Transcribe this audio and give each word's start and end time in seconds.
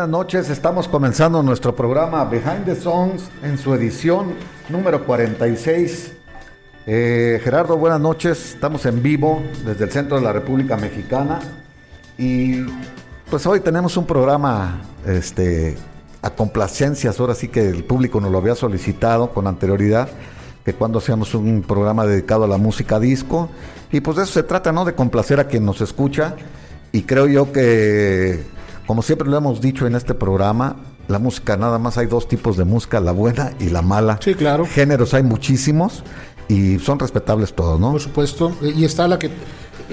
Buenas 0.00 0.18
noches, 0.18 0.48
estamos 0.48 0.88
comenzando 0.88 1.42
nuestro 1.42 1.76
programa 1.76 2.24
Behind 2.24 2.64
the 2.64 2.74
Songs 2.74 3.28
en 3.42 3.58
su 3.58 3.74
edición 3.74 4.32
número 4.70 5.04
46. 5.04 6.12
Eh, 6.86 7.38
Gerardo, 7.44 7.76
buenas 7.76 8.00
noches, 8.00 8.54
estamos 8.54 8.86
en 8.86 9.02
vivo 9.02 9.42
desde 9.62 9.84
el 9.84 9.90
centro 9.90 10.16
de 10.16 10.22
la 10.22 10.32
República 10.32 10.78
Mexicana 10.78 11.40
y 12.16 12.64
pues 13.28 13.44
hoy 13.44 13.60
tenemos 13.60 13.98
un 13.98 14.06
programa 14.06 14.80
este, 15.04 15.76
a 16.22 16.30
complacencias, 16.30 17.20
ahora 17.20 17.34
sí 17.34 17.48
que 17.48 17.68
el 17.68 17.84
público 17.84 18.22
nos 18.22 18.32
lo 18.32 18.38
había 18.38 18.54
solicitado 18.54 19.34
con 19.34 19.46
anterioridad, 19.46 20.08
que 20.64 20.72
cuando 20.72 21.00
hacíamos 21.00 21.34
un 21.34 21.60
programa 21.60 22.06
dedicado 22.06 22.44
a 22.44 22.48
la 22.48 22.56
música 22.56 22.98
disco 22.98 23.50
y 23.92 24.00
pues 24.00 24.16
de 24.16 24.22
eso 24.22 24.32
se 24.32 24.44
trata, 24.44 24.72
¿no? 24.72 24.86
De 24.86 24.94
complacer 24.94 25.40
a 25.40 25.44
quien 25.44 25.66
nos 25.66 25.82
escucha 25.82 26.36
y 26.90 27.02
creo 27.02 27.26
yo 27.26 27.52
que 27.52 28.59
como 28.90 29.02
siempre 29.02 29.28
lo 29.28 29.36
hemos 29.36 29.60
dicho 29.60 29.86
en 29.86 29.94
este 29.94 30.14
programa, 30.14 30.74
la 31.06 31.20
música 31.20 31.56
nada 31.56 31.78
más 31.78 31.96
hay 31.96 32.08
dos 32.08 32.26
tipos 32.26 32.56
de 32.56 32.64
música, 32.64 32.98
la 32.98 33.12
buena 33.12 33.52
y 33.60 33.70
la 33.70 33.82
mala. 33.82 34.18
Sí, 34.20 34.34
claro. 34.34 34.66
Géneros 34.66 35.14
hay 35.14 35.22
muchísimos 35.22 36.02
y 36.48 36.80
son 36.80 36.98
respetables 36.98 37.52
todos, 37.52 37.78
¿no? 37.78 37.92
Por 37.92 38.00
supuesto. 38.00 38.50
Y 38.60 38.84
está 38.84 39.06
la 39.06 39.16
que 39.16 39.30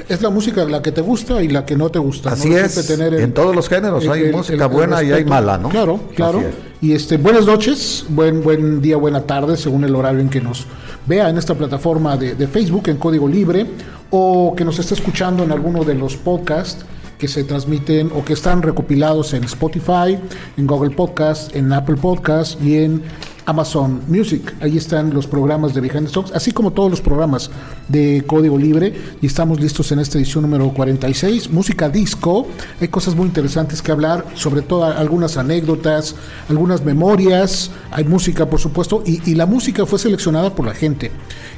es 0.09 0.23
la 0.23 0.31
música 0.31 0.65
la 0.65 0.81
que 0.81 0.91
te 0.91 1.01
gusta 1.01 1.43
y 1.43 1.47
la 1.47 1.63
que 1.63 1.75
no 1.75 1.91
te 1.91 1.99
gusta. 1.99 2.31
Así 2.31 2.51
es. 2.51 2.89
en 2.89 3.33
todos 3.35 3.55
los 3.55 3.69
géneros 3.69 4.07
hay 4.07 4.31
música 4.31 4.65
buena 4.65 5.03
y 5.03 5.11
hay 5.11 5.25
mala, 5.25 5.59
¿no? 5.59 5.69
Claro, 5.69 5.99
claro. 6.15 6.41
Y 6.81 6.93
este, 6.93 7.17
buenas 7.17 7.45
noches, 7.45 8.03
buen 8.09 8.41
buen 8.41 8.81
día, 8.81 8.97
buena 8.97 9.21
tarde, 9.21 9.57
según 9.57 9.83
el 9.83 9.93
horario 9.93 10.21
en 10.21 10.29
que 10.29 10.41
nos 10.41 10.65
vea 11.05 11.29
en 11.29 11.37
esta 11.37 11.53
plataforma 11.53 12.17
de, 12.17 12.33
de 12.33 12.47
Facebook 12.47 12.89
en 12.89 12.97
código 12.97 13.27
libre 13.27 13.67
o 14.09 14.55
que 14.57 14.65
nos 14.65 14.79
esté 14.79 14.95
escuchando 14.95 15.43
en 15.43 15.51
alguno 15.51 15.83
de 15.83 15.93
los 15.93 16.17
podcasts 16.17 16.83
que 17.17 17.27
se 17.27 17.43
transmiten 17.43 18.11
o 18.13 18.23
que 18.23 18.33
están 18.33 18.61
recopilados 18.61 19.33
en 19.33 19.43
Spotify, 19.43 20.17
en 20.57 20.67
Google 20.67 20.91
Podcast, 20.91 21.55
en 21.55 21.71
Apple 21.73 21.95
Podcast 21.97 22.61
y 22.61 22.77
en 22.77 23.01
Amazon 23.47 24.01
Music. 24.09 24.53
Ahí 24.59 24.77
están 24.77 25.13
los 25.13 25.25
programas 25.25 25.73
de 25.73 25.79
Behind 25.79 26.07
the 26.07 26.13
Songs, 26.13 26.31
así 26.33 26.51
como 26.51 26.71
todos 26.71 26.91
los 26.91 26.99
programas 26.99 27.49
de 27.87 28.21
código 28.27 28.57
libre. 28.57 28.93
Y 29.21 29.25
estamos 29.25 29.61
listos 29.61 29.89
en 29.93 29.99
esta 29.99 30.17
edición 30.17 30.41
número 30.41 30.69
46. 30.73 31.49
Música 31.49 31.87
disco. 31.87 32.45
Hay 32.81 32.89
cosas 32.89 33.15
muy 33.15 33.25
interesantes 33.25 33.81
que 33.81 33.93
hablar, 33.93 34.25
sobre 34.35 34.61
todo 34.61 34.83
algunas 34.83 35.37
anécdotas, 35.37 36.15
algunas 36.49 36.83
memorias. 36.83 37.71
Hay 37.89 38.03
música, 38.03 38.49
por 38.49 38.59
supuesto, 38.59 39.01
y, 39.05 39.35
la 39.37 39.45
música 39.45 39.85
fue 39.85 39.97
seleccionada 39.97 40.53
por 40.53 40.65
la 40.65 40.73
gente. 40.73 41.11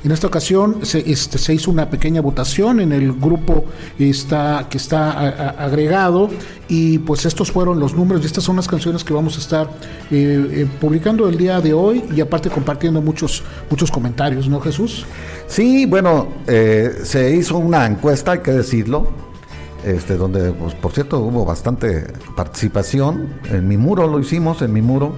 En 0.04 0.12
esta 0.12 0.28
ocasión 0.28 0.86
se, 0.86 1.00
este, 1.12 1.38
se 1.38 1.54
hizo 1.54 1.72
una 1.72 1.90
pequeña 1.90 2.22
votación 2.22 2.80
en 2.80 2.94
el 2.94 3.12
grupo 3.14 3.66
que 3.98 4.10
está 4.10 4.60
agregado 4.60 6.30
y 6.70 7.00
pues 7.00 7.26
estos 7.26 7.52
fueron 7.52 7.80
los 7.80 7.94
números 7.94 8.24
y 8.24 8.28
estas 8.28 8.44
son 8.44 8.56
las 8.56 8.68
canciones 8.68 9.04
que 9.04 9.14
vamos 9.14 9.36
a 9.36 9.40
estar 9.40 9.68
eh, 10.12 10.48
eh, 10.52 10.68
publicando 10.80 11.28
el 11.28 11.38
día 11.38 11.60
de 11.60 11.74
hoy 11.74 12.06
y 12.16 12.22
aparte 12.22 12.50
compartiendo 12.50 13.02
muchos, 13.02 13.44
muchos 13.70 13.92
comentarios, 13.92 14.48
¿no 14.48 14.62
Jesús? 14.62 15.06
Sí, 15.48 15.86
bueno, 15.86 16.28
eh, 16.48 17.00
se 17.04 17.36
hizo 17.36 17.58
una 17.58 17.86
encuesta, 17.86 18.34
hay 18.34 18.40
que 18.40 18.52
decirlo, 18.52 19.10
este, 19.84 20.16
donde 20.16 20.52
pues, 20.52 20.76
por 20.76 20.94
cierto 20.94 21.20
hubo 21.20 21.44
bastante 21.44 22.06
participación. 22.38 23.34
En 23.52 23.68
mi 23.68 23.76
muro 23.76 24.08
lo 24.08 24.20
hicimos, 24.20 24.62
en 24.62 24.72
mi 24.72 24.82
muro 24.82 25.14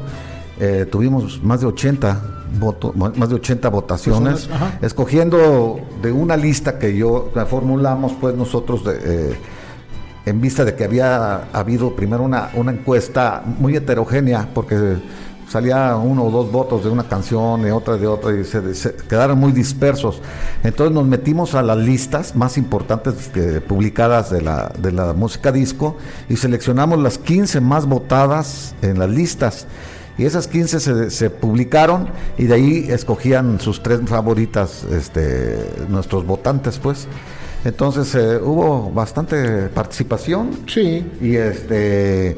tuvimos 0.92 1.42
más 1.42 1.62
de 1.62 1.66
80 1.66 2.41
votos, 2.60 2.96
más 2.96 3.30
de 3.30 3.36
80 3.36 3.70
votaciones, 3.70 4.50
escogiendo 4.82 5.80
de 6.02 6.12
una 6.12 6.38
lista 6.38 6.78
que 6.80 6.96
yo 6.96 7.32
formulamos 7.48 8.14
pues 8.20 8.36
nosotros 8.36 8.84
de 8.84 9.36
en 10.26 10.42
vista 10.42 10.64
de 10.66 10.76
que 10.76 10.84
había 10.84 11.50
habido 11.52 11.96
primero 11.96 12.24
una, 12.24 12.52
una 12.54 12.72
encuesta 12.72 13.44
muy 13.46 13.76
heterogénea, 13.76 14.50
porque 14.54 14.98
salía 15.50 15.96
uno 15.98 16.26
o 16.26 16.32
dos 16.32 16.52
votos 16.52 16.84
de 16.84 16.90
una 16.90 17.04
canción 17.04 17.68
y 17.68 17.72
otra 17.72 17.98
de 17.98 18.08
otra 18.08 18.32
y 18.34 18.46
se, 18.46 18.96
quedaron 19.10 19.40
muy 19.40 19.52
dispersos. 19.52 20.22
Entonces 20.64 20.94
nos 20.94 21.06
metimos 21.06 21.56
a 21.56 21.62
las 21.62 21.78
listas 21.78 22.36
más 22.36 22.58
importantes 22.58 23.30
que, 23.30 23.62
publicadas 23.62 24.30
de 24.30 24.42
la, 24.42 24.72
de 24.78 24.92
la 24.92 25.14
música 25.14 25.52
disco 25.52 25.98
y 26.30 26.38
seleccionamos 26.38 27.00
las 27.00 27.18
15 27.18 27.60
más 27.60 27.86
votadas 27.86 28.76
en 28.82 29.00
las 29.00 29.10
listas. 29.10 29.68
Y 30.18 30.26
esas 30.26 30.48
15 30.48 30.80
se, 30.80 31.10
se 31.10 31.30
publicaron 31.30 32.10
y 32.38 32.46
de 32.46 32.54
ahí 32.54 32.86
escogían 32.90 33.60
sus 33.60 33.82
tres 33.82 34.02
favoritas 34.06 34.84
este, 34.92 35.58
nuestros 35.90 36.26
votantes, 36.26 36.80
pues. 36.80 37.08
Entonces 37.64 38.14
eh, 38.16 38.38
hubo 38.38 38.92
bastante 38.92 39.68
participación. 39.70 40.52
Sí. 40.68 41.06
Y 41.22 41.36
este 41.36 42.38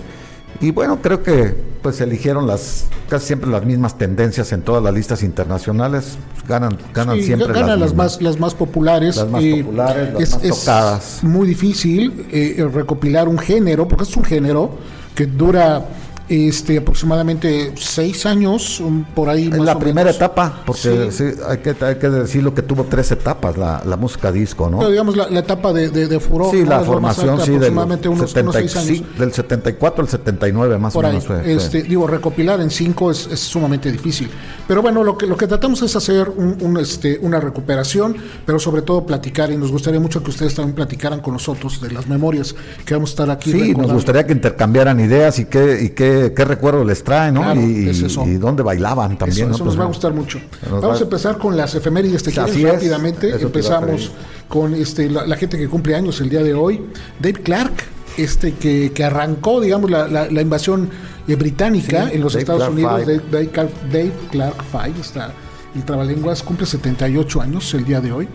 y 0.62 0.72
bueno, 0.72 1.02
creo 1.02 1.24
que 1.24 1.56
pues 1.82 2.00
eligieron 2.00 2.48
las 2.48 2.86
casi 3.10 3.28
siempre 3.28 3.50
las 3.50 3.66
mismas 3.66 3.98
tendencias 3.98 4.52
en 4.54 4.62
todas 4.62 4.84
las 4.84 4.94
listas 4.94 5.24
internacionales. 5.24 6.18
Ganan 6.48 6.78
ganan 6.94 7.22
siempre 7.22 7.54
ganan 7.54 7.80
las, 7.80 7.94
más 7.94 8.22
las 8.22 8.40
más 8.40 8.54
populares. 8.54 9.16
Las 9.16 9.30
más 9.30 9.44
populares, 9.44 10.14
las 10.14 10.32
más 10.32 10.42
tocadas. 10.42 11.18
Es 11.18 11.24
muy 11.24 11.48
difícil 11.48 12.28
eh, 12.32 12.68
recopilar 12.72 13.28
un 13.28 13.38
género 13.38 13.88
porque 13.88 14.04
es 14.04 14.16
un 14.16 14.24
género 14.24 14.78
que 15.16 15.26
dura 15.26 15.86
este, 16.30 16.78
aproximadamente 16.78 17.74
seis 17.76 18.26
años, 18.26 18.82
por 19.14 19.30
ahí. 19.30 19.46
En 19.46 19.66
la 19.66 19.78
primera 19.78 20.10
etapa, 20.10 20.62
porque 20.66 21.12
sí. 21.12 21.26
hay, 21.48 21.58
que, 21.58 21.76
hay 21.84 21.96
que 21.96 22.10
decirlo 22.10 22.54
que 22.54 22.62
tuvo 22.62 22.86
tres 22.86 23.12
etapas 23.12 23.58
la, 23.58 23.82
la 23.86 23.98
música 23.98 24.32
disco, 24.32 24.70
¿no? 24.70 24.80
Pero 24.80 24.92
digamos 24.92 25.16
la, 25.16 25.40
etapa 25.40 25.74
de, 25.74 25.90
de, 25.90 26.08
de 26.08 26.20
furor. 26.20 26.52
Sí, 26.52 26.66
la 26.66 26.80
formación, 26.82 27.40
sí, 27.42 27.54
aproximadamente 27.54 28.08
del, 28.08 28.18
unos, 28.18 28.32
70, 28.32 28.60
unos 28.60 28.72
seis 28.72 28.90
años. 28.90 29.20
del 29.20 29.34
74 29.34 30.02
al 30.04 30.10
79 30.10 30.78
más 30.78 30.94
por 30.94 31.06
o 31.06 31.08
menos. 31.10 31.26
Fue, 31.26 31.54
este, 31.54 31.84
Digo, 31.84 32.08
recopilar 32.08 32.62
en 32.62 32.72
cinco 32.72 33.12
es, 33.12 33.28
es, 33.28 33.40
sumamente 33.42 33.92
difícil. 33.92 34.30
Pero 34.68 34.82
bueno, 34.82 35.04
lo 35.04 35.18
que, 35.18 35.28
lo 35.28 35.36
que 35.36 35.48
tratamos 35.48 35.82
es 35.82 35.96
hacer 35.96 36.30
un, 36.30 36.58
un, 36.62 36.78
este, 36.78 37.20
una 37.22 37.40
recuperación, 37.42 38.16
pero 38.46 38.60
sobre 38.60 38.82
todo 38.82 39.06
platicar, 39.06 39.52
y 39.52 39.58
nos 39.58 39.72
gustaría 39.72 40.00
mucho 40.00 40.24
que 40.24 40.30
ustedes 40.30 40.56
también 40.56 40.76
platicaran 40.76 41.20
con 41.20 41.34
nosotros 41.34 41.82
de 41.82 41.92
las 41.92 42.08
memorias 42.08 42.56
que 42.86 42.94
vamos 42.94 43.10
a 43.10 43.14
estar 43.14 43.30
aquí. 43.30 43.52
Sí, 43.52 43.60
recordando. 43.60 43.84
nos 43.84 43.94
gustaría 43.94 44.26
que 44.26 44.34
intercambiaran 44.34 45.00
ideas 45.00 45.40
y 45.40 45.46
que, 45.46 45.82
y 45.82 45.90
que 45.90 46.13
qué, 46.36 46.46
recuerdo 46.46 46.84
les 46.84 47.04
trae, 47.04 47.32
¿no? 47.32 47.42
Claro, 47.42 47.62
y, 47.62 47.90
es 47.90 48.02
y, 48.02 48.36
dónde 48.36 48.64
bailaban 48.64 49.18
también. 49.18 49.50
Eso, 49.50 49.50
¿no? 49.50 49.56
eso 49.56 49.66
nos 49.66 49.80
va 49.80 49.84
a 49.84 49.88
gustar 49.88 50.14
mucho. 50.14 50.40
Vamos 50.70 50.84
va... 50.84 50.96
a 50.96 51.00
empezar 51.00 51.38
con 51.38 51.56
las 51.58 51.76
efemérides 51.76 52.24
tejidas 52.24 52.62
rápidamente. 52.62 53.30
Empezamos 53.42 54.12
con 54.48 54.74
este, 54.74 55.10
la, 55.10 55.26
la, 55.26 55.36
gente 55.36 55.58
que 55.58 55.68
cumple 55.68 55.96
años 55.96 56.20
el 56.22 56.30
día 56.30 56.44
de 56.44 56.54
hoy. 56.54 56.82
Dave 57.20 57.42
Clark, 57.42 57.74
este 58.18 58.54
que, 58.54 58.92
que 58.94 59.04
arrancó, 59.04 59.62
digamos, 59.62 59.90
la, 59.90 60.08
la, 60.08 60.30
la 60.30 60.42
invasión 60.42 60.90
eh, 61.28 61.36
británica 61.36 62.08
sí, 62.08 62.16
en 62.16 62.22
los 62.22 62.34
Dave 62.34 62.42
Estados 62.42 62.62
Clark 62.62 62.74
Unidos. 62.74 63.08
Dave, 63.08 63.22
Dave, 63.32 63.48
Clark, 63.50 63.72
Dave 63.92 64.14
Clark 64.32 64.64
Five, 64.72 65.02
está 65.02 65.34
el 65.76 65.84
trabalenguas, 65.84 66.44
cumple 66.44 66.66
78 66.66 67.42
años 67.42 67.74
el 67.74 67.86
día 67.86 68.00
de 68.02 68.12
hoy. 68.12 68.28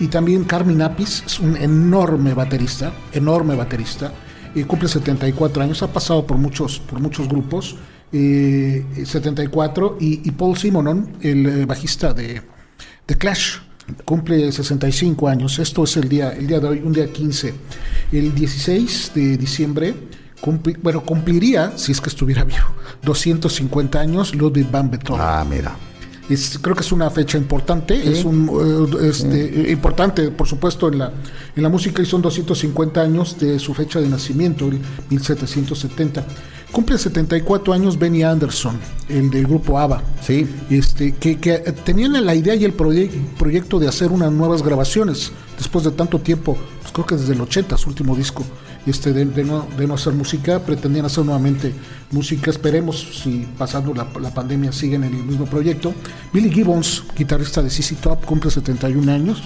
Y 0.00 0.06
también 0.06 0.44
Carmen 0.44 0.80
Apis, 0.80 1.24
es 1.26 1.40
un 1.40 1.56
enorme 1.56 2.32
baterista, 2.32 2.92
enorme 3.12 3.56
baterista 3.56 4.12
eh, 4.54 4.64
cumple 4.64 4.88
74 4.88 5.62
años, 5.62 5.82
ha 5.82 5.92
pasado 5.92 6.26
por 6.26 6.36
muchos, 6.38 6.78
por 6.80 7.00
muchos 7.00 7.28
grupos, 7.28 7.76
eh, 8.12 8.84
74, 9.04 9.98
y, 10.00 10.26
y, 10.26 10.30
Paul 10.32 10.56
Simonon, 10.56 11.16
el 11.20 11.46
eh, 11.46 11.66
bajista 11.66 12.14
de, 12.14 12.42
de, 13.06 13.18
Clash, 13.18 13.58
cumple 14.04 14.50
65 14.50 15.28
años. 15.28 15.58
Esto 15.58 15.84
es 15.84 15.96
el 15.96 16.08
día, 16.08 16.30
el 16.30 16.46
día 16.46 16.60
de 16.60 16.68
hoy, 16.68 16.82
un 16.84 16.92
día 16.92 17.12
15. 17.12 17.54
El 18.12 18.34
16 18.34 19.12
de 19.14 19.36
diciembre, 19.36 19.94
cumpli, 20.40 20.74
bueno, 20.82 21.04
cumpliría, 21.04 21.76
si 21.76 21.92
es 21.92 22.00
que 22.00 22.08
estuviera 22.08 22.44
vivo, 22.44 22.66
250 23.02 24.00
años 24.00 24.34
Ludwig 24.34 24.70
van 24.70 24.90
Beethoven. 24.90 25.20
Ah, 25.22 25.44
mira. 25.48 25.76
Es, 26.28 26.58
creo 26.60 26.74
que 26.76 26.82
es 26.82 26.92
una 26.92 27.08
fecha 27.10 27.38
importante, 27.38 28.00
sí. 28.02 28.08
es 28.08 28.24
un 28.24 28.48
uh, 28.48 28.98
este, 28.98 29.64
sí. 29.64 29.72
importante, 29.72 30.30
por 30.30 30.46
supuesto, 30.46 30.88
en 30.88 30.98
la, 30.98 31.12
en 31.56 31.62
la 31.62 31.68
música 31.68 32.02
y 32.02 32.06
son 32.06 32.20
250 32.20 33.00
años 33.00 33.38
de 33.38 33.58
su 33.58 33.72
fecha 33.72 34.00
de 34.00 34.08
nacimiento, 34.08 34.70
1770. 35.10 36.24
Cumple 36.70 36.98
74 36.98 37.72
años 37.72 37.98
Benny 37.98 38.22
Anderson, 38.22 38.78
el 39.08 39.30
del 39.30 39.46
grupo 39.46 39.78
ABBA. 39.78 40.02
Sí. 40.20 40.46
Este, 40.68 41.12
que, 41.12 41.38
que 41.38 41.58
tenían 41.58 42.24
la 42.24 42.34
idea 42.34 42.54
y 42.54 42.64
el 42.64 42.74
proye 42.74 43.10
proyecto 43.38 43.78
de 43.78 43.88
hacer 43.88 44.12
unas 44.12 44.30
nuevas 44.30 44.62
grabaciones 44.62 45.32
después 45.56 45.84
de 45.84 45.92
tanto 45.92 46.18
tiempo, 46.18 46.58
pues 46.82 46.92
creo 46.92 47.06
que 47.06 47.16
desde 47.16 47.32
el 47.32 47.40
80, 47.40 47.76
su 47.78 47.88
último 47.88 48.14
disco. 48.14 48.44
Este, 48.88 49.12
de, 49.12 49.24
de 49.24 49.44
no, 49.44 49.66
de 49.76 49.86
no 49.86 49.94
hacer 49.94 50.12
música, 50.12 50.60
pretendían 50.60 51.06
hacer 51.06 51.24
nuevamente 51.24 51.72
música, 52.10 52.50
esperemos 52.50 53.20
si 53.22 53.46
pasando 53.56 53.94
la, 53.94 54.06
la 54.20 54.32
pandemia 54.32 54.72
siguen 54.72 55.04
en 55.04 55.14
el 55.14 55.24
mismo 55.24 55.46
proyecto. 55.46 55.94
Billy 56.32 56.50
Gibbons, 56.50 57.04
guitarrista 57.16 57.62
de 57.62 57.70
CC 57.70 57.96
Top, 57.96 58.24
cumple 58.24 58.50
71 58.50 59.12
años 59.12 59.42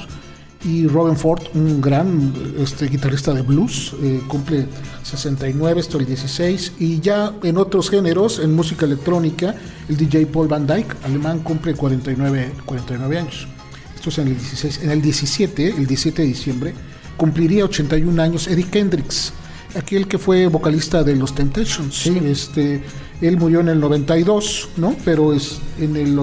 y 0.64 0.86
Robin 0.86 1.16
Ford, 1.16 1.42
un 1.54 1.80
gran 1.80 2.32
este, 2.58 2.86
guitarrista 2.86 3.32
de 3.32 3.42
blues, 3.42 3.94
eh, 4.02 4.22
cumple 4.28 4.66
69, 5.02 5.80
esto 5.80 5.98
el 5.98 6.06
16, 6.06 6.74
y 6.78 7.00
ya 7.00 7.32
en 7.42 7.56
otros 7.56 7.90
géneros, 7.90 8.38
en 8.38 8.54
música 8.54 8.86
electrónica, 8.86 9.54
el 9.88 9.96
DJ 9.96 10.26
Paul 10.26 10.48
Van 10.48 10.66
Dyke, 10.66 10.94
alemán, 11.04 11.40
cumple 11.40 11.74
49, 11.74 12.52
49 12.64 13.18
años. 13.18 13.48
Esto 13.94 14.10
es 14.10 14.18
en 14.18 14.28
el 14.28 14.34
16. 14.34 14.82
En 14.82 14.90
el 14.90 15.02
17, 15.02 15.68
el 15.68 15.86
17 15.86 16.22
de 16.22 16.28
diciembre, 16.28 16.74
cumpliría 17.16 17.64
81 17.64 18.22
años 18.22 18.48
Eric 18.48 18.74
Hendrix, 18.74 19.32
aquel 19.74 20.06
que 20.06 20.18
fue 20.18 20.46
vocalista 20.46 21.02
de 21.02 21.16
los 21.16 21.34
Temptations. 21.34 22.06
Este, 22.06 22.82
él 23.20 23.36
murió 23.38 23.60
en 23.60 23.68
el 23.68 23.80
92, 23.80 24.70
¿no? 24.76 24.96
Pero 25.04 25.32
es 25.32 25.60
en 25.78 25.96
el 25.96 26.16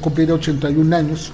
cumpliría 0.00 0.34
81 0.34 0.96
años. 0.96 1.32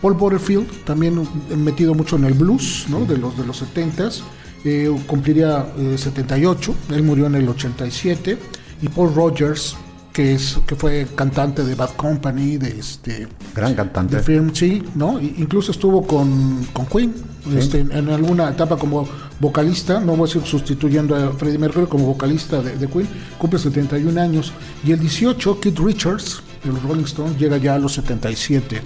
Paul 0.00 0.14
Butterfield, 0.14 0.84
también 0.84 1.28
metido 1.56 1.94
mucho 1.94 2.16
en 2.16 2.24
el 2.24 2.34
blues, 2.34 2.86
¿no? 2.88 3.04
De 3.04 3.18
los 3.18 3.36
de 3.36 3.46
los 3.46 3.62
70s, 3.62 4.22
eh, 4.64 4.90
cumpliría 5.06 5.72
eh, 5.78 5.96
78, 5.98 6.74
él 6.90 7.02
murió 7.02 7.26
en 7.26 7.34
el 7.34 7.48
87, 7.48 8.38
y 8.82 8.88
Paul 8.88 9.14
Rogers, 9.14 9.76
que 10.12 10.34
es 10.34 10.58
que 10.66 10.74
fue 10.74 11.06
cantante 11.14 11.64
de 11.64 11.74
Bad 11.74 11.90
Company, 11.96 12.56
de 12.56 12.78
este 12.78 13.28
gran 13.54 13.74
cantante 13.74 14.16
de 14.16 14.22
Film, 14.22 14.52
sí, 14.54 14.82
¿no? 14.94 15.20
Incluso 15.20 15.72
estuvo 15.72 16.06
con, 16.06 16.66
con 16.72 16.86
Queen, 16.86 17.14
¿Sí? 17.44 17.58
este, 17.58 17.80
en 17.80 18.08
alguna 18.08 18.50
etapa 18.50 18.76
como 18.76 19.08
vocalista, 19.38 20.00
no 20.00 20.16
voy 20.16 20.28
a 20.28 20.32
decir 20.32 20.42
sustituyendo 20.42 21.14
a 21.14 21.32
Freddie 21.32 21.58
Mercury 21.58 21.86
como 21.86 22.06
vocalista 22.06 22.60
de, 22.60 22.76
de 22.76 22.86
Queen, 22.88 23.08
cumple 23.38 23.58
71 23.58 24.20
años, 24.20 24.52
y 24.84 24.92
el 24.92 25.00
18, 25.00 25.60
Keith 25.60 25.78
Richards, 25.78 26.42
de 26.64 26.72
los 26.72 26.82
Rolling 26.82 27.04
Stones, 27.04 27.38
llega 27.38 27.56
ya 27.56 27.74
a 27.74 27.78
los 27.78 27.94
77 27.94 28.82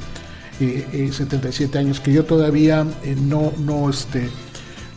eh, 0.60 0.86
eh, 0.92 1.10
77 1.12 1.78
años, 1.78 1.98
que 1.98 2.12
yo 2.12 2.24
todavía 2.24 2.86
eh, 3.02 3.16
no, 3.20 3.52
no, 3.58 3.90
este, 3.90 4.30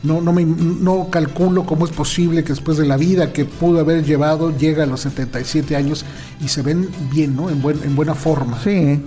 no, 0.03 0.21
no, 0.21 0.31
me, 0.33 0.45
no 0.45 1.09
calculo 1.09 1.65
cómo 1.65 1.85
es 1.85 1.91
posible 1.91 2.43
que 2.43 2.49
después 2.49 2.77
de 2.77 2.85
la 2.85 2.97
vida 2.97 3.33
que 3.33 3.45
pudo 3.45 3.79
haber 3.79 4.03
llevado 4.03 4.55
llega 4.55 4.83
a 4.83 4.85
los 4.85 5.01
77 5.01 5.75
años 5.75 6.05
y 6.39 6.47
se 6.47 6.61
ven 6.61 6.89
bien, 7.11 7.35
¿no? 7.35 7.49
En, 7.49 7.61
buen, 7.61 7.81
en 7.83 7.95
buena 7.95 8.15
forma. 8.15 8.59
Sí, 8.63 9.03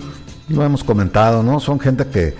lo 0.49 0.63
hemos 0.63 0.83
comentado, 0.83 1.43
¿no? 1.43 1.59
Son 1.59 1.79
gente 1.79 2.05
que 2.07 2.35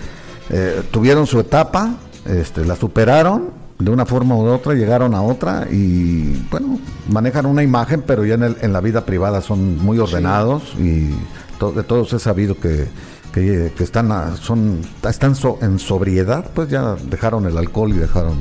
eh, 0.50 0.82
tuvieron 0.90 1.26
su 1.26 1.40
etapa, 1.40 1.96
este, 2.26 2.64
la 2.64 2.76
superaron 2.76 3.62
de 3.78 3.90
una 3.90 4.06
forma 4.06 4.36
u 4.36 4.46
otra, 4.46 4.74
llegaron 4.74 5.14
a 5.14 5.22
otra 5.22 5.66
y, 5.70 6.46
bueno, 6.50 6.78
manejan 7.08 7.46
una 7.46 7.62
imagen, 7.62 8.02
pero 8.06 8.24
ya 8.24 8.34
en, 8.34 8.44
el, 8.44 8.56
en 8.60 8.72
la 8.72 8.80
vida 8.80 9.04
privada 9.04 9.40
son 9.40 9.78
muy 9.78 9.98
ordenados 9.98 10.74
sí. 10.76 10.82
y 10.82 11.58
to 11.58 11.72
de 11.72 11.82
todos 11.82 12.12
he 12.12 12.18
sabido 12.18 12.58
que 12.58 12.86
que, 13.32 13.72
que 13.76 13.84
están, 13.84 14.12
a, 14.12 14.36
son, 14.36 14.80
están 15.08 15.34
so, 15.34 15.58
en 15.62 15.78
sobriedad, 15.78 16.50
pues 16.54 16.68
ya 16.68 16.96
dejaron 17.08 17.46
el 17.46 17.56
alcohol 17.56 17.90
y 17.90 17.98
dejaron 17.98 18.38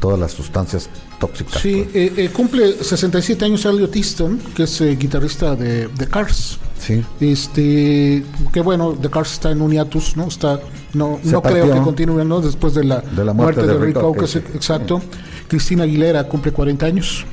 todas 0.00 0.18
las 0.18 0.32
sustancias 0.32 0.88
tóxicas. 1.18 1.60
Sí, 1.60 1.88
pues. 1.90 1.96
eh, 1.96 2.12
eh, 2.16 2.30
cumple 2.30 2.72
67 2.72 3.44
años 3.44 3.64
Elliot 3.64 3.94
Easton, 3.94 4.38
que 4.54 4.62
es 4.64 4.80
eh, 4.80 4.96
guitarrista 4.96 5.56
de, 5.56 5.88
de, 5.88 6.06
Cars. 6.06 6.58
Sí. 6.78 7.04
Este, 7.20 8.24
que 8.52 8.60
bueno, 8.60 8.92
The 8.92 9.10
Cars 9.10 9.32
está 9.32 9.50
en 9.50 9.60
un 9.60 9.72
hiatus, 9.72 10.16
¿no? 10.16 10.28
Está, 10.28 10.60
no, 10.94 11.18
no 11.22 11.42
creo 11.42 11.72
que 11.72 11.80
continúe, 11.80 12.24
¿no? 12.24 12.40
Después 12.40 12.74
de 12.74 12.84
la, 12.84 13.00
de 13.00 13.24
la 13.24 13.32
muerte, 13.32 13.62
muerte, 13.62 13.66
de, 13.66 13.92
de 13.92 14.18
Rick 14.18 14.26
sí. 14.26 14.38
exacto. 14.54 15.00
Sí. 15.00 15.18
Cristina 15.48 15.84
Aguilera 15.84 16.24
cumple 16.24 16.52
40 16.52 16.86
años 16.86 17.26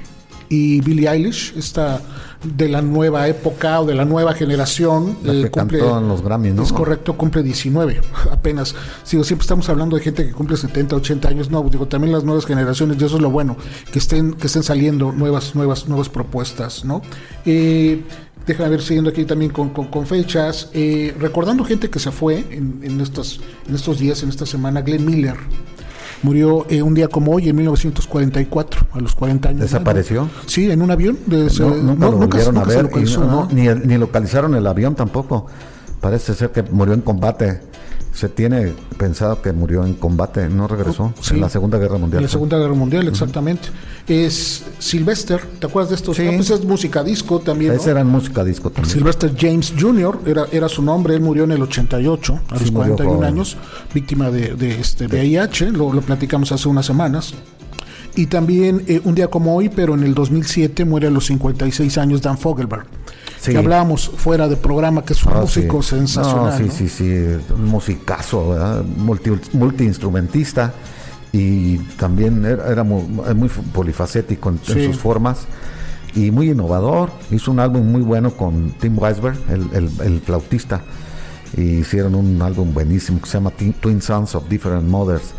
y 0.56 0.82
Billie 0.82 1.10
Eilish 1.10 1.54
está 1.58 2.02
de 2.44 2.70
la 2.70 2.82
nueva 2.82 3.28
época 3.28 3.82
o 3.82 3.86
de 3.86 3.94
la 3.94 4.06
nueva 4.06 4.34
generación. 4.34 5.18
La 5.24 5.34
que 5.34 5.42
eh, 5.42 5.50
cumple, 5.50 5.80
cantó 5.80 5.98
en 6.00 6.08
los 6.08 6.22
Grammys, 6.22 6.54
¿no? 6.54 6.64
Es 6.64 6.72
correcto, 6.72 7.18
cumple 7.18 7.44
19 7.44 8.02
apenas. 8.32 8.74
Sigo, 9.04 9.24
siempre 9.24 9.44
estamos 9.44 9.68
hablando 9.70 9.98
de 9.98 10.04
gente 10.04 10.26
que 10.26 10.32
cumple 10.32 10.56
70, 10.56 10.96
80 10.96 11.28
años. 11.28 11.50
No, 11.50 11.64
digo, 11.70 11.88
también 11.88 12.14
las 12.14 12.24
nuevas 12.24 12.46
generaciones, 12.46 12.98
y 13.02 13.06
eso 13.06 13.18
es 13.18 13.22
lo 13.22 13.30
bueno, 13.30 13.58
que 13.92 14.00
estén, 14.00 14.34
que 14.34 14.48
estén 14.48 14.64
saliendo 14.64 15.12
nuevas, 15.12 15.56
nuevas, 15.56 15.88
nuevas 15.88 16.10
propuestas, 16.10 16.86
¿no? 16.86 17.02
Eh, 17.46 18.04
déjame 18.48 18.70
ver, 18.70 18.82
siguiendo 18.82 19.10
aquí 19.10 19.26
también 19.26 19.52
con, 19.52 19.70
con, 19.70 19.88
con 19.88 20.06
fechas, 20.06 20.70
eh, 20.74 21.14
recordando 21.20 21.66
gente 21.66 21.90
que 21.90 22.00
se 22.00 22.12
fue 22.12 22.46
en, 22.52 22.80
en, 22.84 23.02
estos, 23.02 23.42
en 23.68 23.76
estos 23.76 24.00
días, 24.00 24.24
en 24.24 24.30
esta 24.30 24.46
semana, 24.46 24.82
Glenn 24.82 25.06
Miller 25.06 25.36
murió 26.24 26.66
eh, 26.70 26.82
un 26.82 26.94
día 26.94 27.08
como 27.08 27.32
hoy, 27.34 27.50
en 27.50 27.56
1944, 27.56 28.88
a 28.92 29.00
los 29.00 29.16
40 29.16 29.50
años. 29.50 29.62
¿Desapareció? 29.62 30.24
¿no? 30.24 30.30
Sí, 30.46 30.70
en 30.70 30.82
un 30.82 30.92
avión. 30.92 31.18
De, 31.26 31.50
no, 31.60 31.76
nunca 31.76 32.06
no, 32.06 32.12
lo 32.12 32.18
volvieron 32.18 32.56
nunca, 32.56 32.68
a 32.68 32.74
ver. 32.74 32.84
Localizó, 32.84 33.48
y 33.52 33.56
ni, 33.56 33.68
ni 33.68 33.98
localizaron 33.98 34.56
el 34.56 34.66
avión 34.68 34.96
tampoco. 34.96 35.48
Parece 36.02 36.34
ser 36.34 36.52
que 36.52 36.64
murió 36.64 36.94
en 36.94 37.02
combate. 37.02 37.62
Se 38.16 38.30
tiene 38.30 38.74
pensado 38.98 39.42
que 39.42 39.52
murió 39.52 39.86
en 39.86 39.94
combate, 39.94 40.48
no 40.48 40.70
regresó 40.70 41.14
sí, 41.20 41.34
en 41.34 41.42
la 41.42 41.50
Segunda 41.50 41.78
Guerra 41.78 41.98
Mundial. 41.98 42.20
En 42.20 42.24
la 42.28 42.32
Segunda 42.32 42.58
Guerra 42.58 42.74
Mundial, 42.74 43.08
exactamente. 43.10 43.68
Uh 43.68 44.12
-huh. 44.12 44.26
Es 44.26 44.64
Sylvester, 44.80 45.42
¿te 45.60 45.68
acuerdas 45.68 45.90
de 45.90 45.96
estos? 45.98 46.16
Sí. 46.16 46.24
No, 46.24 46.32
pues 46.32 46.50
es 46.50 46.64
música 46.64 47.04
disco 47.04 47.40
también. 47.40 47.74
Ese 47.74 47.88
¿no? 47.88 47.92
era 47.92 48.04
música 48.06 48.46
disco 48.46 48.70
también. 48.70 48.94
Sylvester 48.94 49.36
James 49.38 49.74
Jr. 49.78 50.20
Era, 50.26 50.46
era 50.50 50.70
su 50.70 50.82
nombre, 50.82 51.14
él 51.16 51.22
murió 51.22 51.44
en 51.44 51.52
el 51.52 51.62
88, 51.62 52.40
a 52.52 52.58
sí, 52.58 52.64
los 52.64 52.72
41 52.72 53.26
años, 53.26 53.58
víctima 53.94 54.32
de, 54.32 54.56
de 54.56 54.80
este 54.80 55.08
VIH, 55.08 55.72
lo, 55.72 55.92
lo 55.92 56.02
platicamos 56.02 56.54
hace 56.54 56.70
unas 56.70 56.86
semanas. 56.86 57.34
Y 58.16 58.28
también 58.28 58.84
eh, 58.88 59.02
un 59.04 59.14
día 59.14 59.28
como 59.28 59.56
hoy, 59.56 59.68
pero 59.70 59.94
en 59.94 60.04
el 60.04 60.14
2007, 60.14 60.86
muere 60.86 61.08
a 61.08 61.12
los 61.12 61.26
56 61.26 61.98
años 61.98 62.22
Dan 62.22 62.38
Fogelberg. 62.38 62.86
Sí. 63.46 63.52
que 63.52 63.58
hablábamos 63.58 64.10
fuera 64.10 64.48
de 64.48 64.56
programa, 64.56 65.04
que 65.04 65.14
es 65.14 65.24
un 65.24 65.34
oh, 65.34 65.42
músico 65.42 65.82
sí. 65.82 65.90
sensacional. 65.90 66.52
No, 66.52 66.58
sí, 66.58 66.64
¿no? 66.64 66.72
sí, 66.72 66.90
sí, 66.90 67.54
un 67.54 67.66
musicazo, 67.66 68.50
¿verdad? 68.50 68.84
Multi, 68.84 69.32
multiinstrumentista 69.54 70.74
y 71.32 71.78
también 71.98 72.46
era, 72.46 72.72
era 72.72 72.84
muy, 72.84 73.04
muy, 73.04 73.50
polifacético 73.50 74.50
en, 74.50 74.60
sí. 74.64 74.72
en, 74.74 74.94
sus 74.94 75.02
formas 75.02 75.46
y 76.16 76.32
muy 76.32 76.50
innovador. 76.50 77.12
Hizo 77.30 77.52
un 77.52 77.60
álbum 77.60 77.92
muy 77.92 78.02
bueno 78.02 78.32
con 78.32 78.72
Tim 78.80 78.98
Weisberg, 78.98 79.38
el, 79.50 79.70
el, 79.74 79.90
el 80.02 80.22
flautista, 80.22 80.82
y 81.56 81.80
hicieron 81.80 82.16
un 82.16 82.42
álbum 82.42 82.74
buenísimo 82.74 83.22
que 83.22 83.28
se 83.28 83.34
llama 83.38 83.52
Twin 83.52 84.02
Sons 84.02 84.36
of 84.36 84.48
Different 84.50 84.88
Mothers 84.90 85.34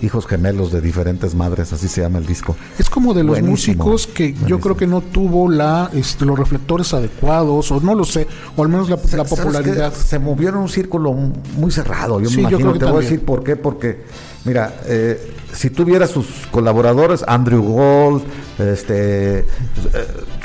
hijos 0.00 0.26
gemelos 0.26 0.70
de 0.72 0.80
diferentes 0.80 1.34
madres, 1.34 1.72
así 1.72 1.88
se 1.88 2.00
llama 2.02 2.18
el 2.18 2.26
disco. 2.26 2.56
Es 2.78 2.88
como 2.88 3.14
de 3.14 3.24
los 3.24 3.40
buenísimo, 3.40 3.84
músicos 3.84 4.06
que 4.06 4.24
buenísimo. 4.24 4.48
yo 4.48 4.60
creo 4.60 4.76
que 4.76 4.86
no 4.86 5.00
tuvo 5.00 5.50
la 5.50 5.90
este, 5.92 6.24
los 6.24 6.38
reflectores 6.38 6.94
adecuados, 6.94 7.70
o 7.72 7.80
no 7.80 7.94
lo 7.94 8.04
sé, 8.04 8.26
o 8.56 8.62
al 8.62 8.68
menos 8.68 8.88
la, 8.88 8.98
la 9.16 9.24
popularidad. 9.24 9.92
Se 9.92 10.18
movió 10.18 10.50
en 10.50 10.56
un 10.56 10.68
círculo 10.68 11.12
muy 11.12 11.70
cerrado, 11.70 12.20
yo 12.20 12.28
sí, 12.28 12.36
me 12.36 12.42
imagino, 12.42 12.60
yo 12.60 12.72
te 12.74 12.78
también. 12.80 12.92
voy 12.92 13.00
a 13.00 13.08
decir 13.08 13.24
por 13.24 13.42
qué, 13.42 13.56
porque, 13.56 14.02
mira, 14.44 14.80
eh, 14.86 15.34
si 15.52 15.70
tuviera 15.70 16.06
sus 16.06 16.26
colaboradores, 16.50 17.24
Andrew 17.26 17.62
Gold, 17.62 18.22
este, 18.58 19.40
eh, 19.40 19.44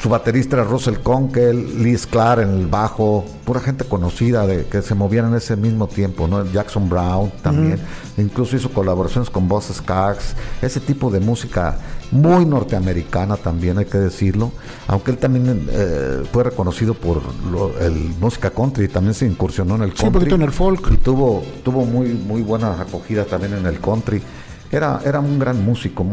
su 0.03 0.09
baterista 0.09 0.57
era 0.57 0.65
Russell 0.65 0.97
Conkel, 0.97 1.81
Lee 1.81 1.97
Sklar 1.97 2.41
en 2.41 2.49
el 2.49 2.67
bajo, 2.67 3.23
pura 3.45 3.61
gente 3.61 3.85
conocida 3.85 4.45
de 4.45 4.65
que 4.65 4.81
se 4.81 4.95
movían 4.95 5.27
en 5.27 5.35
ese 5.35 5.55
mismo 5.55 5.87
tiempo, 5.87 6.27
¿no? 6.27 6.43
Jackson 6.51 6.89
Brown 6.89 7.31
también, 7.41 7.75
uh 7.75 8.17
-huh. 8.17 8.21
incluso 8.21 8.57
hizo 8.57 8.69
colaboraciones 8.69 9.29
con 9.29 9.47
Boss 9.47 9.71
Skaggs, 9.73 10.35
ese 10.61 10.81
tipo 10.81 11.09
de 11.09 11.21
música 11.21 11.77
muy 12.11 12.45
norteamericana 12.45 13.37
también, 13.37 13.77
hay 13.77 13.85
que 13.85 13.97
decirlo, 13.97 14.51
aunque 14.87 15.11
él 15.11 15.19
también 15.19 15.69
eh, 15.71 16.23
fue 16.33 16.43
reconocido 16.43 16.95
por 16.95 17.21
lo, 17.49 17.79
el 17.79 18.13
música 18.19 18.49
country, 18.49 18.89
también 18.89 19.13
se 19.13 19.25
incursionó 19.25 19.75
en 19.75 19.83
el 19.83 19.93
country. 19.93 20.01
Sí, 20.01 20.07
un 20.07 20.13
poquito 20.13 20.35
en 20.35 20.41
el 20.41 20.51
folk. 20.51 20.91
Y 20.91 20.97
tuvo, 20.97 21.45
tuvo 21.63 21.85
muy, 21.85 22.09
muy 22.09 22.41
buena 22.41 22.73
acogida 22.73 23.23
también 23.23 23.53
en 23.53 23.65
el 23.65 23.79
country. 23.79 24.21
Era, 24.69 24.99
era 25.05 25.21
un 25.21 25.39
gran 25.39 25.63
músico, 25.63 26.05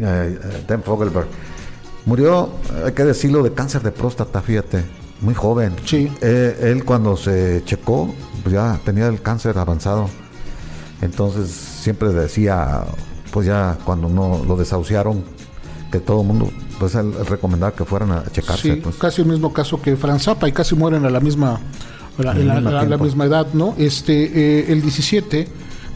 eh, 0.00 0.64
Dan 0.66 0.82
Fogelberg. 0.82 1.28
Murió, 2.06 2.50
hay 2.84 2.92
que 2.92 3.04
decirlo, 3.04 3.42
de 3.42 3.52
cáncer 3.52 3.82
de 3.82 3.90
próstata, 3.90 4.40
fíjate, 4.40 4.84
muy 5.20 5.34
joven. 5.34 5.74
Sí. 5.84 6.10
Eh, 6.20 6.56
él 6.62 6.84
cuando 6.84 7.16
se 7.16 7.62
checó, 7.64 8.14
pues 8.42 8.54
ya 8.54 8.80
tenía 8.84 9.08
el 9.08 9.20
cáncer 9.20 9.58
avanzado. 9.58 10.08
Entonces 11.02 11.50
siempre 11.50 12.10
decía, 12.10 12.84
pues 13.32 13.46
ya 13.46 13.76
cuando 13.84 14.08
no 14.08 14.44
lo 14.46 14.56
desahuciaron, 14.56 15.24
que 15.90 15.98
todo 15.98 16.20
el 16.20 16.28
mundo, 16.28 16.50
pues 16.78 16.94
él 16.94 17.12
recomendaba 17.28 17.74
que 17.74 17.84
fueran 17.84 18.12
a 18.12 18.24
checarse. 18.30 18.74
Sí, 18.74 18.80
pues. 18.80 18.96
casi 18.96 19.22
el 19.22 19.28
mismo 19.28 19.52
caso 19.52 19.82
que 19.82 19.96
Franz 19.96 20.24
Zappa 20.24 20.48
y 20.48 20.52
casi 20.52 20.76
mueren 20.76 21.04
a 21.04 21.10
la 21.10 21.18
misma, 21.18 21.60
a 22.18 22.22
la, 22.22 22.34
la, 22.34 22.60
la, 22.60 22.84
la, 22.84 22.98
misma 22.98 23.24
edad, 23.24 23.48
¿no? 23.52 23.74
Este, 23.78 24.60
eh, 24.60 24.72
el 24.72 24.80
17 24.80 25.48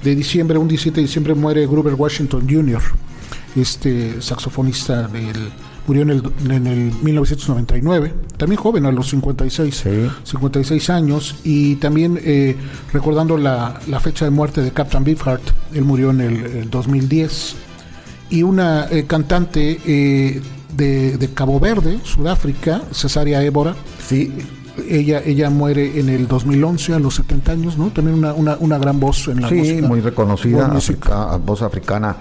de 0.03 0.15
diciembre, 0.17 0.59
un 0.59 0.67
17 0.67 0.97
de 0.97 1.03
diciembre 1.03 1.35
muere 1.35 1.67
Gruber 1.67 1.95
Washington 1.95 2.49
Jr., 2.49 2.83
este 3.57 4.21
saxofonista 4.23 5.09
del 5.09 5.53
murió 5.87 6.03
en 6.03 6.11
el, 6.11 6.23
en 6.51 6.67
el 6.67 6.93
1999, 7.03 8.15
también 8.37 8.61
joven, 8.61 8.87
a 8.87 8.93
los 8.93 9.09
56, 9.11 9.75
sí. 9.75 9.91
56 10.25 10.91
años, 10.91 11.37
y 11.45 11.77
también 11.77 12.19
eh, 12.23 12.57
recordando 12.93 13.37
la, 13.37 13.81
la, 13.89 14.01
fecha 14.01 14.25
de 14.25 14.31
muerte 14.31 14.63
de 14.63 14.71
Captain 14.73 15.03
Beefheart, 15.05 15.43
él 15.75 15.85
murió 15.85 16.11
en 16.11 16.21
el, 16.21 16.45
el 16.47 16.71
2010. 16.71 17.57
y 18.31 18.43
una 18.43 18.87
eh, 18.91 19.05
cantante 19.07 19.81
eh, 19.87 20.41
de, 20.77 21.17
de 21.19 21.29
Cabo 21.35 21.59
Verde, 21.59 21.99
Sudáfrica, 22.05 22.83
Cesaria 22.93 23.43
Évora. 23.43 23.75
Sí, 24.07 24.33
Ella, 24.89 25.21
ella 25.27 25.51
muere 25.51 25.99
en 25.99 26.09
el 26.09 26.29
2011 26.29 26.95
a 26.95 26.99
los 27.01 27.17
70 27.17 27.53
años, 27.53 27.77
¿no? 27.77 27.91
También 27.91 28.17
una, 28.19 28.33
una, 28.35 28.57
una 28.61 28.79
gran 28.79 28.99
voz 29.01 29.27
en 29.29 29.41
la 29.43 29.49
sí, 29.49 29.57
música. 29.57 29.89
muy 29.89 30.01
reconocida, 30.01 30.67
africa- 30.67 31.37
voz 31.45 31.63
africana. 31.63 32.17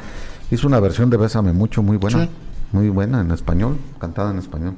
Hizo 0.52 0.66
una 0.68 0.80
versión 0.80 1.10
de 1.12 1.18
Bésame 1.18 1.54
Mucho, 1.54 1.84
muy 1.84 1.98
buena. 1.98 2.24
Sí. 2.24 2.30
Muy 2.72 2.90
buena 2.90 3.22
en 3.22 3.32
español, 3.32 3.78
cantada 4.00 4.32
en 4.32 4.38
español. 4.40 4.74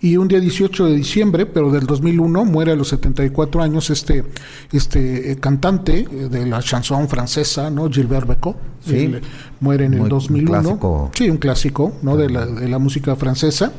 Y 0.00 0.16
un 0.18 0.28
día 0.28 0.38
18 0.40 0.86
de 0.86 0.96
diciembre, 0.96 1.46
pero 1.46 1.70
del 1.70 1.86
2001, 1.86 2.44
muere 2.44 2.72
a 2.72 2.76
los 2.76 2.88
74 2.88 3.62
años 3.62 3.88
este, 3.90 4.24
este 4.72 5.32
eh, 5.32 5.36
cantante 5.36 6.00
eh, 6.10 6.28
de 6.30 6.44
la 6.46 6.60
chanson 6.60 7.08
francesa, 7.08 7.70
¿no? 7.70 7.88
Gilbert 7.90 8.26
Becot. 8.28 8.56
Sí. 8.84 8.96
Él, 8.96 9.14
eh, 9.16 9.20
muere 9.60 9.86
en 9.86 9.92
Muy- 9.92 9.98
el 10.00 10.02
un 10.04 10.08
2001. 10.10 10.50
clásico. 10.62 11.10
Sí, 11.14 11.30
un 11.30 11.38
clásico, 11.38 11.92
¿no? 12.02 12.16
De 12.16 12.28
la, 12.28 12.44
de 12.44 12.68
la 12.68 12.78
música 12.78 13.16
francesa. 13.16 13.72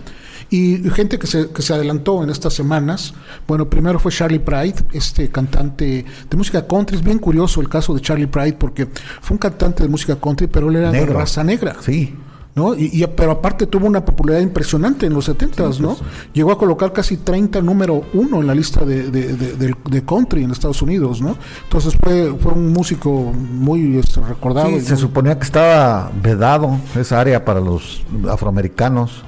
Y 0.50 0.78
gente 0.92 1.18
que 1.20 1.26
se, 1.28 1.50
que 1.50 1.62
se 1.62 1.74
adelantó 1.74 2.24
en 2.24 2.30
estas 2.30 2.54
semanas. 2.54 3.14
Bueno, 3.48 3.68
primero 3.70 4.00
fue 4.00 4.12
Charlie 4.12 4.40
Pride, 4.40 4.76
este 4.94 5.30
cantante 5.30 6.06
de 6.30 6.38
música 6.38 6.66
country. 6.66 6.98
Es 6.98 7.04
bien 7.04 7.18
curioso 7.20 7.62
el 7.62 7.70
caso 7.70 7.94
de 7.96 8.02
Charlie 8.02 8.28
Pride 8.28 8.54
porque 8.54 8.88
fue 9.22 9.36
un 9.36 9.40
cantante 9.40 9.84
de 9.84 9.90
música 9.90 10.16
country, 10.16 10.48
pero 10.48 10.70
él 10.70 10.78
era 10.78 10.92
de 10.92 11.00
Negro. 11.00 11.20
raza 11.20 11.44
negra. 11.44 11.76
Sí, 11.82 12.16
¿no? 12.56 12.74
Y, 12.74 12.90
y- 12.94 13.06
pero 13.08 13.32
aparte 13.32 13.68
tuvo 13.68 13.86
una 13.86 14.04
popularidad 14.06 14.42
impresionante 14.42 15.06
en 15.06 15.14
los 15.14 15.28
70s, 15.30 15.80
¿no? 15.80 15.98
Llegó 16.34 16.52
a 16.54 16.58
colocar 16.58 16.94
casi 16.94 17.18
30 17.18 17.62
número 17.62 18.02
uno 18.14 18.40
en 18.42 18.48
la 18.48 18.56
lista 18.56 18.86
de, 18.86 19.12
de- 19.12 19.34
de- 19.36 19.54
del- 19.58 19.76
de 19.90 20.04
country 20.06 20.44
en 20.44 20.52
Estados 20.52 20.82
Unidos, 20.82 21.22
¿no? 21.22 21.36
Entonces 21.66 21.96
fue, 22.02 22.34
fue 22.40 22.54
un 22.54 22.72
músico 22.72 23.12
muy 23.12 23.98
este, 23.98 24.22
recordado. 24.22 24.70
Sí, 24.70 24.76
y 24.76 24.82
se 24.82 24.94
muy- 24.94 25.02
suponía 25.02 25.38
que 25.38 25.44
estaba 25.44 26.12
vedado 26.24 26.78
esa 26.98 27.20
área 27.20 27.44
para 27.44 27.60
los 27.60 28.04
afroamericanos 28.30 29.24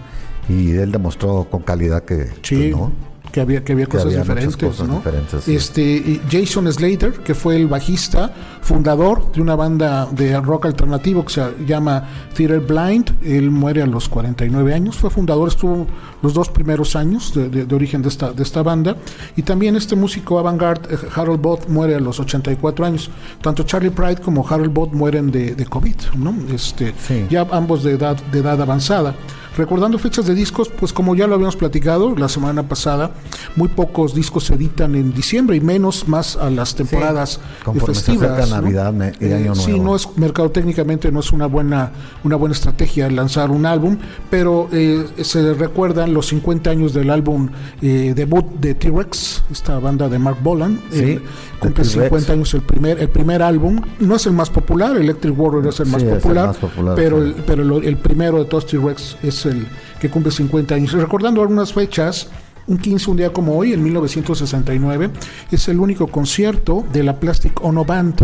y 0.49 0.71
él 0.71 0.91
demostró 0.91 1.47
con 1.51 1.61
calidad 1.63 2.03
que 2.03 2.27
Sí, 2.41 2.69
pues, 2.71 2.71
no. 2.71 2.91
Que 3.37 3.41
había, 3.41 3.63
que 3.63 3.73
había 3.73 3.85
Que 3.85 3.91
cosas 3.91 4.07
había 4.07 4.19
diferentes, 4.21 4.57
cosas 4.57 4.87
¿no? 4.87 4.95
diferentes, 4.95 5.43
sí. 5.43 5.55
Este, 5.55 5.81
y 5.83 6.21
Jason 6.31 6.71
Slater, 6.73 7.13
que 7.13 7.35
fue 7.35 7.55
el 7.55 7.67
bajista, 7.67 8.33
fundador 8.61 9.31
de 9.31 9.41
una 9.41 9.55
banda 9.55 10.07
de 10.11 10.39
rock 10.41 10.65
alternativo 10.65 11.23
que 11.23 11.33
se 11.33 11.43
llama 11.67 12.03
Theater 12.35 12.61
Blind, 12.61 13.11
él 13.23 13.51
muere 13.51 13.83
a 13.83 13.85
los 13.85 14.09
49 14.09 14.73
años, 14.73 14.95
fue 14.97 15.11
fundador, 15.11 15.49
estuvo 15.49 15.85
los 16.23 16.33
dos 16.33 16.49
primeros 16.49 16.95
años 16.95 17.31
de, 17.35 17.47
de- 17.49 17.65
de 17.67 17.75
origen 17.75 18.01
de 18.01 18.09
esta, 18.09 18.31
de 18.33 18.41
esta 18.41 18.63
banda, 18.63 18.95
y 19.35 19.43
también 19.43 19.75
este 19.75 19.95
músico 19.95 20.39
avant-garde, 20.39 20.95
eh, 20.95 20.97
Harold 21.15 21.39
Bott, 21.41 21.67
muere 21.69 21.93
a 21.93 21.99
los 21.99 22.19
84 22.19 22.85
años. 22.85 23.11
Tanto 23.41 23.61
Charlie 23.63 23.91
Pride 23.91 24.17
como 24.21 24.47
Harold 24.47 24.73
Bott 24.73 24.93
mueren 24.93 25.29
de, 25.29 25.53
de 25.53 25.65
COVID, 25.67 25.95
¿no? 26.17 26.33
Este, 26.51 26.93
Sí. 27.07 27.27
ya 27.29 27.45
ambos 27.51 27.83
de 27.83 27.91
edad, 27.91 28.17
de 28.31 28.39
edad 28.39 28.59
avanzada. 28.59 29.13
Recordando 29.57 29.97
fechas 29.97 30.25
de 30.27 30.35
discos, 30.35 30.69
pues 30.69 30.93
como 30.93 31.15
ya 31.15 31.25
lo 31.25 31.33
habíamos 31.35 31.55
platicado 31.55 32.15
la 32.15 32.29
semana 32.29 32.63
pasada, 32.67 33.11
muy 33.55 33.67
pocos 33.69 34.13
discos 34.13 34.43
se 34.45 34.53
editan 34.53 34.93
en 34.95 35.13
diciembre 35.13 35.55
y 35.57 35.61
menos 35.61 36.07
más 36.07 36.35
a 36.35 36.49
las 36.51 36.75
temporadas 36.75 37.39
eh, 37.65 37.79
se 37.79 37.85
festivas. 37.85 38.31
acerca 38.31 38.55
¿no? 38.55 38.61
Navidad 38.61 39.13
y 39.19 39.31
Año 39.33 39.55
Sí, 39.55 39.71
Nuevo. 39.71 39.83
no 39.85 39.95
es 39.95 40.07
mercado 40.17 40.51
técnicamente 40.51 41.11
no 41.11 41.21
es 41.21 41.31
una 41.31 41.47
buena 41.47 41.91
una 42.23 42.35
buena 42.35 42.53
estrategia 42.53 43.09
lanzar 43.09 43.49
un 43.49 43.65
álbum, 43.65 43.97
pero 44.29 44.69
eh, 44.71 45.05
se 45.21 45.53
recuerdan 45.55 46.13
los 46.13 46.27
50 46.27 46.69
años 46.69 46.93
del 46.93 47.09
álbum 47.09 47.49
eh, 47.81 48.13
debut 48.15 48.45
de 48.59 48.75
T-Rex, 48.75 49.43
esta 49.51 49.79
banda 49.79 50.07
de 50.07 50.19
Mark 50.19 50.37
Bolan. 50.43 50.79
Sí, 50.91 50.99
Eh, 51.03 51.21
cumple 51.59 51.83
T-Rex. 51.83 51.91
50 51.93 52.33
años 52.33 52.53
el 52.53 52.61
primer 52.61 52.99
el 52.99 53.09
primer 53.09 53.41
álbum, 53.41 53.81
no 53.99 54.15
es 54.17 54.25
el 54.27 54.33
más 54.33 54.51
popular, 54.51 54.95
Electric 54.97 55.37
Warrior 55.39 55.65
es 55.67 55.79
el 55.79 55.87
Sí, 55.87 55.91
más 55.93 56.03
el 56.03 56.09
popular, 56.09 56.47
más 56.47 56.57
popular, 56.57 56.93
pero 56.95 57.17
sí. 57.23 57.27
el, 57.29 57.33
pero 57.45 57.63
lo- 57.63 57.81
el 57.81 57.97
primero 57.97 58.37
de 58.39 58.45
todos 58.45 58.67
T-Rex 58.67 59.17
es 59.23 59.46
el 59.47 59.67
que 59.99 60.09
cumple 60.09 60.31
50 60.31 60.75
años. 60.75 60.91
Recordando 60.93 61.41
algunas 61.41 61.73
fechas, 61.73 62.29
un 62.67 62.77
15, 62.77 63.11
un 63.11 63.17
día 63.17 63.31
como 63.31 63.57
hoy, 63.57 63.73
en 63.73 63.81
1969, 63.83 65.09
es 65.51 65.67
el 65.69 65.79
único 65.79 66.07
concierto 66.07 66.85
de 66.91 67.03
la 67.03 67.19
Plastic 67.19 67.63
Ono 67.63 67.85
Band, 67.85 68.15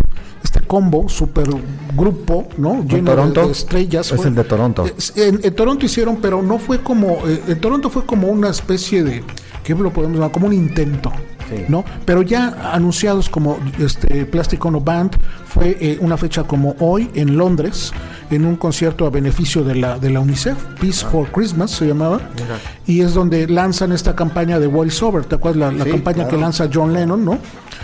este 0.43 0.59
combo, 0.61 1.07
super 1.07 1.47
grupo, 1.95 2.47
¿no? 2.57 2.83
Lleno 2.83 3.11
de- 3.11 3.15
Toronto? 3.15 3.45
de, 3.45 3.51
estrellas. 3.51 4.11
Es 4.11 4.25
el 4.25 4.35
de 4.35 4.43
Toronto. 4.43 4.85
Es- 4.97 5.13
En, 5.15 5.39
en 5.43 5.55
Toronto 5.55 5.85
hicieron, 5.85 6.17
pero 6.21 6.41
no 6.41 6.59
fue 6.59 6.79
como, 6.81 7.25
eh, 7.27 7.41
en 7.47 7.59
Toronto 7.61 7.89
fue 7.89 8.05
como 8.05 8.27
una 8.27 8.49
especie 8.49 9.03
de, 9.03 9.23
¿qué 9.63 9.73
lo 9.75 9.91
podemos 9.93 10.17
llamar? 10.17 10.31
Como 10.31 10.47
un 10.47 10.53
intento. 10.53 11.11
Sí. 11.49 11.65
¿no? 11.67 11.83
Pero 12.05 12.21
ya 12.21 12.71
anunciados 12.73 13.29
como 13.29 13.59
este 13.79 14.25
Plastic 14.25 14.63
Ono 14.65 14.79
Band 14.79 15.15
fue 15.45 15.77
eh, 15.79 15.97
una 16.01 16.17
fecha 16.17 16.43
como 16.43 16.75
hoy 16.79 17.09
en 17.15 17.37
Londres 17.37 17.91
en 18.29 18.45
un 18.45 18.55
concierto 18.55 19.05
a 19.05 19.09
beneficio 19.09 19.63
de 19.63 19.75
la 19.75 19.99
de 19.99 20.09
la 20.09 20.19
UNICEF 20.19 20.57
Peace 20.79 21.05
for 21.05 21.29
Christmas 21.31 21.71
se 21.71 21.85
llamaba 21.87 22.19
y 22.87 23.01
es 23.01 23.13
donde 23.13 23.47
lanzan 23.47 23.91
esta 23.91 24.15
campaña 24.15 24.59
de 24.59 24.67
What 24.67 24.87
is 24.87 25.01
Over, 25.03 25.25
¿te 25.25 25.35
acuerdas 25.35 25.71
la, 25.73 25.77
la 25.77 25.83
Sí, 25.83 25.91
campaña 25.91 26.27
que 26.27 26.37
lanza 26.37 26.69
John 26.73 26.93
Lennon, 26.93 27.23
¿no? 27.23 27.37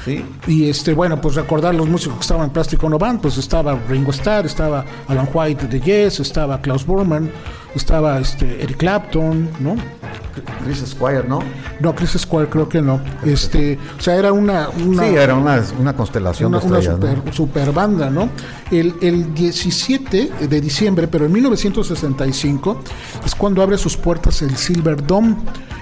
Sí. 0.05 0.23
Y 0.47 0.69
este, 0.69 0.93
bueno, 0.93 1.19
pues 1.19 1.35
recordar 1.35 1.75
los 1.75 1.87
músicos 1.87 2.17
que 2.17 2.21
estaban 2.21 2.45
en 2.45 2.49
Plastic 2.51 2.81
Ono 2.83 2.97
Band, 2.97 3.21
pues 3.21 3.37
estaba 3.37 3.77
Ringo 3.89 4.11
Starr, 4.11 4.45
estaba 4.45 4.85
Alan 5.07 5.27
White 5.31 5.67
de 5.67 5.79
Yes, 5.81 6.19
estaba 6.19 6.61
Klaus 6.61 6.85
Bormann, 6.85 7.29
estaba 7.75 8.19
este 8.19 8.63
Eric 8.63 8.77
Clapton, 8.77 9.49
¿no? 9.59 9.75
Chris 10.63 10.83
Squire, 10.87 11.23
¿no? 11.27 11.39
No, 11.79 11.93
Chris 11.93 12.11
Squire 12.17 12.47
creo 12.49 12.69
que 12.69 12.81
no. 12.81 13.01
Este, 13.25 13.77
o 13.97 14.01
sea, 14.01 14.15
era 14.15 14.31
una, 14.31 14.69
una 14.69 15.03
sí, 15.03 15.15
era 15.15 15.35
una, 15.35 15.61
una 15.79 15.93
constelación 15.95 16.49
una, 16.49 16.59
de 16.59 16.67
una 16.67 16.79
estrellas, 16.79 16.99
super, 17.01 17.25
¿no? 17.25 17.33
super 17.33 17.71
banda, 17.73 18.09
¿no? 18.09 18.29
El, 18.71 18.95
el 19.01 19.33
17 19.33 20.31
de 20.47 20.61
diciembre, 20.61 21.07
pero 21.07 21.25
en 21.25 21.31
1965, 21.33 22.79
es 23.25 23.35
cuando 23.35 23.61
abre 23.61 23.77
sus 23.77 23.97
puertas 23.97 24.41
el 24.41 24.55
Silver 24.55 25.05
Dome, 25.05 25.35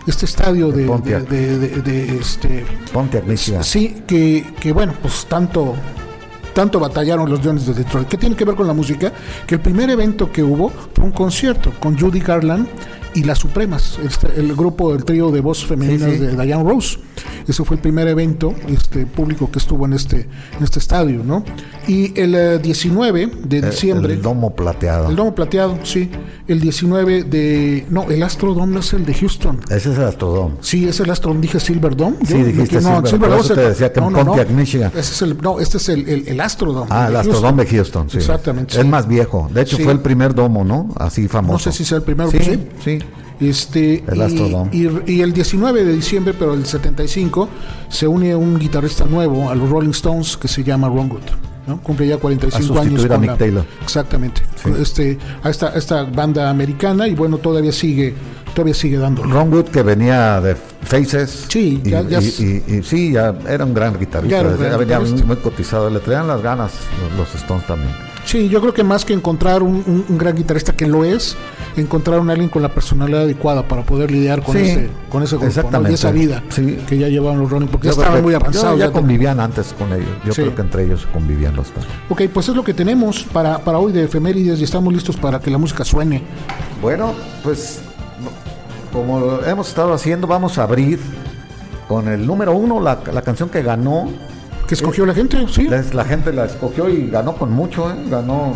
este 0.07 0.25
estadio 0.25 0.71
de- 0.71 0.87
de, 0.87 2.17
este, 2.19 2.65
Pontiac, 2.93 3.25
Michigan. 3.25 3.63
sí, 3.63 4.03
que, 4.07 4.53
que 4.59 4.71
bueno, 4.71 4.93
pues 5.01 5.25
tanto 5.27 5.75
tanto 6.57 6.79
batallaron 6.79 7.29
los 7.29 7.41
Jones 7.43 7.67
de 7.67 7.73
Detroit. 7.75 8.07
¿Qué 8.07 8.17
tiene 8.17 8.35
que 8.35 8.43
ver 8.43 8.55
con 8.55 8.65
la 8.65 8.73
música? 8.73 9.13
Que 9.45 9.53
el 9.53 9.61
primer 9.61 9.91
evento 9.91 10.31
que 10.31 10.41
hubo 10.41 10.71
fue 10.71 11.05
un 11.05 11.11
concierto 11.11 11.71
con 11.79 11.95
Judy 11.95 12.19
Garland 12.19 12.67
y 13.19 13.23
las 13.23 13.39
Supremas, 13.39 13.97
este, 14.03 14.27
el 14.39 14.55
grupo, 14.55 14.93
el 14.93 15.03
trío 15.03 15.31
de 15.31 15.41
voz 15.41 15.65
femeninas 15.65 16.11
Sí, 16.11 16.17
sí. 16.17 16.23
de 16.25 16.35
Diane 16.45 16.63
Rose. 16.63 16.97
Ese 17.47 17.63
fue 17.63 17.75
el 17.77 17.81
primer 17.81 18.07
evento 18.07 18.53
este, 18.67 19.05
público 19.05 19.49
que 19.51 19.57
estuvo 19.59 19.85
en 19.85 19.93
este, 19.93 20.27
en 20.57 20.63
este 20.63 20.79
estadio, 20.79 21.23
¿no? 21.23 21.43
Y 21.87 22.17
el 22.19 22.35
eh, 22.35 22.59
19 22.59 23.31
de 23.43 23.57
El- 23.57 23.69
diciembre... 23.69 24.13
El 24.13 24.21
domo 24.21 24.55
plateado. 24.55 25.09
el 25.09 25.15
domo 25.15 25.33
plateado, 25.33 25.79
sí. 25.83 26.09
El 26.47 26.59
19 26.61 27.23
de... 27.23 27.85
No, 27.89 28.03
el 28.09 28.21
Astrodome 28.23 28.73
no 28.73 28.79
es 28.81 28.93
el 28.93 29.05
de 29.05 29.13
Houston. 29.13 29.59
Ese 29.69 29.91
es 29.93 29.97
el 29.97 30.03
Astrodome. 30.03 30.55
Sí, 30.61 30.87
es 30.87 30.99
el 30.99 31.09
Astrodome, 31.09 31.41
dije 31.41 31.59
Silverdome. 31.59 32.17
Sí, 32.25 32.35
dijiste 32.43 32.81
no, 32.81 33.01
Silver- 33.01 33.07
Silverdome 33.09 33.35
por 33.37 33.45
eso 33.45 33.53
es 33.53 33.57
el- 33.59 33.63
te 33.63 33.69
decía 33.69 33.93
que 33.93 33.99
en 33.99 34.13
Pontiac, 34.13 34.49
Michigan. 34.51 34.91
Ese 34.91 34.99
es 35.13 35.21
el, 35.23 35.37
no, 35.41 35.59
este 35.59 35.77
es 35.77 35.89
el, 35.89 36.07
el, 36.07 36.27
el 36.27 36.39
Astrodome. 36.41 36.87
Ah, 36.91 37.07
el 37.09 37.15
Astrodome 37.15 37.65
de 37.65 37.71
Houston, 37.75 38.09
sí. 38.09 38.17
Exactamente. 38.17 38.75
Es 38.75 38.81
sí. 38.83 38.87
más 38.87 39.07
viejo. 39.07 39.49
De 39.53 39.61
hecho, 39.61 39.77
Sí. 39.77 39.83
fue 39.83 39.93
el 39.93 39.99
primer 40.01 40.35
domo, 40.35 40.63
¿no? 40.63 40.89
Así 40.97 41.27
famoso. 41.27 41.53
No 41.53 41.59
sé 41.59 41.71
si 41.71 41.85
sea 41.85 41.97
el 41.97 42.03
primero. 42.03 42.29
Sí, 42.31 42.39
sí. 42.39 42.59
sí. 42.83 42.99
Este, 43.39 44.03
El 44.07 44.17
y, 44.17 44.21
Astrodome. 44.21 44.69
y, 44.73 45.11
y 45.13 45.21
el 45.21 45.31
19 45.33 45.83
de 45.83 45.93
diciembre, 45.93 46.33
pero 46.37 46.53
el 46.53 46.65
75, 46.65 47.47
se 47.89 48.07
une 48.07 48.35
un 48.35 48.57
guitarrista 48.57 49.05
nuevo 49.05 49.49
a 49.49 49.55
los 49.55 49.69
Rolling 49.69 49.91
Stones 49.91 50.37
que 50.37 50.47
se 50.47 50.63
llama 50.63 50.87
Ron 50.87 51.11
Wood. 51.11 51.21
¿no? 51.67 51.81
Cumple 51.81 52.07
ya 52.07 52.17
45 52.17 52.73
A 52.79 52.81
años. 52.81 53.01
sustituir 53.01 53.11
a 53.11 53.15
con 53.15 53.21
Mick 53.21 53.31
la- 53.31 53.37
Taylor. 53.37 53.65
Exactamente. 53.83 54.41
Este, 54.79 55.17
a 55.43 55.49
esta, 55.49 55.69
esta 55.69 56.03
banda 56.03 56.49
americana 56.49 57.07
y 57.07 57.13
bueno, 57.13 57.37
todavía 57.39 57.73
sigue, 57.73 58.13
todavía 58.55 58.73
sigue 58.73 58.97
dándolo. 58.97 59.33
Ron 59.33 59.53
Wood, 59.53 59.65
que 59.65 59.83
venía 59.83 60.39
de 60.39 60.55
Faces. 60.55 61.45
Sí, 61.49 61.81
y, 61.83 61.89
ya- 61.89 62.01
ya 62.03 62.21
y- 62.21 62.27
es- 62.27 62.39
y- 62.39 62.63
y 62.67 62.83
sí, 62.83 63.11
ya 63.11 63.35
era 63.49 63.65
un 63.65 63.73
gran 63.73 63.99
guitarrista. 63.99 64.37
Ya 64.37 64.39
era 64.39 64.49
un 64.55 64.59
gran 64.59 64.79
venía 64.79 64.99
muy 65.25 65.35
cotizado. 65.37 65.89
Le 65.89 65.99
traían 65.99 66.27
las 66.27 66.41
ganas 66.41 66.71
los, 67.11 67.19
los 67.19 67.35
Stones 67.35 67.67
también. 67.67 67.91
Sí, 68.27 68.49
yo 68.49 68.59
creo 68.59 68.73
que 68.73 68.83
más 68.83 69.05
que 69.05 69.13
encontrar 69.13 69.63
un, 69.63 69.75
un- 69.87 70.05
un 70.09 70.17
gran 70.17 70.35
guitarrista 70.35 70.73
que 70.75 70.85
lo 70.85 71.05
es, 71.05 71.37
encontrar 71.77 72.19
un 72.19 72.29
alguien 72.29 72.49
con 72.49 72.61
la 72.61 72.67
personalidad 72.73 73.21
adecuada 73.21 73.65
para 73.67 73.83
poder 73.83 74.11
lidiar 74.11 74.43
con 74.43 74.55
Sí, 74.57 74.63
ese, 74.63 74.89
con 75.09 75.23
ese 75.23 75.35
grupo, 75.37 75.45
¿no? 75.45 75.49
exactamente. 75.49 75.91
y 75.91 75.93
esa 75.93 76.11
vida 76.11 76.43
Sí. 76.49 76.77
que 76.89 76.97
ya 76.97 77.07
llevaban 77.07 77.39
los 77.39 77.49
Rolling, 77.49 77.67
porque 77.67 77.87
ya 77.87 77.93
Yo 77.93 78.01
estaban 78.01 78.19
que- 78.19 78.23
muy 78.23 78.33
avanzados. 78.33 78.77
Ya, 78.79 78.91
convivían 78.91 79.39
antes 79.39 79.73
con 79.79 79.93
ellos. 79.93 80.09
Yo 80.25 80.33
Sí. 80.33 80.41
creo 80.41 80.55
que 80.55 80.61
entre 80.61 80.83
ellos 80.83 81.07
convivían 81.13 81.55
los 81.55 81.73
dos. 81.73 81.85
Ok, 82.09 82.23
pues 82.33 82.49
es 82.49 82.55
lo 82.55 82.63
que 82.65 82.73
tenemos 82.73 83.23
para, 83.23 83.59
para 83.59 83.77
hoy 83.79 83.93
de 83.93 84.03
efemérides 84.03 84.59
y 84.59 84.65
estamos 84.65 84.93
listos 84.93 85.15
para 85.15 85.39
que 85.39 85.49
la 85.49 85.57
música 85.57 85.85
suene. 85.85 86.21
Bueno, 86.81 87.13
pues 87.43 87.79
como 88.91 89.39
hemos 89.45 89.69
estado 89.69 89.93
haciendo, 89.93 90.27
vamos 90.27 90.57
a 90.57 90.63
abrir 90.63 90.99
con 91.87 92.09
el 92.09 92.27
número 92.27 92.51
uno, 92.53 92.81
la, 92.81 92.99
la 93.13 93.21
canción 93.21 93.47
que 93.47 93.61
ganó. 93.61 94.09
¿Qué 94.67 94.73
escogió 94.75 95.05
la 95.05 95.13
gente? 95.13 95.45
Sí. 95.49 95.67
La, 95.67 96.03
gente 96.03 96.33
la 96.33 96.45
escogió 96.45 96.89
y 96.89 97.09
ganó 97.09 97.35
con 97.35 97.51
mucho, 97.51 97.89
¿eh? 97.89 97.95
ganó. 98.09 98.53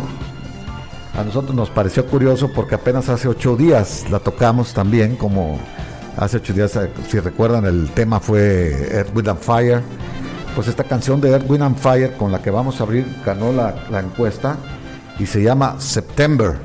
A 1.16 1.24
nosotros 1.24 1.54
nos 1.54 1.70
pareció 1.70 2.06
curioso 2.06 2.50
porque 2.52 2.74
apenas 2.74 3.08
hace 3.08 3.28
ocho 3.28 3.56
días 3.56 4.06
la 4.10 4.18
tocamos 4.18 4.74
también, 4.74 5.16
como 5.16 5.58
hace 6.16 6.38
ocho 6.38 6.52
días, 6.52 6.76
eh, 6.76 6.90
si 7.08 7.18
recuerdan, 7.18 7.64
el 7.64 7.90
tema 7.90 8.20
fue 8.20 8.88
Earth, 8.92 9.28
and 9.28 9.38
Fire. 9.38 9.82
Pues 10.54 10.68
esta 10.68 10.84
canción 10.84 11.18
de 11.20 11.30
Earth, 11.30 11.50
and 11.50 11.78
Fire 11.78 12.12
con 12.18 12.30
la 12.30 12.42
que 12.42 12.50
vamos 12.50 12.80
a 12.80 12.84
abrir 12.84 13.06
ganó 13.24 13.50
la, 13.52 13.74
la 13.90 14.00
encuesta 14.00 14.56
y 15.18 15.24
se 15.24 15.42
llama 15.42 15.76
September. 15.80 16.56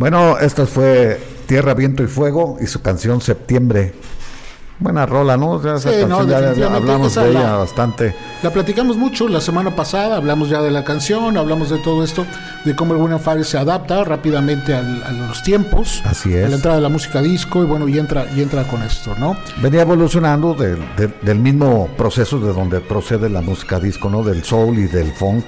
Bueno, 0.00 0.38
esto 0.38 0.66
fue 0.66 1.20
Tierra, 1.46 1.74
Viento 1.74 2.02
y 2.02 2.06
Fuego 2.06 2.56
y 2.58 2.66
su 2.66 2.80
canción 2.80 3.20
Septiembre. 3.20 3.92
Buena 4.78 5.04
rola, 5.04 5.36
¿no? 5.36 5.50
O 5.50 5.62
sea, 5.62 5.74
esa 5.74 5.90
Sí, 5.92 6.00
canción 6.00 6.26
no, 6.26 6.26
ya 6.26 6.38
hablamos 6.74 7.14
de 7.14 7.20
la- 7.20 7.28
ella 7.40 7.52
bastante. 7.56 8.14
La 8.42 8.48
platicamos 8.50 8.96
mucho 8.96 9.28
la 9.28 9.42
semana 9.42 9.76
pasada, 9.76 10.16
hablamos 10.16 10.48
ya 10.48 10.62
de 10.62 10.70
la 10.70 10.84
canción, 10.84 11.36
hablamos 11.36 11.68
de 11.68 11.76
todo 11.80 12.02
esto, 12.02 12.24
de 12.64 12.74
cómo 12.74 12.94
el 12.94 13.18
Fire 13.20 13.44
se 13.44 13.58
adapta 13.58 14.02
rápidamente 14.04 14.72
al- 14.74 15.02
a 15.02 15.10
los 15.12 15.42
tiempos, 15.42 16.00
Así 16.06 16.32
es. 16.32 16.46
a 16.46 16.48
la 16.48 16.54
entrada 16.56 16.76
de 16.78 16.82
la 16.82 16.88
música 16.88 17.20
disco 17.20 17.62
y 17.62 17.66
bueno, 17.66 17.86
y 17.86 17.98
entra, 17.98 18.24
y 18.34 18.40
entra 18.40 18.64
con 18.64 18.82
esto, 18.82 19.14
¿no? 19.18 19.36
Venía 19.60 19.82
evolucionando 19.82 20.54
del 20.54 21.38
mismo 21.38 21.88
proceso 21.98 22.38
de 22.40 22.54
donde 22.54 22.80
procede 22.80 23.28
la 23.28 23.42
música 23.42 23.78
disco, 23.78 24.08
¿no? 24.08 24.22
Del 24.24 24.44
soul 24.44 24.78
y 24.78 24.86
del 24.86 25.12
funk, 25.12 25.44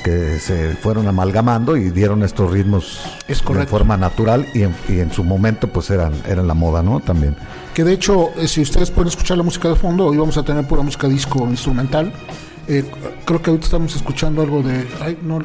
que 0.00 0.38
se 0.38 0.74
fueron 0.76 1.06
amalgamando 1.08 1.76
y 1.76 1.90
dieron 1.90 2.22
estos 2.22 2.50
ritmos 2.50 3.00
Es 3.28 3.42
de 3.44 3.66
forma 3.66 3.96
natural 3.96 4.46
y 4.54 4.62
en, 4.62 4.74
y 4.88 5.00
en 5.00 5.12
su 5.12 5.22
momento 5.24 5.68
pues 5.68 5.90
eran, 5.90 6.12
eran 6.28 6.46
la 6.48 6.54
moda, 6.54 6.82
¿no? 6.82 7.00
También. 7.00 7.36
Que 7.74 7.84
de 7.84 7.92
hecho, 7.92 8.30
eh, 8.36 8.48
si 8.48 8.60
ustedes 8.62 8.90
pueden 8.90 9.08
escuchar 9.08 9.36
la 9.36 9.42
música 9.42 9.68
de 9.68 9.76
fondo, 9.76 10.06
hoy 10.06 10.16
vamos 10.16 10.36
a 10.36 10.42
tener 10.42 10.66
pura 10.66 10.82
música 10.82 11.06
disco 11.08 11.46
instrumental. 11.48 12.12
Eh, 12.68 12.84
creo 13.24 13.40
que 13.42 13.50
ahorita 13.50 13.66
estamos 13.66 13.94
escuchando 13.96 14.42
algo 14.42 14.62
de. 14.62 14.86
Ay, 15.00 15.18
no. 15.22 15.38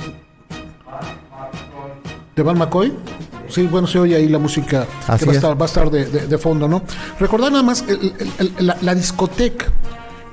¿De 2.35 2.43
Val 2.43 2.55
McCoy? 2.57 2.93
Sí, 3.47 3.63
bueno, 3.63 3.87
se 3.87 3.99
oye 3.99 4.15
ahí 4.15 4.27
la 4.27 4.39
música 4.39 4.85
Así 5.07 5.19
que 5.19 5.25
va 5.27 5.31
a 5.31 5.33
es. 5.33 5.37
estar, 5.37 5.61
va 5.61 5.65
a 5.65 5.67
estar 5.67 5.89
de, 5.91 6.05
de- 6.05 6.27
de 6.27 6.37
fondo, 6.37 6.67
¿no? 6.67 6.81
Recordar 7.19 7.51
nada 7.51 7.63
más, 7.63 7.83
el- 7.87 8.13
el- 8.19 8.31
el- 8.57 8.67
la, 8.67 8.77
la 8.81 8.95
discoteca 8.95 9.67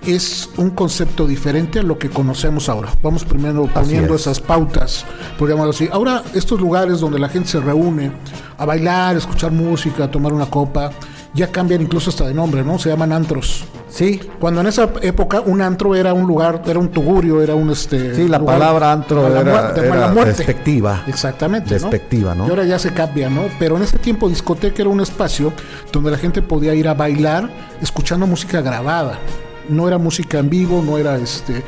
es 0.06 0.48
un 0.56 0.70
concepto 0.70 1.26
diferente 1.26 1.78
a 1.78 1.82
lo 1.82 1.98
que 1.98 2.10
conocemos 2.10 2.68
ahora. 2.68 2.90
Vamos 3.02 3.24
primero 3.24 3.66
poniendo 3.72 4.14
es. 4.14 4.22
esas 4.22 4.40
pautas, 4.40 5.04
por 5.38 5.48
llamarlo 5.48 5.70
así. 5.70 5.88
Ahora, 5.92 6.22
estos 6.34 6.60
lugares 6.60 7.00
donde 7.00 7.18
la 7.18 7.28
gente 7.28 7.48
se 7.48 7.60
reúne 7.60 8.12
a 8.58 8.64
bailar, 8.66 9.16
escuchar 9.16 9.52
música, 9.52 10.10
tomar 10.10 10.32
una 10.32 10.46
copa, 10.46 10.90
ya 11.34 11.46
cambian 11.48 11.80
incluso 11.82 12.10
hasta 12.10 12.26
de 12.26 12.34
nombre, 12.34 12.62
¿no? 12.64 12.78
Se 12.78 12.88
llaman 12.90 13.12
antros. 13.12 13.64
Sí, 13.88 14.20
Cuando 14.40 14.62
en 14.62 14.68
esa 14.68 14.88
época 15.02 15.42
un 15.42 15.60
antro 15.60 15.94
era 15.94 16.14
un 16.14 16.26
lugar, 16.26 16.62
era 16.66 16.78
un 16.78 16.88
tugurio, 16.88 17.42
era 17.42 17.54
un 17.54 17.68
este. 17.70 18.14
Sí, 18.14 18.26
la 18.26 18.38
lugar 18.38 18.58
palabra 18.58 18.90
antro 18.90 19.26
era- 19.26 20.08
muerte. 20.12 20.32
despectiva. 20.38 21.02
Exactamente. 21.06 21.74
Despectiva, 21.74 22.34
¿no? 22.34 22.46
Y 22.46 22.50
ahora 22.50 22.64
ya 22.64 22.78
se 22.78 22.92
cambia, 22.94 23.28
¿no? 23.28 23.42
Pero 23.58 23.76
en 23.76 23.82
ese 23.82 23.98
tiempo 23.98 24.30
discoteca 24.30 24.80
era 24.80 24.88
un 24.88 25.00
espacio 25.02 25.52
donde 25.92 26.10
la 26.10 26.16
gente 26.16 26.40
podía 26.40 26.74
ir 26.74 26.88
a 26.88 26.94
bailar 26.94 27.50
escuchando 27.82 28.26
música 28.26 28.62
grabada. 28.62 29.18
No 29.68 29.86
era 29.88 29.98
música 29.98 30.38
en 30.38 30.50
vivo, 30.50 30.82
no 30.84 30.98
era 30.98 31.16
este. 31.16 31.62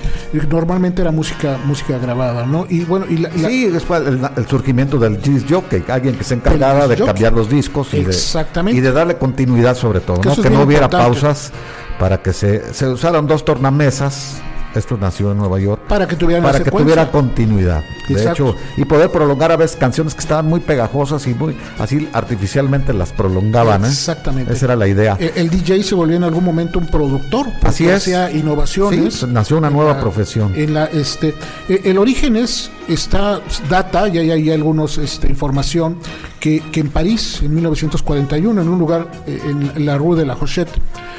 Normalmente 0.51 1.03
era 1.03 1.13
música, 1.13 1.59
música 1.65 1.97
grabada, 1.99 2.45
¿no? 2.45 2.67
Y 2.69 2.85
bueno, 2.85 3.07
y 3.09 3.19
la, 3.19 3.31
y 3.35 3.39
la- 3.39 3.49
Sí, 3.49 3.67
después 3.69 4.03
el, 4.07 4.21
el 4.37 4.47
surgimiento 4.47 4.99
del 4.99 5.21
disc 5.21 5.47
jockey, 5.49 5.85
alguien 5.89 6.17
que 6.17 6.25
se 6.25 6.35
encargaba 6.35 6.89
de 6.89 6.97
cambiar 6.97 7.33
los 7.33 7.49
discos 7.49 7.93
y 7.95 8.03
de, 8.03 8.11
Exactamente. 8.11 8.77
y 8.79 8.81
de 8.81 8.93
darle 8.93 9.17
continuidad 9.17 9.77
sobre 9.77 10.01
todo, 10.01 10.21
Que 10.21 10.29
¿no? 10.29 10.37
que 10.37 10.51
no 10.51 10.63
hubiera 10.63 10.87
importante. 10.87 11.21
pausas 11.21 11.53
para 11.99 12.21
que 12.21 12.33
se, 12.33 12.75
se 12.75 12.89
usaran 12.89 13.27
dos 13.27 13.45
tornamesas. 13.45 14.41
Esto 14.79 14.97
nació 14.97 15.33
en 15.33 15.39
Nueva 15.39 15.59
York. 15.61 15.83
Para 15.89 16.07
que 16.09 16.17
tuvieran 16.17 16.43
para 16.45 16.59
que 16.59 16.65
secuencia. 16.65 16.95
tuviera 16.95 17.11
continuidad. 17.13 17.83
De 18.09 18.15
Exacto. 18.15 18.51
hecho, 18.51 18.57
y 18.77 18.85
poder 18.85 19.11
prolongar 19.11 19.51
a 19.53 19.57
veces 19.57 19.77
canciones 19.77 20.15
que 20.15 20.21
estaban 20.21 20.47
muy 20.47 20.61
pegajosas 20.61 21.27
y 21.27 21.35
muy 21.35 21.57
así 21.79 22.09
artificialmente 22.13 22.93
las 22.93 23.13
prolongaban. 23.13 23.85
¿eh? 23.85 23.89
Exactamente. 23.89 24.53
Esa 24.53 24.67
era 24.67 24.77
la 24.77 24.87
idea. 24.89 25.17
el, 25.19 25.33
el 25.37 25.51
DJ 25.51 25.83
se 25.83 25.95
volvió 25.95 26.17
en 26.17 26.25
algún 26.25 26.45
momento 26.45 26.79
un 26.79 26.87
productor. 26.87 27.47
Así 27.63 27.87
es. 27.87 27.95
Hacía 28.03 28.31
innovaciones. 28.31 29.15
Sí, 29.15 29.27
nació 29.29 29.57
una 29.59 29.71
nueva 29.71 29.95
la- 29.95 30.01
profesión. 30.01 30.53
En 30.55 30.75
la, 30.75 30.85
este, 30.87 31.35
eh, 31.69 31.81
el 31.85 31.97
origen 31.99 32.37
es, 32.37 32.71
está, 32.89 33.41
data, 33.71 34.09
y 34.09 34.19
hay 34.19 34.31
ahí 34.31 34.51
algunos 34.51 34.99
este, 34.99 35.29
información, 35.29 35.99
que, 36.41 36.61
que 36.73 36.81
en 36.81 36.91
París, 36.91 37.41
en 37.43 37.55
1941, 37.55 38.61
en 38.61 38.69
un 38.69 38.79
lugar, 38.79 39.07
eh, 39.27 39.41
en 39.77 39.87
la 39.87 39.97
Rue 39.97 40.17
de 40.17 40.27
la 40.27 40.35
Rochette, 40.35 40.69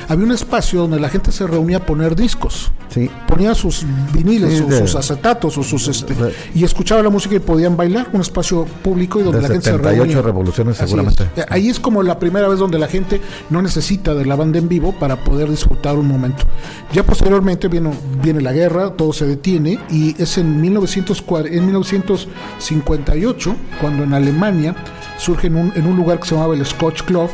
había 0.08 0.24
un 0.26 0.32
espacio 0.32 0.82
donde 0.82 1.00
la 1.00 1.10
gente 1.10 1.32
se 1.32 1.48
reunía 1.48 1.78
a 1.78 1.80
poner 1.80 2.15
discos. 2.15 2.72
Sí. 2.89 3.10
Ponía 3.28 3.44
sus 3.53 3.86
viniles, 4.13 4.49
Sí, 4.53 4.58
sus, 4.60 4.69
de- 4.69 4.79
sus 4.79 4.95
acetatos 4.95 5.58
o 5.58 5.63
sus 5.63 5.88
este, 5.88 6.15
de- 6.15 6.34
y 6.55 6.63
escuchaba 6.63 7.03
la 7.03 7.10
música 7.10 7.36
y 7.36 7.39
podían 7.39 7.75
bailar, 7.77 8.08
un 8.13 8.21
espacio 8.21 8.65
público 8.84 9.19
y 9.19 9.23
donde 9.23 9.39
De 9.39 9.41
la 9.43 9.47
gente 9.49 9.65
se 9.65 9.71
78 9.75 9.97
reunía. 10.03 10.21
revoluciones, 10.21 10.77
seguramente. 10.77 11.23
es. 11.36 11.43
Eh, 11.43 11.45
Ahí 11.49 11.69
es 11.69 11.79
como 11.79 12.01
la 12.01 12.17
primera 12.17 12.47
vez 12.47 12.58
donde 12.58 12.79
la 12.79 12.88
gente 12.88 13.21
no 13.49 13.62
necesita 13.62 14.13
de 14.15 14.25
la 14.25 14.36
banda 14.36 14.58
en 14.58 14.67
vivo 14.69 14.93
para 14.97 15.23
poder 15.23 15.49
disfrutar 15.49 15.95
un 15.97 16.08
momento. 16.08 16.45
Ya 16.93 17.03
posteriormente 17.05 17.67
viene, 17.67 17.91
viene 18.23 18.41
la 18.41 18.53
guerra, 18.53 18.91
todo 18.91 19.12
se 19.13 19.25
detiene 19.27 19.77
y 19.91 20.15
es 20.21 20.38
en, 20.38 20.62
1940 20.62 21.53
en 21.55 21.65
1958 21.65 23.55
cuando 23.81 24.03
en 24.03 24.13
Alemania 24.13 24.75
surge 25.17 25.47
en 25.47 25.55
un, 25.55 25.71
en 25.75 25.86
un 25.88 25.95
lugar 25.97 26.19
que 26.19 26.27
se 26.27 26.36
llamaba 26.36 26.55
el 26.55 26.65
Scotch 26.65 27.03
Club, 27.03 27.29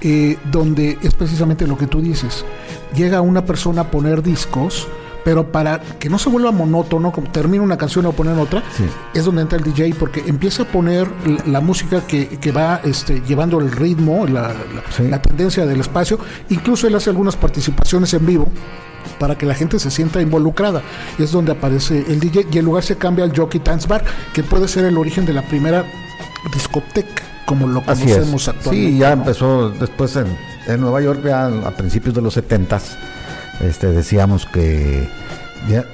eh, 0.00 0.36
donde 0.50 0.98
es 1.02 1.14
precisamente 1.14 1.66
lo 1.66 1.76
que 1.76 1.86
tú 1.86 2.00
dices. 2.00 2.44
Llega 2.94 3.20
una 3.20 3.44
persona 3.44 3.82
a 3.82 3.90
poner 3.90 4.22
discos, 4.22 4.88
pero 5.24 5.50
para 5.52 5.80
que 5.80 6.08
no 6.08 6.18
se 6.18 6.28
vuelva 6.30 6.50
monótono, 6.52 7.12
como 7.12 7.30
termina 7.30 7.62
una 7.62 7.76
canción 7.78 8.06
o 8.06 8.12
poner 8.12 8.38
otra, 8.38 8.62
Sí. 8.76 8.84
es 9.14 9.24
donde 9.24 9.42
entra 9.42 9.58
el 9.58 9.64
DJ 9.64 9.94
porque 9.98 10.22
empieza 10.26 10.62
a 10.62 10.66
poner 10.66 11.08
la, 11.26 11.44
la 11.46 11.60
música 11.60 12.00
que, 12.06 12.28
que 12.28 12.52
va 12.52 12.80
este, 12.84 13.20
llevando 13.26 13.58
el 13.60 13.70
ritmo, 13.70 14.26
la, 14.26 14.48
la- 14.48 14.54
Sí. 14.96 15.04
la 15.08 15.20
tendencia 15.20 15.66
del 15.66 15.80
espacio. 15.80 16.18
Incluso 16.48 16.86
él 16.86 16.94
hace 16.94 17.10
algunas 17.10 17.36
participaciones 17.36 18.12
en 18.14 18.24
vivo 18.26 18.48
para 19.18 19.36
que 19.36 19.46
la 19.46 19.54
gente 19.54 19.78
se 19.78 19.90
sienta 19.90 20.20
involucrada. 20.20 20.82
Es 21.18 21.32
donde 21.32 21.52
aparece 21.52 22.04
el 22.08 22.20
DJ 22.20 22.46
y 22.52 22.58
el 22.58 22.64
lugar 22.64 22.82
se 22.82 22.96
cambia 22.96 23.24
al 23.24 23.36
Jockey 23.36 23.60
Dance 23.64 23.86
Bar, 23.86 24.04
que 24.32 24.42
puede 24.42 24.68
ser 24.68 24.84
el 24.84 24.96
origen 24.98 25.26
de 25.26 25.32
la 25.34 25.42
primera 25.42 25.84
discoteca 26.54 27.22
como 27.46 27.66
lo 27.66 27.82
conocemos 27.82 28.46
actualmente. 28.48 28.90
Sí, 28.92 28.98
ya 28.98 29.08
¿no? 29.14 29.22
empezó 29.22 29.70
después 29.70 30.14
en, 30.16 30.26
en 30.68 30.80
Nueva 30.80 31.00
York, 31.00 31.20
ya 31.24 31.46
a 31.46 31.70
principios 31.72 32.14
de 32.14 32.22
los 32.22 32.32
70 32.34 32.80
este, 33.60 33.88
decíamos 33.88 34.46
que 34.46 35.08
ya 35.68 35.84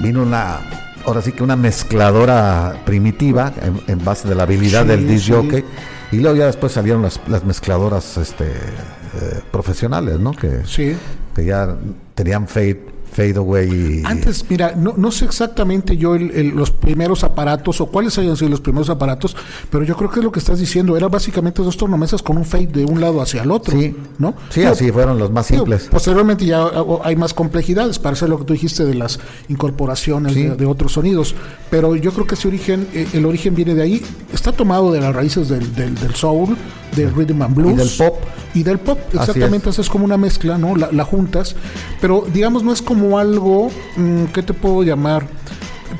vino 0.00 0.22
una, 0.22 0.58
ahora 1.04 1.22
sí 1.22 1.32
que 1.32 1.42
una 1.42 1.56
mezcladora 1.56 2.76
primitiva 2.84 3.52
en, 3.62 3.80
en 3.86 4.04
base 4.04 4.28
de 4.28 4.34
la 4.34 4.44
habilidad 4.44 4.82
Sí, 4.82 4.88
del 4.88 5.08
disc 5.08 5.26
sí. 5.26 5.32
jockey, 5.32 5.64
y 6.12 6.16
luego 6.18 6.36
ya 6.36 6.46
después 6.46 6.72
salieron 6.72 7.02
las, 7.02 7.20
las 7.28 7.44
mezcladoras 7.44 8.16
este, 8.16 8.46
eh, 8.46 9.40
profesionales, 9.50 10.18
¿no? 10.18 10.32
Que, 10.32 10.62
Sí. 10.64 10.96
que 11.34 11.44
ya 11.44 11.76
tenían 12.14 12.48
fade, 12.48 12.84
fade 13.12 13.36
away 13.36 14.00
y, 14.02 14.06
Antes, 14.06 14.44
mira, 14.48 14.74
no, 14.76 14.94
no 14.96 15.10
sé 15.10 15.24
exactamente 15.24 15.96
yo 15.96 16.14
el- 16.14 16.30
el- 16.30 16.48
los 16.50 16.70
primeros 16.70 17.24
aparatos 17.24 17.80
o 17.80 17.86
cuáles 17.86 18.16
hayan 18.18 18.36
sido 18.36 18.50
los 18.50 18.60
primeros 18.60 18.88
aparatos, 18.90 19.36
pero 19.70 19.84
yo 19.84 19.96
creo 19.96 20.10
que 20.10 20.20
es 20.20 20.24
lo 20.24 20.32
que 20.32 20.38
estás 20.38 20.58
diciendo. 20.58 20.96
Era 20.96 21.08
básicamente 21.08 21.62
dos 21.62 21.76
tornamesas 21.76 22.22
con 22.22 22.36
un 22.36 22.44
fade 22.44 22.68
de 22.68 22.84
un 22.84 23.00
lado 23.00 23.20
hacia 23.20 23.42
el 23.42 23.50
otro. 23.50 23.78
Sí. 23.78 23.96
¿no? 24.18 24.34
Sí, 24.50 24.60
Digo, 24.60 24.72
así 24.72 24.90
fueron 24.92 25.18
los 25.18 25.30
más 25.30 25.48
digo, 25.48 25.62
simples. 25.64 25.88
posteriormente 25.90 26.44
ya 26.46 26.64
o- 26.64 27.00
hay 27.04 27.16
más 27.16 27.34
complejidades 27.34 27.98
para 27.98 28.12
hacer 28.14 28.28
lo 28.28 28.38
que 28.38 28.44
tú 28.44 28.52
dijiste 28.52 28.84
de 28.84 28.94
las 28.94 29.18
incorporaciones 29.48 30.32
Sí. 30.34 30.42
de, 30.44 30.56
de 30.56 30.66
otros 30.66 30.92
sonidos. 30.92 31.34
Pero 31.70 31.96
yo 31.96 32.12
creo 32.12 32.26
que 32.26 32.34
ese 32.34 32.48
origen, 32.48 32.88
eh, 32.94 33.06
el 33.12 33.26
origen 33.26 33.54
viene 33.54 33.74
de 33.74 33.82
ahí. 33.82 34.02
Está 34.32 34.52
tomado 34.52 34.92
de 34.92 35.00
las 35.00 35.14
raíces 35.14 35.48
del, 35.48 35.74
del, 35.74 35.94
del 35.94 36.14
soul, 36.14 36.56
del 36.96 37.12
rhythm 37.14 37.42
and 37.42 37.54
blues. 37.54 37.72
Y 37.72 37.76
del 37.76 37.90
pop. 37.98 38.16
Y 38.54 38.62
del 38.62 38.78
pop, 38.78 38.98
es. 39.12 39.20
exactamente. 39.20 39.70
Es. 39.70 39.88
como 39.90 40.04
una 40.04 40.16
mezcla, 40.16 40.56
¿no? 40.58 40.76
La, 40.76 40.90
la 40.92 41.04
juntas. 41.04 41.56
Pero 42.00 42.24
digamos, 42.32 42.62
no 42.62 42.72
es 42.72 42.80
como 42.82 42.99
algo, 43.18 43.70
mm, 43.96 44.24
¿qué 44.34 44.42
te 44.42 44.52
puedo 44.54 44.82
llamar? 44.82 45.26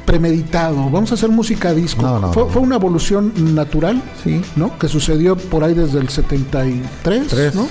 premeditado, 0.06 0.88
vamos 0.90 1.10
a 1.12 1.14
hacer 1.14 1.28
música 1.30 1.72
disco. 1.72 2.02
No, 2.02 2.18
no, 2.18 2.32
fue, 2.32 2.44
no. 2.44 2.48
fue 2.48 2.62
una 2.62 2.76
evolución 2.76 3.32
natural, 3.54 4.02
Sí. 4.24 4.40
¿no? 4.56 4.76
Que 4.78 4.88
sucedió 4.88 5.36
por 5.36 5.62
ahí 5.62 5.74
desde 5.74 5.98
el 6.00 6.08
73, 6.08 7.28
Tres. 7.28 7.54
¿no? 7.54 7.66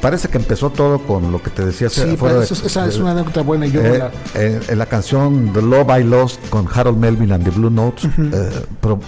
Parece 0.00 0.28
que 0.28 0.38
empezó 0.38 0.70
todo 0.70 0.98
con 1.00 1.30
lo 1.32 1.42
que 1.42 1.50
te 1.50 1.64
decía 1.64 1.88
Sí, 1.90 2.00
de- 2.02 2.42
esa, 2.44 2.86
es 2.86 2.96
una 2.98 3.10
anécdota 3.12 3.42
buena. 3.42 3.66
y 3.66 3.72
Yo 3.72 3.80
Eh, 3.82 3.98
la- 3.98 4.10
eh, 4.34 4.60
en 4.68 4.78
la 4.78 4.86
canción 4.86 5.50
The 5.52 5.60
Love 5.62 6.00
I 6.00 6.04
Lost 6.04 6.40
con 6.48 6.66
Harold 6.72 6.98
Melvin 6.98 7.32
and 7.32 7.44
the 7.44 7.50
Blue 7.50 7.70
Notes 7.70 8.04
eh, 8.04 8.50
pro- 8.80 9.00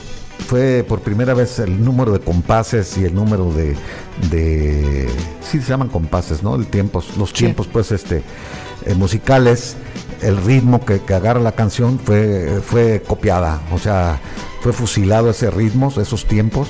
fue 0.43 0.85
por 0.87 1.01
primera 1.01 1.35
vez 1.35 1.59
el 1.59 1.85
número 1.85 2.13
de 2.13 2.21
compases 2.21 2.97
y 2.99 3.05
el 3.05 3.15
número 3.15 3.53
de, 3.53 3.77
de 4.31 5.09
sí 5.41 5.61
se 5.61 5.69
llaman 5.69 5.89
compases, 5.89 6.43
¿no? 6.43 6.55
El 6.55 6.67
tiempos, 6.67 7.17
los 7.17 7.31
Sí. 7.31 7.37
tiempos 7.45 7.67
pues 7.69 7.93
este 7.93 8.23
eh, 8.87 8.95
musicales, 8.95 9.77
el 10.21 10.37
ritmo 10.37 10.85
que, 10.85 11.01
que 11.01 11.15
agarra 11.15 11.41
la 11.41 11.53
canción 11.53 11.99
fue 11.99 12.61
fue 12.65 13.03
copiada, 13.07 13.61
o 13.73 13.79
sea, 13.79 14.21
fue 14.63 14.73
fusilado 14.73 15.31
ese 15.31 15.51
ritmo, 15.51 15.93
esos 16.01 16.27
tiempos. 16.27 16.69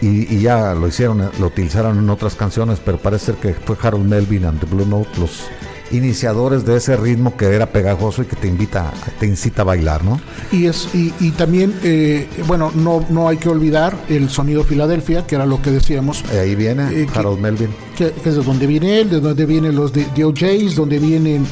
Y, 0.00 0.34
y 0.34 0.40
ya 0.40 0.74
lo 0.74 0.88
hicieron, 0.88 1.30
lo 1.38 1.46
utilizaron 1.46 1.96
en 1.96 2.10
otras 2.10 2.34
canciones, 2.34 2.80
pero 2.84 2.98
parece 2.98 3.26
ser 3.26 3.34
que 3.36 3.54
fue 3.54 3.76
Harold 3.80 4.04
Melvin 4.08 4.44
and 4.46 4.58
the 4.58 4.66
Blue 4.66 4.84
Note 4.84 5.08
los 5.20 5.44
iniciadores 5.92 6.64
de 6.64 6.76
ese 6.76 6.96
ritmo 6.96 7.36
que 7.36 7.46
era 7.46 7.66
pegajoso 7.66 8.22
y 8.22 8.26
que 8.26 8.36
te 8.36 8.48
invita, 8.48 8.90
te 9.20 9.26
incita 9.26 9.62
a 9.62 9.64
bailar, 9.66 10.02
¿no? 10.04 10.20
y, 10.50 10.66
es, 10.66 10.88
y, 10.94 11.12
y 11.20 11.30
también, 11.32 11.74
eh, 11.84 12.26
bueno, 12.46 12.70
no, 12.74 13.04
no 13.10 13.28
hay 13.28 13.36
que 13.36 13.48
olvidar 13.48 13.96
el 14.08 14.28
sonido 14.30 14.64
Filadelfia, 14.64 15.26
que 15.26 15.34
era 15.36 15.46
lo 15.46 15.60
que 15.62 15.70
decíamos, 15.70 16.24
Eh, 16.32 16.38
ahí 16.40 16.54
viene 16.54 16.84
Eh, 16.90 17.06
que- 17.12 17.18
Harold 17.18 17.40
Melvin. 17.40 17.68
que, 17.96 18.10
que 18.12 18.28
es 18.30 18.36
de 18.36 18.42
donde 18.42 18.66
viene 18.66 19.00
él, 19.00 19.10
de 19.10 19.20
donde 19.20 19.46
vienen 19.46 19.74
los 19.76 19.92
de, 19.92 20.06
de 20.14 20.24
OJs, 20.24 20.74
donde 20.74 20.98
vienen 20.98 21.44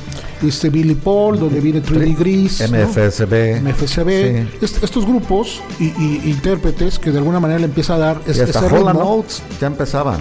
este 0.43 0.71
Billy 0.71 0.95
Paul, 0.95 1.39
donde 1.39 1.61
viene 1.61 1.83
3D 1.83 2.17
Gris, 2.19 2.61
¿no? 2.71 2.79
MFSB. 2.79 3.61
MFSB, 3.63 4.09
Sí. 4.09 4.65
Est- 4.65 4.83
estos 4.83 5.05
grupos 5.05 5.61
y, 5.79 5.85
y 6.03 6.23
intérpretes 6.31 6.99
que 6.99 7.11
de 7.11 7.19
alguna 7.19 7.41
manera 7.41 7.59
le 7.61 7.67
empieza 7.67 7.95
a 7.97 7.99
dar 7.99 8.21
Y 8.27 8.31
es- 8.31 8.41
hasta 8.41 8.59
ese 8.61 8.69
ritmo. 8.71 8.91
Oates 8.91 9.43
ya 9.61 9.67
empezaban. 9.67 10.21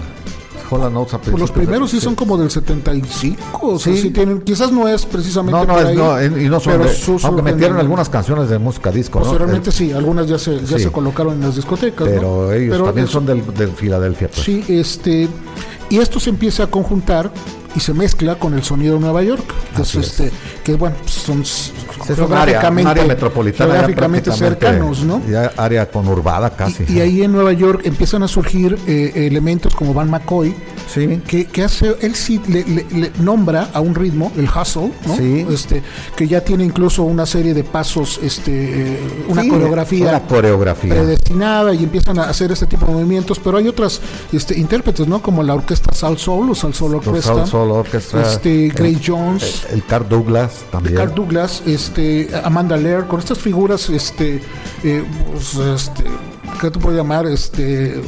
Hall 0.70 0.82
and 0.84 0.96
Oates 0.96 1.14
a 1.14 1.18
Pues 1.18 1.38
los 1.38 1.50
primeros 1.50 1.90
sí 1.90 2.00
son 2.00 2.14
como 2.14 2.38
del 2.38 2.50
75, 2.50 3.66
o 3.66 3.78
sea, 3.78 3.92
Sí. 3.94 4.02
sí 4.02 4.10
tienen, 4.10 4.40
quizás 4.42 4.70
no 4.72 4.86
es 4.88 5.04
precisamente 5.06 5.58
No, 5.58 5.64
no, 5.66 5.72
por 5.74 5.82
es, 5.82 5.88
ahí, 5.88 5.96
no, 5.96 6.38
y 6.40 6.48
no 6.48 6.60
son 6.60 6.72
pero 6.74 6.84
de- 6.84 6.94
su- 6.94 7.18
aunque 7.24 7.42
metieron 7.42 7.76
en- 7.76 7.80
algunas 7.80 8.08
canciones 8.08 8.48
de 8.48 8.58
música 8.58 8.90
disco, 8.90 9.18
¿no? 9.18 9.24
Posteriormente 9.24 9.70
El- 9.70 9.74
sí, 9.76 9.92
algunas 9.92 10.28
ya 10.28 10.38
se, 10.38 10.60
ya 10.64 10.78
Sí. 10.78 10.84
se 10.84 10.92
colocaron 10.92 11.34
en 11.34 11.40
las 11.40 11.56
discotecas. 11.56 12.06
¿no? 12.06 12.12
pero 12.14 12.52
ellos 12.52 12.82
también 12.84 13.06
es- 13.06 13.12
son 13.12 13.26
del, 13.26 13.54
del 13.54 13.70
Filadelfia. 13.70 14.28
Pues. 14.28 14.42
Sí, 14.44 14.64
este, 14.68 15.28
y 15.88 15.98
esto 15.98 16.20
se 16.20 16.30
empieza 16.30 16.64
a 16.64 16.66
conjuntar 16.68 17.30
y 17.74 17.80
se 17.80 17.94
mezcla 17.94 18.36
con 18.36 18.54
el 18.54 18.62
sonido 18.62 18.94
de 18.94 19.00
Nueva 19.00 19.22
York, 19.22 19.44
que 19.76 19.82
es, 19.82 19.94
este, 19.94 20.30
que 20.64 20.74
bueno, 20.74 20.96
pues 21.00 21.12
son 21.12 21.44
un 22.24 22.32
área, 22.32 22.70
metropolitana. 22.70 23.72
geográficamente 23.74 24.32
cercanos, 24.32 25.04
¿no? 25.04 25.20
Ya 25.28 25.52
área 25.56 25.88
conurbada 25.90 26.50
casi. 26.50 26.84
Y, 26.88 26.94
y 26.94 27.00
ahí 27.00 27.22
en 27.22 27.32
Nueva 27.32 27.52
York 27.52 27.82
empiezan 27.84 28.22
a 28.22 28.28
surgir 28.28 28.78
eh, 28.86 29.12
elementos 29.14 29.74
como 29.74 29.94
Van 29.94 30.10
McCoy, 30.10 30.54
Sí. 30.92 31.20
que, 31.28 31.46
que 31.46 31.62
hace, 31.62 31.94
él 32.00 32.16
sí 32.16 32.40
le, 32.48 32.64
le- 32.64 32.86
le 32.90 33.12
nombra 33.20 33.68
a 33.72 33.80
un 33.80 33.94
ritmo, 33.94 34.32
el 34.36 34.48
hustle, 34.48 34.90
¿no? 35.06 35.16
Sí. 35.16 35.46
Este, 35.48 35.82
que 36.16 36.26
ya 36.26 36.40
tiene 36.40 36.64
incluso 36.64 37.04
una 37.04 37.26
serie 37.26 37.54
de 37.54 37.62
pasos, 37.62 38.18
este, 38.22 38.94
eh, 38.94 38.98
una 39.28 39.42
Sí, 39.42 39.48
coreografía 39.50 40.08
Una 40.08 40.20
coreografía. 40.26 40.92
predestinada 40.94 41.72
y 41.74 41.84
empiezan 41.84 42.18
a 42.18 42.24
hacer 42.24 42.50
este 42.50 42.66
tipo 42.66 42.86
de 42.86 42.92
movimientos, 42.92 43.38
pero 43.38 43.58
hay 43.58 43.68
otras 43.68 44.00
este, 44.32 44.58
intérpretes, 44.58 45.06
¿no? 45.06 45.22
Como 45.22 45.44
la 45.44 45.54
orquesta 45.54 45.92
Sal 45.94 46.18
Soul 46.18 46.50
o 46.50 46.54
Sal 46.56 46.74
Soul 46.74 46.96
Orquesta, 46.96 47.46
Soul 47.60 47.68
Soul 47.68 47.78
Orchestra, 47.80 48.22
este, 48.32 48.66
el- 48.66 48.72
Gray 48.72 49.00
Jones, 49.04 49.66
El, 49.68 49.74
el 49.76 49.86
Carl 49.86 50.08
Douglas 50.08 50.64
también. 50.70 50.96
Carl 50.96 51.14
Douglas, 51.14 51.62
este, 51.66 52.28
Amanda 52.44 52.76
Lear, 52.76 53.06
con 53.06 53.18
estas 53.20 53.38
figuras, 53.38 53.88
este, 53.90 54.42
eh, 54.84 55.04
pues, 55.32 55.54
este, 55.56 56.04
¿qué 56.60 56.70
te 56.70 56.78
puedo 56.78 56.96
llamar? 56.96 57.26
Este, 57.26 58.00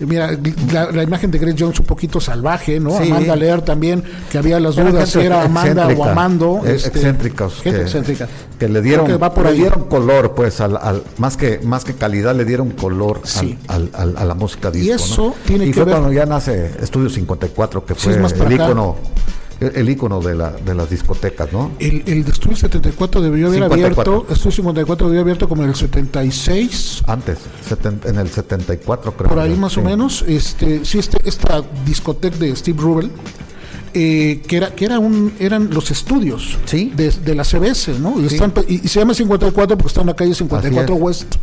mira, 0.00 0.30
la, 0.72 0.90
la 0.90 1.02
imagen 1.02 1.30
de 1.30 1.38
Grace 1.38 1.56
Jones 1.58 1.78
un 1.80 1.86
poquito 1.86 2.20
salvaje, 2.20 2.80
¿no? 2.80 2.98
Sí. 2.98 3.04
Si 3.04 3.10
Lear 3.36 3.62
también, 3.62 4.02
que 4.30 4.38
había 4.38 4.58
las 4.60 4.76
Era 4.76 4.90
dudas 4.90 5.08
si 5.08 5.20
era 5.20 5.42
Amanda 5.44 5.88
o 5.88 6.04
Amando. 6.04 6.60
eh, 6.64 6.74
este, 6.76 6.88
excéntricos. 6.88 7.60
Gente 7.62 7.78
que, 7.78 7.84
excéntrica. 7.84 8.28
Que 8.58 8.68
le 8.68 8.80
dieron, 8.82 9.06
que 9.06 9.16
va 9.16 9.32
por 9.32 9.44
le 9.44 9.50
ahí. 9.50 9.58
dieron 9.58 9.84
color, 9.84 10.34
pues, 10.34 10.60
al, 10.60 10.76
al- 10.76 11.02
más, 11.18 11.36
que, 11.36 11.60
más 11.62 11.84
que 11.84 11.94
calidad, 11.94 12.34
le 12.34 12.44
dieron 12.44 12.70
color 12.70 13.20
al- 13.22 13.28
Sí. 13.28 13.58
al- 13.68 13.90
al- 13.94 14.16
a 14.16 14.24
la 14.24 14.34
música 14.34 14.70
disco. 14.70 14.90
¿no? 14.90 14.96
eso 14.96 15.34
tiene 15.46 15.64
y 15.64 15.68
que 15.68 15.74
fue 15.74 15.84
ver- 15.84 15.94
cuando 15.94 16.12
ya 16.12 16.26
nace 16.26 16.72
Estudio 16.80 17.08
54, 17.10 17.84
que 17.84 17.94
fue 17.94 18.12
el 18.14 18.24
acá. 18.24 18.64
ícono, 18.64 18.96
el, 19.66 19.76
el 19.76 19.88
ícono 19.90 20.20
de, 20.20 20.34
la, 20.34 20.50
de 20.52 20.74
las 20.74 20.90
discotecas, 20.90 21.52
¿no? 21.52 21.72
El, 21.78 22.02
el 22.06 22.24
de 22.24 22.30
Estudio 22.32 22.56
74 22.56 23.20
debió 23.20 23.46
haber 23.48 23.60
54. 23.62 24.12
abierto, 24.12 24.32
Estudio 24.32 24.52
54 24.56 25.06
debió 25.08 25.20
haber 25.20 25.32
abierto 25.32 25.48
como 25.48 25.62
en 25.62 25.70
el 25.70 25.74
76, 25.74 27.02
Antes, 27.06 27.38
seten- 27.68 28.04
en 28.08 28.18
el 28.18 28.28
74 28.28 29.12
creo. 29.16 29.28
por 29.28 29.38
ahí 29.38 29.50
yo, 29.50 29.56
más 29.56 29.72
sí. 29.72 29.80
o 29.80 29.82
menos. 29.82 30.24
Este, 30.26 30.84
sí, 30.84 30.98
este, 30.98 31.18
esta 31.28 31.62
discoteca 31.84 32.36
de 32.36 32.54
Steve 32.56 32.80
Rubel, 32.80 33.10
eh, 33.96 34.42
que 34.48 34.56
era, 34.56 34.74
que 34.74 34.84
era 34.86 34.98
un, 34.98 35.32
eran 35.38 35.70
los 35.72 35.90
estudios 35.92 36.58
Sí. 36.64 36.92
de, 36.96 37.10
de 37.10 37.34
la 37.34 37.44
CBS, 37.44 37.98
¿no? 38.00 38.18
Y, 38.20 38.28
Sí. 38.28 38.34
están, 38.34 38.52
y, 38.66 38.84
y 38.84 38.88
se 38.88 38.98
llama 39.00 39.14
54 39.14 39.76
porque 39.78 39.88
está 39.88 40.00
en 40.00 40.08
la 40.08 40.16
calle 40.16 40.34
54 40.34 40.82
Así 40.94 40.94
es. 40.96 41.00
West, 41.02 41.34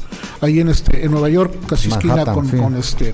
ahí 0.42 0.60
en 0.60 0.68
este, 0.70 1.06
en 1.06 1.12
Nueva 1.12 1.30
York, 1.30 1.54
casi 1.68 1.88
esquina 1.90 2.26
con, 2.26 2.50
sí. 2.50 2.58
con 2.58 2.76
este 2.76 3.14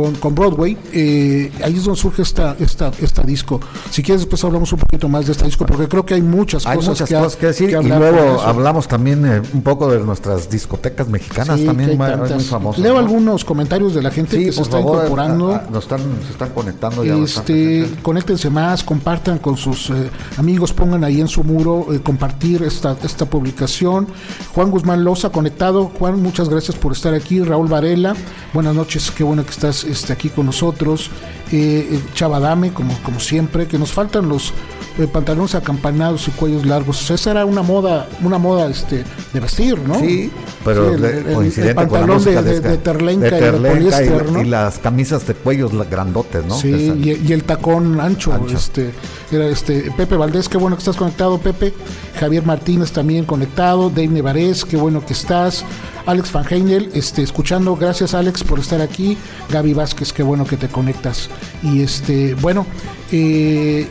con, 0.00 0.14
con 0.14 0.34
Broadway, 0.34 0.76
eh, 0.92 1.52
ahí 1.62 1.76
es 1.76 1.84
donde 1.84 2.00
surge 2.00 2.22
esta, 2.22 2.56
esta, 2.58 2.90
esta 3.00 3.22
disco. 3.22 3.60
Si 3.90 4.02
quieres 4.02 4.22
después 4.22 4.42
hablamos 4.44 4.72
un 4.72 4.78
poquito 4.78 5.08
más 5.08 5.26
de 5.26 5.32
esta 5.32 5.44
disco, 5.44 5.66
porque 5.66 5.88
creo 5.88 6.06
que 6.06 6.14
hay 6.14 6.22
muchas 6.22 6.66
Hay 6.66 6.76
cosas 6.76 6.90
muchas 6.90 7.08
que, 7.08 7.14
cosas 7.16 7.36
que 7.36 7.46
decir 7.46 7.70
y 7.70 7.86
luego 7.88 8.40
hablamos 8.40 8.88
también 8.88 9.26
eh, 9.26 9.42
un 9.52 9.62
poco 9.62 9.90
de 9.90 9.98
nuestras 10.00 10.48
discotecas 10.48 11.08
mexicanas 11.08 11.58
Sí, 11.60 11.66
también 11.66 11.98
muy, 11.98 12.40
famosas. 12.44 12.82
Leo 12.82 12.94
¿no? 12.94 12.98
algunos 12.98 13.44
comentarios 13.44 13.94
de 13.94 14.02
la 14.02 14.10
gente 14.10 14.36
Sí, 14.38 14.44
que 14.46 14.52
se 14.52 14.62
está 14.62 14.78
favor, 14.78 14.96
incorporando. 14.96 15.52
a- 15.52 15.56
a- 15.58 15.70
nos 15.70 15.84
están, 15.84 16.00
se 16.26 16.32
están 16.32 16.50
conectando 16.50 17.04
ya 17.04 17.14
Este, 17.16 17.86
conéctense 18.02 18.48
más, 18.50 18.82
compartan 18.82 19.38
con 19.38 19.56
sus 19.56 19.90
eh, 19.90 20.10
amigos, 20.38 20.72
pongan 20.72 21.04
ahí 21.04 21.20
en 21.20 21.28
su 21.28 21.44
muro 21.44 21.86
eh, 21.92 22.00
compartir 22.00 22.62
esta, 22.62 22.96
esta 23.02 23.26
publicación. 23.26 24.06
Juan 24.54 24.70
Guzmán 24.70 25.04
Loza 25.04 25.30
conectado. 25.30 25.90
Juan, 25.98 26.22
muchas 26.22 26.48
gracias 26.48 26.76
por 26.76 26.92
estar 26.92 27.12
aquí. 27.14 27.42
Raúl 27.42 27.68
Varela, 27.68 28.14
buenas 28.54 28.74
noches, 28.74 29.10
qué 29.10 29.24
bueno 29.24 29.44
que 29.44 29.50
estás 29.50 29.84
este, 29.90 30.12
aquí 30.12 30.28
con 30.28 30.46
nosotros. 30.46 31.10
Eh, 31.52 32.00
Chavadame, 32.14 32.72
como, 32.72 32.96
como 33.02 33.20
siempre, 33.20 33.66
que 33.66 33.78
nos 33.78 33.92
faltan 33.92 34.28
los 34.28 34.52
eh, 35.00 35.08
pantalones 35.08 35.54
acampanados 35.54 36.28
y 36.28 36.30
cuellos 36.32 36.66
largos. 36.66 37.10
Esa 37.10 37.30
era 37.32 37.44
una 37.44 37.62
moda, 37.62 38.08
una 38.22 38.38
moda 38.38 38.68
este, 38.68 39.04
de 39.32 39.40
vestir, 39.40 39.78
¿no? 39.78 39.98
Sí, 39.98 40.30
pero 40.64 40.90
Sí, 40.90 40.94
el- 40.96 41.04
el- 41.04 41.34
coincidente 41.34 41.82
el 41.82 41.88
con 41.88 42.00
la 42.00 42.06
pantalón 42.06 42.44
de, 42.44 42.60
de, 42.60 42.76
terlenca 42.78 43.26
y 43.38 43.40
de 43.40 43.52
poliéster, 43.52 44.26
y, 44.28 44.32
¿no? 44.32 44.42
y 44.42 44.44
las 44.46 44.78
camisas 44.78 45.26
de 45.26 45.34
cuellos 45.34 45.72
grandotes, 45.90 46.44
¿no? 46.46 46.54
Sí, 46.56 46.68
y, 47.02 47.26
y 47.28 47.32
el 47.32 47.44
tacón 47.44 48.00
ancho, 48.00 48.32
Ancho. 48.32 48.56
este, 48.56 48.90
era 49.32 49.46
este 49.46 49.90
Pepe 49.96 50.16
Valdés, 50.16 50.48
qué 50.48 50.58
bueno 50.58 50.76
que 50.76 50.80
estás 50.80 50.96
conectado, 50.96 51.38
Pepe. 51.38 51.72
Javier 52.18 52.44
Martínez 52.44 52.92
también 52.92 53.24
conectado, 53.24 53.88
Dave 53.88 54.08
Nevarez, 54.08 54.64
qué 54.64 54.76
bueno 54.76 55.04
que 55.04 55.12
estás. 55.14 55.64
Alex 56.06 56.32
Van 56.32 56.44
Heinel, 56.50 56.90
este, 56.94 57.22
escuchando, 57.22 57.76
gracias 57.76 58.14
Alex 58.14 58.42
por 58.42 58.58
estar 58.58 58.80
aquí. 58.80 59.16
Gaby 59.50 59.74
Vázquez, 59.74 60.12
qué 60.12 60.22
bueno 60.22 60.44
que 60.44 60.56
te 60.56 60.68
conectas. 60.68 61.28
Y 61.62 61.82
este, 61.82 62.34
bueno, 62.34 62.66
eh, 63.12 63.86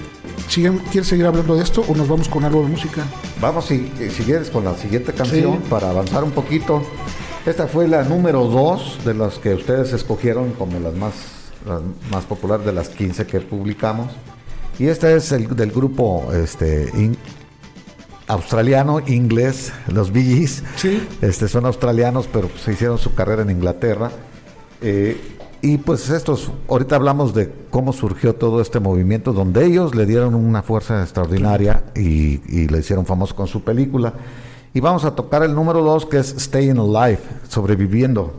¿quieres 0.49 1.07
seguir 1.07 1.25
hablando 1.25 1.55
de 1.55 1.63
esto 1.63 1.83
o 1.87 1.95
nos 1.95 2.07
vamos 2.07 2.27
con 2.29 2.43
algo 2.43 2.61
de 2.63 2.67
música? 2.69 3.03
Vamos, 3.41 3.65
si, 3.65 3.91
si 4.09 4.23
quieres, 4.23 4.49
con 4.49 4.63
la 4.65 4.75
siguiente 4.75 5.13
canción 5.13 5.53
Sí. 5.53 5.59
para 5.69 5.89
avanzar 5.89 6.23
un 6.23 6.31
poquito. 6.31 6.83
Esta 7.45 7.67
fue 7.67 7.87
la 7.87 8.03
número 8.03 8.45
dos 8.45 8.99
de 9.05 9.13
las 9.13 9.37
que 9.39 9.53
ustedes 9.53 9.93
escogieron 9.93 10.51
como 10.53 10.79
las 10.79 10.93
más, 10.95 11.13
las 11.65 11.81
más 12.11 12.25
populares 12.25 12.65
de 12.65 12.73
las 12.73 12.89
15 12.89 13.25
que 13.25 13.39
publicamos. 13.41 14.11
Y 14.77 14.87
esta 14.87 15.11
es 15.11 15.31
el, 15.31 15.55
del 15.55 15.71
grupo 15.71 16.31
este, 16.33 16.89
in- 16.95 17.17
australiano, 18.27 18.99
inglés, 19.07 19.71
los 19.87 20.11
Bee 20.11 20.23
Gees. 20.23 20.63
Sí. 20.75 21.05
Este, 21.21 21.47
son 21.47 21.65
australianos, 21.65 22.27
pero 22.31 22.49
se 22.63 22.73
hicieron 22.73 22.97
su 22.97 23.13
carrera 23.13 23.41
en 23.41 23.49
Inglaterra. 23.51 24.11
Eh, 24.81 25.19
y 25.61 25.77
pues 25.77 26.09
estos, 26.09 26.51
ahorita 26.69 26.95
hablamos 26.95 27.33
de 27.33 27.51
cómo 27.69 27.93
surgió 27.93 28.35
todo 28.35 28.61
este 28.61 28.79
movimiento, 28.79 29.33
donde 29.33 29.65
ellos 29.65 29.95
le 29.95 30.05
dieron 30.05 30.35
una 30.35 30.61
fuerza 30.63 31.01
extraordinaria 31.01 31.83
y, 31.95 32.41
y 32.47 32.67
le 32.67 32.79
hicieron 32.79 33.05
famoso 33.05 33.35
con 33.35 33.47
su 33.47 33.61
película. 33.61 34.13
Y 34.73 34.79
vamos 34.79 35.03
a 35.03 35.15
tocar 35.15 35.43
el 35.43 35.53
número 35.53 35.81
dos, 35.81 36.05
que 36.05 36.17
es 36.17 36.35
Staying 36.37 36.77
Alive, 36.77 37.19
sobreviviendo. 37.47 38.33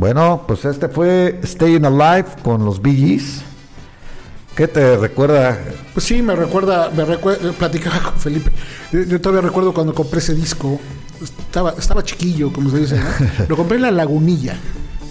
Bueno, 0.00 0.44
pues 0.46 0.64
este 0.64 0.88
fue 0.88 1.38
Staying 1.44 1.84
Alive 1.84 2.24
con 2.42 2.64
los 2.64 2.80
Bee 2.80 2.96
Gees. 2.96 3.42
¿Qué 4.56 4.66
te 4.66 4.96
recuerda? 4.96 5.58
Pues 5.92 6.06
sí, 6.06 6.22
me 6.22 6.34
recuerda, 6.34 6.88
me 6.88 7.04
recuerda, 7.04 7.52
platicaba 7.52 8.00
con 8.04 8.14
Felipe. 8.14 8.50
Yo, 8.92 9.02
yo 9.02 9.20
todavía 9.20 9.46
recuerdo 9.46 9.74
cuando 9.74 9.94
compré 9.94 10.20
ese 10.20 10.34
disco. 10.34 10.80
Estaba, 11.22 11.74
estaba 11.78 12.02
chiquillo, 12.02 12.50
como 12.50 12.70
se 12.70 12.78
dice, 12.78 12.96
¿no? 12.98 13.04
Lo 13.50 13.58
compré 13.58 13.76
en 13.76 13.82
la 13.82 13.90
Lagunilla. 13.90 14.56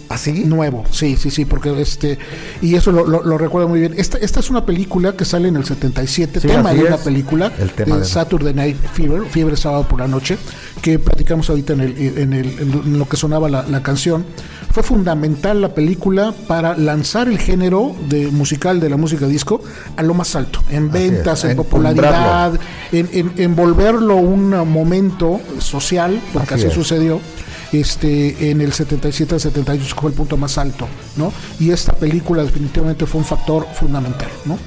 ¿Así? 0.10 0.44
Nuevo, 0.44 0.84
sí, 0.92 1.16
sí, 1.18 1.30
sí, 1.30 1.46
porque 1.46 1.80
este, 1.80 2.18
y 2.64 2.74
eso 2.76 2.92
lo, 2.92 3.06
lo- 3.06 3.24
lo 3.24 3.38
recuerdo 3.38 3.68
muy 3.68 3.80
bien. 3.80 3.94
Esta, 3.96 4.18
esta 4.18 4.40
es 4.40 4.50
una 4.50 4.66
película 4.66 5.14
que 5.16 5.24
sale 5.24 5.48
en 5.50 5.56
el 5.56 5.66
77, 5.66 6.40
Sí, 6.42 6.48
tema 6.48 6.74
de 6.74 6.82
una 6.84 6.98
película, 6.98 7.52
El 7.60 7.70
tema 7.72 7.98
de 7.98 8.06
Saturday 8.06 8.54
Night 8.56 8.78
Fever, 8.94 9.24
Fiebre 9.26 9.56
Sábado 9.56 9.88
por 9.88 10.00
la 10.00 10.08
Noche, 10.08 10.38
que 10.82 10.98
platicamos 10.98 11.50
ahorita 11.52 11.74
en, 11.74 11.82
el, 11.82 11.98
en, 12.18 12.34
el- 12.34 12.60
en 12.60 12.98
lo 12.98 13.08
que 13.08 13.18
sonaba 13.18 13.50
la, 13.50 13.64
la 13.68 13.84
canción. 13.84 14.26
Fue 14.72 14.82
fundamental 14.84 15.62
la 15.62 15.74
película 15.76 16.34
para 16.48 16.76
lanzar 16.76 17.28
el 17.28 17.38
género 17.40 17.96
de 18.08 18.28
musical 18.28 18.80
de 18.80 18.90
la 18.90 18.98
música 18.98 19.28
disco 19.28 19.62
a 19.96 20.02
lo 20.04 20.14
más 20.16 20.36
alto, 20.36 20.62
en 20.72 20.92
ventas, 20.92 21.44
en 21.44 21.52
en 21.52 21.58
popularidad, 21.58 22.54
en, 22.92 23.32
en, 23.38 23.56
volverlo 23.56 24.16
un 24.16 24.50
momento 24.68 25.40
social, 25.60 26.20
porque 26.34 26.56
Así 26.56 26.70
sucedió 26.72 27.20
este 27.74 28.50
en 28.52 28.62
el 28.62 28.74
77 28.74 29.36
al 29.36 29.42
78 29.42 29.96
que 29.96 30.02
fue 30.02 30.10
el 30.12 30.16
punto 30.16 30.38
más 30.38 30.58
alto, 30.58 30.88
¿no? 31.16 31.32
Y 31.60 31.72
esta 31.72 31.94
película 31.94 32.44
definitivamente 32.44 33.06
fue 33.06 33.20
un 33.20 33.26
factor 33.26 33.66
fundamental, 33.74 34.30
¿no? 34.46 34.58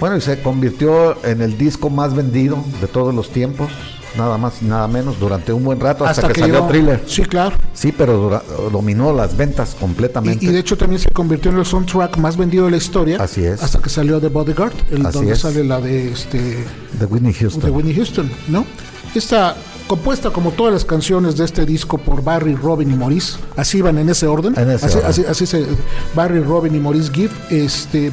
Bueno, 0.00 0.16
y 0.16 0.20
se 0.20 0.40
convirtió 0.42 1.24
en 1.24 1.42
el 1.42 1.56
disco 1.58 1.88
más 1.90 2.14
vendido 2.14 2.62
de 2.80 2.88
todos 2.88 3.14
los 3.14 3.30
tiempos, 3.30 3.70
nada 4.16 4.36
más 4.36 4.54
y 4.60 4.64
nada 4.64 4.88
menos, 4.88 5.20
durante 5.20 5.52
un 5.52 5.62
buen 5.62 5.78
rato, 5.78 6.04
hasta, 6.04 6.28
que, 6.28 6.40
salió 6.40 6.54
llegó- 6.56 6.66
Thriller. 6.68 7.02
Sí, 7.06 7.22
claro. 7.22 7.56
Sí, 7.72 7.92
pero 7.96 8.16
dura- 8.18 8.42
dominó 8.72 9.12
las 9.12 9.36
ventas 9.36 9.76
completamente. 9.78 10.44
Y, 10.44 10.48
y 10.48 10.52
de 10.52 10.58
hecho 10.58 10.76
también 10.76 11.00
se 11.00 11.08
convirtió 11.10 11.50
en 11.52 11.58
el 11.58 11.64
soundtrack 11.66 12.16
más 12.16 12.36
vendido 12.36 12.64
de 12.64 12.72
la 12.72 12.76
historia. 12.78 13.18
Así 13.22 13.44
es. 13.44 13.62
Hasta 13.62 13.78
que 13.80 13.88
salió 13.90 14.20
The 14.20 14.28
Bodyguard, 14.28 14.72
el 14.90 15.06
Así 15.06 15.18
donde 15.18 15.32
es. 15.34 15.38
sale 15.38 15.62
la 15.62 15.80
de 15.80 16.10
este 16.12 16.64
de 16.98 17.06
Whitney 17.06 17.32
Houston. 17.34 17.62
de 17.62 17.70
Winnie 17.70 17.94
Houston, 17.94 18.30
¿no? 18.48 18.66
Está 19.14 19.54
compuesta 19.86 20.30
como 20.30 20.50
todas 20.52 20.72
las 20.72 20.84
canciones 20.84 21.36
de 21.36 21.44
este 21.44 21.66
disco 21.66 21.98
por 21.98 22.22
Barry, 22.22 22.54
Robin 22.54 22.90
y 22.90 22.94
Maurice. 22.94 23.38
Así 23.56 23.80
van 23.82 23.98
en 23.98 24.08
ese 24.08 24.26
orden. 24.26 24.54
En 24.58 24.70
ese 24.70 24.86
así, 24.86 24.96
orden. 24.98 25.10
así- 25.10 25.24
así 25.28 25.46
se 25.46 25.66
Barry, 26.14 26.40
Robin 26.40 26.74
y 26.74 26.80
Maurice 26.80 27.10
Gibb. 27.12 27.30
Este 27.50 28.12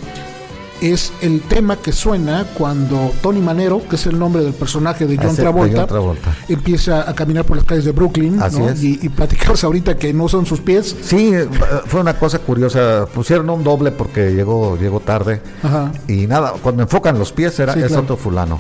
es 0.82 1.12
el 1.22 1.42
tema 1.42 1.76
que 1.76 1.92
suena 1.92 2.46
cuando 2.58 3.12
Tony 3.22 3.42
Manero, 3.42 3.82
que 3.90 3.98
es 3.98 4.06
el 4.06 4.18
nombre 4.18 4.42
del 4.44 4.54
personaje 4.54 5.06
de 5.08 5.18
John, 5.18 5.36
de 5.36 5.42
Travolta, 5.42 5.78
John 5.82 5.88
Travolta. 5.88 6.36
empieza 6.48 7.10
a 7.10 7.14
caminar 7.14 7.44
por 7.44 7.58
las 7.58 7.66
calles 7.66 7.84
de 7.84 7.92
Brooklyn, 7.92 8.38
¿no? 8.38 8.72
Y, 8.82 8.98
y 9.02 9.10
platicamos 9.10 9.62
ahorita 9.66 9.98
que 9.98 10.14
no 10.14 10.30
son 10.30 10.46
sus 10.46 10.62
pies. 10.62 10.96
Sí, 11.04 11.34
eh, 11.34 11.50
fue 11.86 12.00
una 12.00 12.18
cosa 12.18 12.40
curiosa. 12.40 13.06
Pusieron 13.14 13.50
un 13.50 13.62
doble 13.64 13.92
porque 13.92 14.32
llegó 14.34 14.78
llegó 14.78 15.02
tarde. 15.02 15.42
Ajá. 15.64 15.92
Y 16.08 16.28
nada, 16.28 16.54
cuando 16.64 16.84
enfocan 16.84 17.20
los 17.20 17.34
pies 17.34 17.60
era 17.60 17.74
Sí, 17.74 17.82
es 17.82 17.88
claro. 17.88 18.04
otro 18.04 18.16
fulano. 18.18 18.60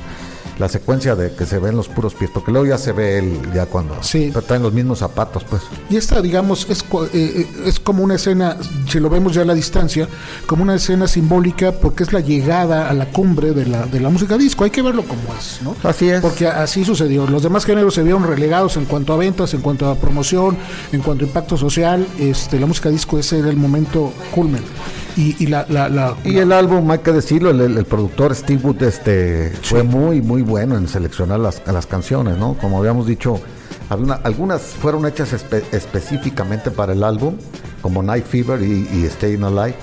La 0.59 0.67
secuencia 0.69 1.15
de 1.15 1.33
que 1.33 1.45
se 1.45 1.57
ven 1.57 1.75
los 1.77 1.87
puros 1.87 2.13
pies, 2.13 2.29
porque 2.33 2.51
luego 2.51 2.67
ya 2.67 2.77
se 2.77 2.91
ve 2.91 3.17
él 3.17 3.39
ya 3.53 3.65
cuando 3.65 3.95
Sí. 4.03 4.29
pero 4.33 4.45
traen 4.45 4.61
los 4.61 4.73
mismos 4.73 4.99
zapatos, 4.99 5.43
pues. 5.45 5.61
Y 5.89 5.95
esta, 5.95 6.21
digamos, 6.21 6.67
es, 6.69 6.81
eh, 6.81 7.09
eh, 7.13 7.47
es 7.65 7.79
como 7.79 8.03
una 8.03 8.15
escena, 8.15 8.57
si 8.87 8.99
lo 8.99 9.09
vemos 9.09 9.33
ya 9.33 9.43
a 9.43 9.45
la 9.45 9.53
distancia, 9.53 10.07
como 10.45 10.63
una 10.63 10.75
escena 10.75 11.07
simbólica 11.07 11.71
porque 11.71 12.03
es 12.03 12.11
la 12.11 12.19
llegada 12.19 12.89
a 12.89 12.93
la 12.93 13.05
cumbre 13.05 13.51
de 13.53 13.65
la, 13.65 13.85
de 13.85 13.99
la 14.01 14.09
música 14.09 14.37
disco. 14.37 14.65
Hay 14.65 14.69
que 14.71 14.81
verlo 14.81 15.03
como 15.03 15.21
es, 15.39 15.59
¿no? 15.63 15.75
Así 15.83 16.09
es. 16.09 16.19
Porque 16.21 16.47
así 16.47 16.83
sucedió. 16.83 17.25
Los 17.27 17.43
demás 17.43 17.63
géneros 17.65 17.93
se 17.93 18.03
vieron 18.03 18.23
relegados 18.27 18.75
en 18.77 18.85
cuanto 18.85 19.13
a 19.13 19.17
ventas, 19.17 19.53
en 19.53 19.61
cuanto 19.61 19.89
a 19.89 19.95
promoción, 19.95 20.57
en 20.91 21.01
cuanto 21.01 21.23
a 21.23 21.27
impacto 21.27 21.55
social. 21.57 22.05
Este, 22.19 22.59
la 22.59 22.65
música 22.65 22.89
disco 22.89 23.17
ese 23.17 23.39
era 23.39 23.49
el 23.49 23.57
momento 23.57 24.11
culmen. 24.31 24.63
Y, 25.17 25.35
y 25.43 25.47
la, 25.47 25.65
la, 25.69 25.89
la- 25.89 26.15
Y 26.23 26.37
el 26.37 26.51
álbum, 26.51 26.89
hay 26.91 26.99
que 26.99 27.11
decirlo, 27.11 27.49
el, 27.49 27.85
productor 27.85 28.33
Steve 28.35 28.61
Wood 28.63 28.83
este, 28.83 29.51
fue 29.63 29.83
muy, 29.83 30.21
muy 30.21 30.41
bueno 30.41 30.77
en 30.77 30.87
seleccionar 30.87 31.39
las, 31.39 31.61
las 31.67 31.85
canciones, 31.87 32.37
¿no? 32.37 32.53
Como 32.55 32.77
habíamos 32.79 33.05
dicho, 33.07 33.39
alguna- 33.89 34.19
algunas 34.23 34.61
fueron 34.61 35.05
hechas 35.05 35.33
espe- 35.33 35.63
específicamente 35.71 36.71
para 36.71 36.93
el 36.93 37.03
álbum, 37.03 37.35
como 37.81 38.01
Night 38.03 38.25
Fever 38.25 38.61
y, 38.61 38.87
y 38.93 39.07
Staying 39.09 39.43
Alive, 39.43 39.75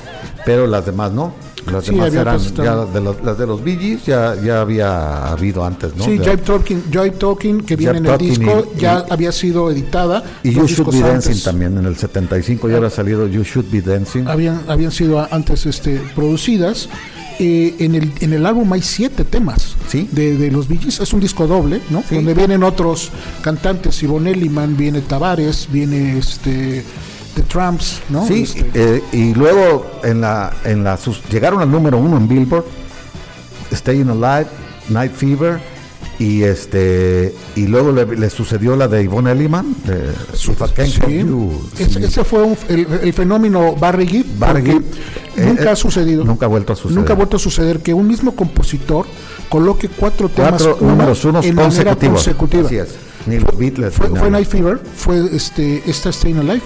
pero 0.45 0.67
las 0.67 0.87
demás 0.87 1.13
no. 1.13 1.35
Las 1.73 1.85
Sí, 1.85 1.91
demás 1.93 2.15
eran 2.15 2.39
ya 2.39 2.85
de 2.85 3.01
los, 3.01 3.23
las 3.25 3.39
de 3.39 3.47
los 3.47 3.63
Bee 3.65 3.77
Gees 3.77 4.07
ya, 4.07 4.35
ya 4.41 4.61
había 4.61 5.27
habido 5.33 5.65
antes, 5.65 5.97
¿no? 5.97 6.05
Sí, 6.05 6.13
Jive 6.19 6.37
Talking, 6.39 6.83
Jive 6.91 7.11
Talking, 7.11 7.61
que 7.63 7.77
viene 7.77 7.99
en 7.99 8.07
el 8.07 8.19
disco, 8.19 8.69
y- 8.77 8.81
ya 8.81 9.05
y- 9.09 9.13
había 9.13 9.33
sido 9.33 9.71
editada. 9.71 10.23
y 10.45 10.53
You 10.53 10.67
Should 10.67 10.93
Be 10.93 10.99
antes. 10.99 11.25
Dancing 11.27 11.43
también, 11.45 11.77
en 11.79 11.87
el 11.87 11.97
75 11.97 12.69
ya 12.69 12.77
había 12.77 12.91
salido 12.91 13.27
You 13.27 13.43
Should 13.43 13.71
Be 13.71 13.81
Dancing. 13.83 14.27
habían, 14.29 14.63
habían 14.69 14.93
sido 14.93 15.27
antes 15.31 15.67
este, 15.67 16.01
producidas. 16.15 16.89
Eh, 17.39 17.75
en, 17.81 17.95
el, 17.95 18.13
en 18.21 18.33
el 18.33 18.47
álbum 18.47 18.73
hay 18.73 18.81
siete 18.81 19.23
temas 19.23 19.75
Sí. 19.89 20.09
de, 20.11 20.39
de 20.39 20.51
los 20.51 20.69
Bee 20.69 20.79
Gees. 20.79 21.01
Es 21.01 21.13
un 21.13 21.21
disco 21.21 21.47
doble, 21.47 21.83
¿no? 21.91 22.03
Sí. 22.09 22.15
Donde 22.15 22.33
vienen 22.33 22.63
otros 22.63 23.11
cantantes, 23.43 24.03
Ivonne 24.03 24.31
Elliman, 24.31 24.75
viene 24.77 25.03
Tavares, 25.03 25.69
viene 25.71 26.17
este 26.19 26.83
The 27.37 27.43
Tramps, 27.43 28.01
¿no? 28.09 28.27
Sí, 28.27 28.43
Este, 28.43 28.67
eh, 28.75 29.03
y 29.13 29.33
luego 29.35 29.87
en 30.03 30.21
la, 30.23 30.53
en 30.65 30.83
la 30.83 30.97
sus- 30.97 31.23
llegaron 31.31 31.61
al 31.61 31.71
número 31.71 31.99
uno 31.99 32.17
en 32.17 32.27
Billboard, 32.27 32.65
Staying 33.73 34.09
Alive, 34.11 34.47
Night 34.89 35.13
Fever, 35.13 35.61
Y 36.19 36.45
este 36.45 37.35
y 37.57 37.67
luego 37.67 37.93
le, 37.93 38.07
le 38.07 38.31
sucedió 38.31 38.75
la 38.75 38.89
de 38.89 39.05
Yvonne 39.05 39.33
Elliman, 39.33 39.75
de 39.85 40.13
Sí. 40.35 40.51
Sí. 40.97 42.03
ese 42.03 42.25
fue 42.25 42.43
un- 42.43 42.57
el, 42.71 42.87
el 43.03 43.13
fenómeno 43.13 43.75
Barry 43.77 44.07
Gibb. 44.07 44.25
Barry 44.39 44.63
Gibb, 44.63 44.83
eh, 45.37 45.45
nunca 45.47 45.65
eh, 45.65 45.69
ha 45.69 45.77
sucedido. 45.77 46.25
nunca 46.25 46.47
ha 46.47 46.49
vuelto 46.49 46.73
a 46.73 46.77
suceder. 46.77 46.97
Nunca 46.97 47.13
ha 47.13 47.17
vuelto 47.17 47.37
a 47.37 47.39
suceder 47.39 47.81
que 47.81 47.93
un 47.93 48.07
mismo 48.09 48.35
compositor 48.35 49.05
coloque 49.51 49.91
cuatro 49.91 50.31
temas 50.31 50.53
Cuatro 50.53 50.79
uno 50.81 50.91
números 50.93 51.23
unos 51.27 51.45
en 51.45 51.55
manera 51.55 51.69
consecutivos. 51.95 52.15
consecutiva. 52.25 52.67
Así 52.67 52.77
es. 52.79 52.89
Ni 53.27 53.39
los 53.39 53.59
Beatles. 53.59 53.93
Fue, 53.93 54.09
fue. 54.09 54.31
Night 54.31 54.49
Fever, 54.49 54.81
fue 54.97 55.23
este, 55.37 55.83
esta 55.87 56.11
Staying 56.11 56.39
Alive, 56.39 56.63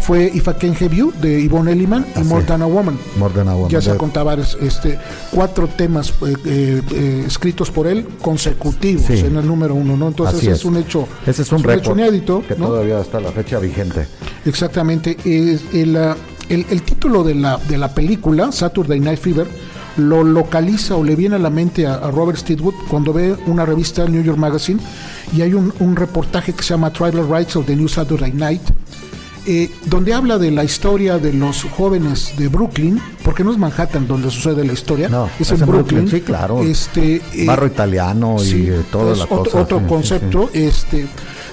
fue 0.00 0.30
If 0.34 0.48
I 0.48 0.52
Can 0.58 0.74
Have 0.80 0.94
You 0.96 1.12
de 1.20 1.42
Yvonne 1.44 1.72
Elliman 1.72 2.06
y 2.16 2.20
More. 2.24 2.44
Than 2.44 2.62
a 2.62 2.66
Woman. 2.66 2.98
More 3.18 3.32
Than 3.34 3.48
a 3.48 3.54
Woman. 3.54 3.70
Ya 3.70 3.80
se 3.80 3.96
contaba 3.96 4.34
este, 4.34 4.98
cuatro 5.30 5.68
temas 5.68 6.10
eh, 6.10 6.34
eh, 6.44 6.82
eh, 6.92 7.24
escritos 7.26 7.70
por 7.70 7.86
él 7.86 8.06
consecutivos 8.20 9.06
Sí. 9.06 9.18
en 9.18 9.36
el 9.36 9.46
número 9.46 9.74
uno, 9.74 9.96
¿no? 9.96 10.08
Entonces 10.08 10.42
es. 10.42 10.48
es. 10.48 10.64
un 10.64 10.76
hecho, 10.76 11.06
Ese 11.26 11.42
es 11.42 11.52
un 11.52 11.68
hecho 11.70 11.92
inédito, 11.92 12.42
que 12.46 12.56
¿no? 12.56 12.66
todavía 12.66 12.98
hasta 13.00 13.20
la 13.20 13.30
fecha 13.32 13.58
vigente. 13.58 14.06
Exactamente. 14.44 15.16
Es 15.24 15.62
el, 15.72 15.96
ah, 15.96 16.16
el, 16.48 16.66
el 16.70 16.82
título 16.82 17.22
de 17.22 17.34
la, 17.34 17.58
de 17.58 17.78
la 17.78 17.94
película, 17.94 18.52
Saturday 18.52 19.00
Night 19.00 19.18
Fever, 19.20 19.46
lo 19.96 20.22
localiza 20.24 20.96
o 20.96 21.04
le 21.04 21.16
viene 21.16 21.36
a 21.36 21.38
la 21.38 21.50
mente 21.50 21.86
a, 21.86 21.94
a 21.94 22.10
Robert 22.10 22.38
Steedwood 22.38 22.74
cuando 22.88 23.12
ve 23.12 23.36
una 23.46 23.66
revista, 23.66 24.06
New 24.06 24.22
York 24.22 24.38
Magazine, 24.38 24.80
y 25.36 25.42
hay 25.42 25.54
un, 25.54 25.72
un 25.80 25.96
reportaje 25.96 26.52
que 26.52 26.62
se 26.62 26.70
llama 26.74 26.92
Tribal 26.92 27.28
Rights 27.28 27.56
of 27.56 27.66
the 27.66 27.76
New 27.76 27.88
Saturday 27.88 28.32
Night, 28.32 28.62
eh, 29.46 29.70
donde 29.86 30.12
habla 30.14 30.38
de 30.38 30.50
la 30.50 30.64
historia 30.64 31.18
de 31.18 31.32
los 31.32 31.64
jóvenes 31.64 32.34
de 32.36 32.48
Brooklyn, 32.48 33.00
porque 33.24 33.44
no 33.44 33.50
es 33.52 33.58
Manhattan 33.58 34.06
donde 34.06 34.30
sucede 34.30 34.64
la 34.64 34.72
historia, 34.72 35.08
No, 35.08 35.28
es, 35.38 35.50
en 35.50 35.60
Brooklyn. 35.66 36.08
Sí, 36.08 36.20
claro. 36.20 36.62
Este, 36.62 37.16
eh, 37.34 37.46
Barro 37.46 37.66
italiano 37.66 38.36
y 38.40 38.44
Sí, 38.46 38.66
eh, 38.68 38.82
toda 38.90 39.12
es 39.12 39.18
la 39.18 39.24
otro, 39.24 39.38
cosa. 39.44 39.60
otro 39.60 39.78
sí, 39.78 39.84
sí, 39.84 39.88
concepto 39.88 40.50
este 40.52 41.06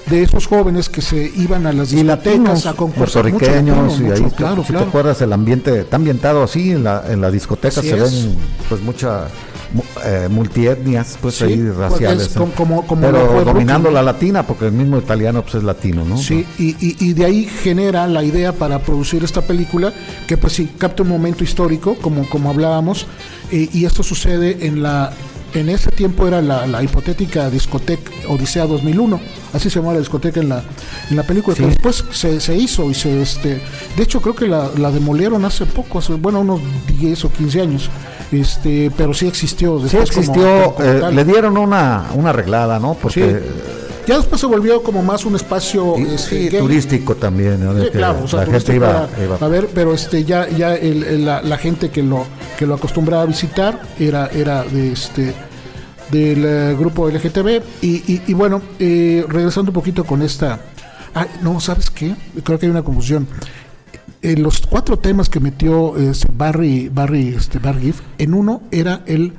de 0.06 0.22
esos 0.22 0.46
jóvenes 0.46 0.88
que 0.88 1.02
se 1.02 1.30
iban 1.36 1.66
a 1.66 1.72
las 1.72 1.90
discotecas 1.90 2.64
a 2.64 2.72
concursar 2.72 3.22
puertorriqueños, 3.30 3.98
y 4.00 4.04
mucho, 4.04 4.14
ahí, 4.14 4.30
claro, 4.30 4.62
si 4.62 4.68
claro. 4.68 4.84
te 4.84 4.88
acuerdas, 4.88 5.20
el 5.20 5.32
ambiente 5.34 5.80
está 5.80 5.96
ambientado 5.96 6.42
así, 6.42 6.70
en 6.70 6.84
la, 6.84 7.04
en 7.08 7.20
la 7.20 7.30
discoteca 7.30 7.80
Así 7.80 7.90
se 7.90 7.96
es. 7.96 8.02
ven 8.24 8.34
pues 8.70 8.80
mucha 8.80 9.24
mu- 9.24 9.28
eh, 10.04 10.28
multietnias, 10.30 11.18
pues 11.20 11.36
Sí, 11.36 11.44
ahí 11.44 11.56
pues, 11.56 11.76
raciales. 11.76 12.26
es 12.28 12.32
como- 12.34 12.52
como- 12.52 12.86
como 12.86 13.02
Pero 13.02 13.44
dominando 13.44 13.90
la 13.90 14.02
latina, 14.02 14.46
porque 14.46 14.66
el 14.66 14.72
mismo 14.72 14.98
italiano 14.98 15.42
pues 15.42 15.56
es 15.56 15.62
latino, 15.62 16.04
¿no? 16.04 16.16
Sí, 16.16 16.46
y, 16.58 16.70
y- 16.80 16.96
y 17.00 17.12
de 17.12 17.24
ahí 17.24 17.44
genera 17.44 18.06
la 18.06 18.24
idea 18.24 18.52
para 18.52 18.78
producir 18.80 19.22
esta 19.24 19.42
película, 19.42 19.92
que 20.26 20.36
pues 20.36 20.54
sí, 20.54 20.70
capta 20.78 21.02
un 21.02 21.08
momento 21.10 21.44
histórico, 21.44 21.96
como, 21.96 22.28
como 22.28 22.50
hablábamos, 22.50 23.06
eh, 23.50 23.68
y 23.72 23.84
esto 23.84 24.02
sucede 24.02 24.66
en 24.66 24.82
la... 24.82 25.12
En 25.54 25.70
ese 25.70 25.90
tiempo 25.90 26.28
era 26.28 26.42
la, 26.42 26.66
la 26.66 26.82
hipotética 26.82 27.48
discoteca 27.48 28.10
Odisea 28.28 28.66
2001, 28.66 29.18
así 29.54 29.70
se 29.70 29.76
llamaba 29.76 29.94
la 29.94 30.00
discoteca 30.00 30.40
en 30.40 30.50
la, 30.50 30.62
en 31.08 31.16
la 31.16 31.22
película, 31.22 31.56
que 31.56 31.62
Sí. 31.62 31.68
después 31.70 32.04
se, 32.12 32.38
se 32.38 32.54
hizo 32.54 32.90
y 32.90 32.94
se... 32.94 33.22
este 33.22 33.58
De 33.96 34.02
hecho, 34.02 34.20
creo 34.20 34.34
que 34.34 34.46
la, 34.46 34.70
la 34.76 34.90
demolieron 34.90 35.46
hace 35.46 35.64
poco, 35.64 36.00
hace, 36.00 36.12
bueno, 36.12 36.40
unos 36.40 36.60
10 37.00 37.24
o 37.24 37.32
15 37.32 37.62
años, 37.62 37.88
este 38.32 38.90
pero 38.96 39.14
sí 39.14 39.26
existió. 39.28 39.78
Sí 39.80 39.90
como- 39.96 40.02
existió, 40.02 40.74
como 40.74 40.88
eh, 40.88 41.12
le 41.12 41.24
dieron 41.24 41.56
una, 41.56 42.06
una 42.14 42.30
arreglada, 42.30 42.78
¿no? 42.78 42.92
Sí. 42.94 42.98
Porque 43.02 43.42
Ya 44.06 44.16
después 44.16 44.40
se 44.40 44.46
volvió 44.46 44.82
como 44.82 45.02
más 45.02 45.26
un 45.26 45.36
espacio 45.36 45.98
y- 45.98 46.14
este, 46.14 46.50
sí, 46.50 46.56
turístico 46.56 47.14
también, 47.14 47.60
Sí, 47.82 47.90
claro, 47.92 48.20
o 48.24 48.28
sea, 48.28 48.44
la 48.46 48.52
gente 48.52 48.74
iba, 48.76 49.06
a 49.38 49.48
ver, 49.48 49.68
pero 49.74 49.92
este 49.92 50.24
ya 50.24 50.48
ya 50.48 50.74
el- 50.74 51.02
el- 51.04 51.26
la, 51.26 51.42
la 51.42 51.58
gente 51.58 51.90
que 51.90 52.02
lo 52.02 52.24
que 52.58 52.64
lo 52.66 52.74
acostumbraba 52.74 53.22
a 53.24 53.26
visitar 53.26 53.82
era 53.98 54.28
era 54.28 54.64
de 54.64 54.92
este 54.92 55.34
del 56.10 56.42
eh, 56.42 56.74
grupo 56.78 57.06
LGTB 57.10 57.62
y, 57.82 57.88
y- 58.14 58.22
y 58.28 58.32
bueno 58.32 58.62
eh, 58.78 59.26
regresando 59.28 59.70
un 59.72 59.74
poquito 59.74 60.04
con 60.04 60.22
esta 60.22 60.58
ah, 61.14 61.26
no 61.42 61.60
sabes 61.60 61.90
qué 61.90 62.14
creo 62.42 62.58
que 62.58 62.64
hay 62.64 62.70
una 62.70 62.82
confusión 62.82 63.28
Eh, 64.20 64.36
los 64.36 64.66
cuatro 64.66 64.96
temas 64.98 65.28
que 65.28 65.38
metió 65.38 65.96
este, 65.96 66.26
Barry 66.36 66.88
Barry 66.92 67.28
este 67.28 67.58
Barry 67.60 67.80
Gibb, 67.82 67.94
en 68.18 68.34
uno 68.34 68.62
era 68.72 69.02
el 69.06 69.32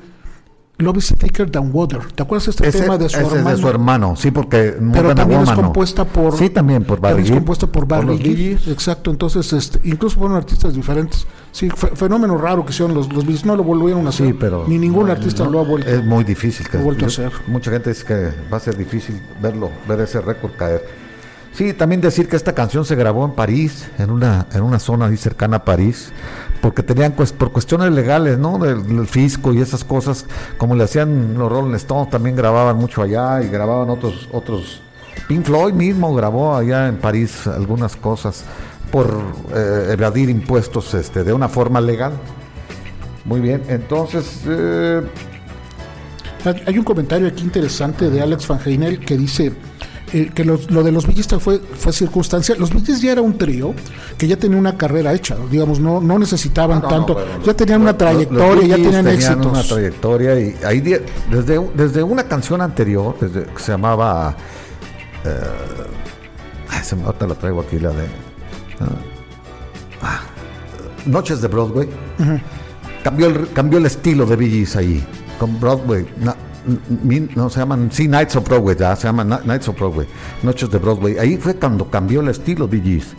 Love 0.77 0.97
is 0.99 1.13
Thicker 1.17 1.51
Than 1.51 1.71
Water 1.73 1.99
¿te 2.15 2.23
acuerdas 2.23 2.45
de 2.45 2.51
este 2.51 2.67
Ese- 2.69 2.83
tema 2.83 2.97
de 2.97 3.09
su 3.09 3.17
ese 3.17 3.27
es 3.27 3.33
hermano? 3.33 3.55
de 3.57 3.61
su 3.61 3.67
hermano, 3.67 4.15
sí, 4.15 4.31
porque 4.31 4.75
pero 4.93 5.13
también 5.13 5.41
es 5.41 5.51
compuesta 5.51 6.05
por 6.05 6.37
Sí, 6.37 6.49
también 6.49 6.85
por 6.85 7.01
Barry 7.01 7.29
compuesta 7.29 7.67
por 7.67 7.85
Gees. 8.17 8.65
exacto 8.69 9.11
entonces 9.11 9.51
este 9.51 9.81
incluso 9.83 10.17
fueron 10.17 10.37
artistas 10.37 10.73
diferentes 10.73 11.27
sí 11.51 11.69
fe- 11.69 11.91
fenómeno 11.95 12.37
raro 12.37 12.63
que 12.65 12.71
hicieron 12.71 12.95
los 12.95 13.11
los 13.11 13.25
Beatles 13.25 13.43
no 13.45 13.57
lo 13.57 13.65
volvieron 13.65 14.05
a 14.05 14.09
hacer 14.09 14.27
Sí, 14.27 14.33
pero 14.39 14.63
ni 14.65 14.77
ningún 14.77 15.07
no, 15.07 15.11
artista 15.11 15.43
no, 15.43 15.49
lo 15.49 15.59
ha 15.59 15.63
vuelto 15.63 15.89
Es 15.89 16.05
muy 16.05 16.23
difícil 16.23 16.65
que 16.69 16.77
lo 16.77 16.83
ha 16.83 16.85
vuelto 16.85 17.03
a 17.03 17.07
hacer. 17.09 17.33
Mucha 17.47 17.69
gente 17.71 17.89
dice 17.89 18.05
que 18.05 18.29
va 18.49 18.55
a 18.55 18.59
ser 18.61 18.77
difícil 18.77 19.21
verlo, 19.41 19.69
ver 19.89 19.99
ese 19.99 20.21
récord 20.21 20.53
caer. 20.55 21.08
Sí, 21.59 21.73
también 21.73 21.99
decir 21.99 22.29
que 22.29 22.37
esta 22.37 22.55
canción 22.55 22.85
se 22.85 22.95
grabó 22.95 23.25
en 23.25 23.31
París, 23.31 23.89
en 23.97 24.11
una 24.11 24.47
en 24.53 24.61
una 24.61 24.79
zona 24.79 25.07
ahí 25.07 25.17
cercana 25.17 25.57
a 25.57 25.65
París, 25.65 26.09
porque 26.61 26.83
tenían 26.83 27.11
pues 27.11 27.33
por 27.33 27.51
cuestiones 27.51 27.91
legales, 27.91 28.37
¿no? 28.37 28.57
Del, 28.59 29.05
fisco 29.07 29.51
y 29.51 29.59
esas 29.59 29.83
cosas, 29.83 30.25
como 30.57 30.73
le 30.73 30.85
hacían 30.85 31.37
los 31.37 31.51
Rolling 31.51 31.75
Stones, 31.75 32.11
también 32.11 32.37
grababan 32.37 32.77
mucho 32.77 33.01
allá 33.01 33.41
y 33.41 33.49
grababan 33.49 33.89
otros 33.89 34.29
otros 34.31 34.81
Pink 35.27 35.43
Floyd 35.43 35.73
mismo 35.73 36.15
grabó 36.15 36.55
allá 36.55 36.87
en 36.87 36.95
París 36.95 37.45
algunas 37.45 37.97
cosas 37.97 38.45
por 38.89 39.21
eh, 39.53 39.89
evadir 39.91 40.29
impuestos 40.29 40.93
este 40.93 41.25
de 41.25 41.33
una 41.33 41.49
forma 41.49 41.81
legal. 41.81 42.13
Muy 43.25 43.41
bien, 43.41 43.63
entonces 43.67 44.43
eh, 44.47 45.01
Hay- 46.45 46.63
Hay 46.67 46.77
un 46.77 46.85
comentario 46.85 47.27
aquí 47.27 47.43
interesante 47.43 48.09
de 48.09 48.21
Alex 48.21 48.47
Van 48.47 48.61
Heinel 48.65 49.01
que 49.01 49.17
dice 49.17 49.51
eh, 50.13 50.31
que 50.33 50.43
los- 50.45 50.69
lo 50.71 50.83
de 50.83 50.91
los 50.91 51.05
Villistas 51.07 51.41
fue, 51.41 51.59
fue 51.59 51.91
circunstancia. 51.93 52.55
Los 52.57 52.71
Villis 52.73 53.01
ya 53.01 53.11
era 53.11 53.21
un 53.21 53.37
trío 53.37 53.73
que 54.17 54.27
ya 54.27 54.37
tenía 54.37 54.57
una 54.57 54.77
carrera 54.77 55.13
hecha, 55.13 55.35
digamos, 55.49 55.79
no, 55.79 56.01
no 56.01 56.17
necesitaban 56.19 56.79
No, 56.81 56.83
no, 56.83 56.89
tanto, 56.89 57.17
ya 57.43 57.53
tenían 57.53 57.81
una 57.81 57.91
los- 57.93 58.01
los 58.01 58.09
trayectoria, 58.11 58.67
ya 58.67 58.75
tenían, 58.75 59.07
éxitos. 59.07 59.45
una 59.45 59.63
trayectoria 59.63 60.39
y 60.39 60.55
ahí 60.65 60.81
desde, 60.81 61.59
desde 61.75 62.03
una 62.03 62.23
canción 62.23 62.61
anterior, 62.61 63.15
desde, 63.19 63.43
que 63.45 63.59
se 63.61 63.71
llamaba, 63.71 64.35
eh, 65.25 65.29
ay, 66.69 66.83
se 66.83 66.95
me, 66.95 67.03
ahorita 67.03 67.27
la 67.27 67.35
traigo 67.35 67.61
aquí, 67.61 67.79
la 67.79 67.89
de 67.91 68.05
ah, 68.81 68.85
ah, 70.01 70.19
Noches 71.05 71.41
de 71.41 71.47
Broadway, 71.47 71.89
cambió, 73.03 73.27
el, 73.27 73.49
cambió 73.53 73.79
el 73.79 73.85
estilo 73.85 74.25
de 74.25 74.37
Gees 74.37 74.75
ahí, 74.75 75.03
con 75.39 75.59
Broadway. 75.59 76.05
na- 76.17 76.35
no 77.35 77.49
se 77.49 77.59
llaman, 77.59 77.89
sí, 77.91 78.07
Nights 78.07 78.35
of 78.35 78.47
Broadway, 78.47 78.75
ya 78.77 78.95
se 78.95 79.07
llaman 79.07 79.39
Nights 79.45 79.67
of 79.67 79.77
Broadway, 79.77 80.07
Noches 80.43 80.69
de 80.69 80.77
Broadway. 80.77 81.17
Ahí 81.17 81.37
fue 81.37 81.55
cuando 81.55 81.89
cambió 81.89 82.21
el 82.21 82.29
estilo 82.29 82.67
Bee 82.67 82.81
Gees. 82.81 83.15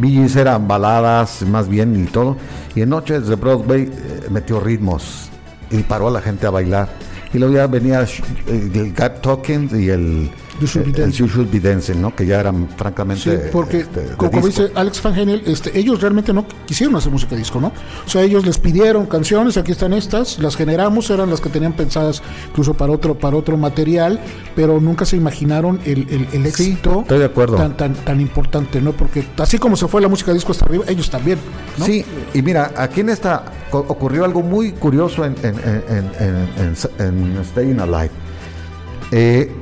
Gees 0.00 0.36
eran 0.36 0.68
baladas 0.68 1.42
más 1.42 1.68
bien 1.68 2.02
y 2.02 2.06
todo. 2.06 2.36
Y 2.74 2.82
en 2.82 2.90
Noches 2.90 3.26
de 3.26 3.36
Broadway 3.36 3.82
eh, 3.82 4.28
metió 4.30 4.60
ritmos 4.60 5.30
y 5.70 5.82
paró 5.82 6.08
a 6.08 6.10
la 6.12 6.20
gente 6.20 6.46
a 6.46 6.50
bailar. 6.50 6.88
Y 7.32 7.38
luego 7.38 7.54
ya 7.54 7.66
venía 7.66 8.02
eh, 8.02 8.70
el 8.74 8.92
Gap 8.92 9.20
Talking 9.20 9.70
y 9.74 9.88
el, 9.88 10.30
You 10.60 10.66
Should 10.66 10.86
Be 10.86 10.92
Dancing. 10.92 11.18
You 11.24 11.26
Should 11.28 11.50
Be 11.50 11.60
Dancing, 11.60 12.00
¿no? 12.00 12.14
Que 12.14 12.26
ya 12.26 12.40
eran 12.40 12.68
francamente. 12.76 13.22
Sí, 13.22 13.48
porque 13.52 13.78
este, 13.80 14.00
de 14.00 14.16
como, 14.16 14.30
disco. 14.32 14.46
dice 14.48 14.72
Alex 14.74 15.02
Van 15.02 15.28
este, 15.46 15.78
ellos 15.78 16.00
realmente 16.00 16.32
no 16.32 16.44
quisieron 16.66 16.96
hacer 16.96 17.12
música 17.12 17.36
disco, 17.36 17.60
¿no? 17.60 17.68
O 18.06 18.08
sea, 18.08 18.22
ellos 18.22 18.44
les 18.44 18.58
pidieron 18.58 19.06
canciones, 19.06 19.56
aquí 19.56 19.72
están 19.72 19.92
estas, 19.92 20.38
las 20.38 20.56
generamos, 20.56 21.10
eran 21.10 21.30
las 21.30 21.40
que 21.40 21.48
tenían 21.48 21.72
pensadas 21.74 22.22
incluso 22.50 22.74
para 22.74 22.92
otro, 22.92 23.14
para 23.18 23.36
otro 23.36 23.56
material, 23.56 24.20
pero 24.56 24.80
nunca 24.80 25.04
se 25.04 25.16
imaginaron 25.16 25.80
el, 25.84 26.06
el- 26.10 26.28
el 26.32 26.46
éxito 26.46 27.00
estoy 27.02 27.18
de 27.20 27.24
acuerdo. 27.24 27.56
Tan, 27.56 27.76
tan, 27.76 27.94
tan 27.94 28.20
importante, 28.20 28.80
¿no? 28.80 28.92
Porque 28.92 29.24
así 29.38 29.58
como 29.58 29.76
se 29.76 29.86
fue 29.88 30.00
la 30.00 30.08
música 30.08 30.32
disco 30.32 30.52
hasta 30.52 30.64
arriba, 30.64 30.84
ellos 30.88 31.08
también, 31.10 31.38
¿no? 31.78 31.84
Sí, 31.84 32.04
y 32.34 32.42
mira, 32.42 32.72
aquí 32.76 33.00
en 33.00 33.10
esta 33.10 33.44
ocurrió 33.70 34.24
algo 34.24 34.42
muy 34.42 34.72
curioso 34.72 35.24
en, 35.24 35.34
en, 35.42 35.54
en, 35.58 36.10
en- 36.18 36.76
en- 36.98 37.36
en 37.36 37.44
Staying 37.44 37.80
Alive. 37.80 38.10
Eh, 39.10 39.52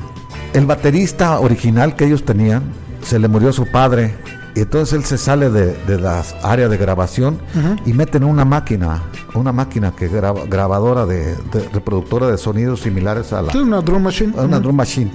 el 0.53 0.67
baterista 0.67 1.39
original 1.41 1.97
que 1.97 2.05
ellos 2.07 2.25
tenían 2.25 2.63
se 3.03 3.19
le 3.19 3.29
murió 3.29 3.53
su 3.53 3.67
padre 3.71 4.15
y 4.55 4.61
entonces 4.61 4.95
él 4.99 5.05
se 5.05 5.19
sale 5.19 5.51
de, 5.51 5.75
de 5.87 5.99
las 6.01 6.35
áreas 6.43 6.71
de 6.71 6.77
grabación 6.79 7.39
y 7.85 7.93
meten 7.93 8.25
una 8.25 8.45
máquina, 8.47 9.03
una 9.35 9.53
máquina 9.53 9.93
que 9.95 10.09
graba- 10.09 10.47
grabadora 10.49 11.05
de, 11.05 11.37
de 11.53 11.69
reproductora 11.75 12.27
de 12.29 12.39
sonidos 12.39 12.81
similares 12.81 13.33
a 13.35 13.43
la, 13.43 13.53
Sí, 13.53 13.59
una 13.59 13.81
drum 13.83 14.03
machine. 14.03 14.33
una 14.35 14.59
drum 14.59 14.77
machine. 14.77 15.11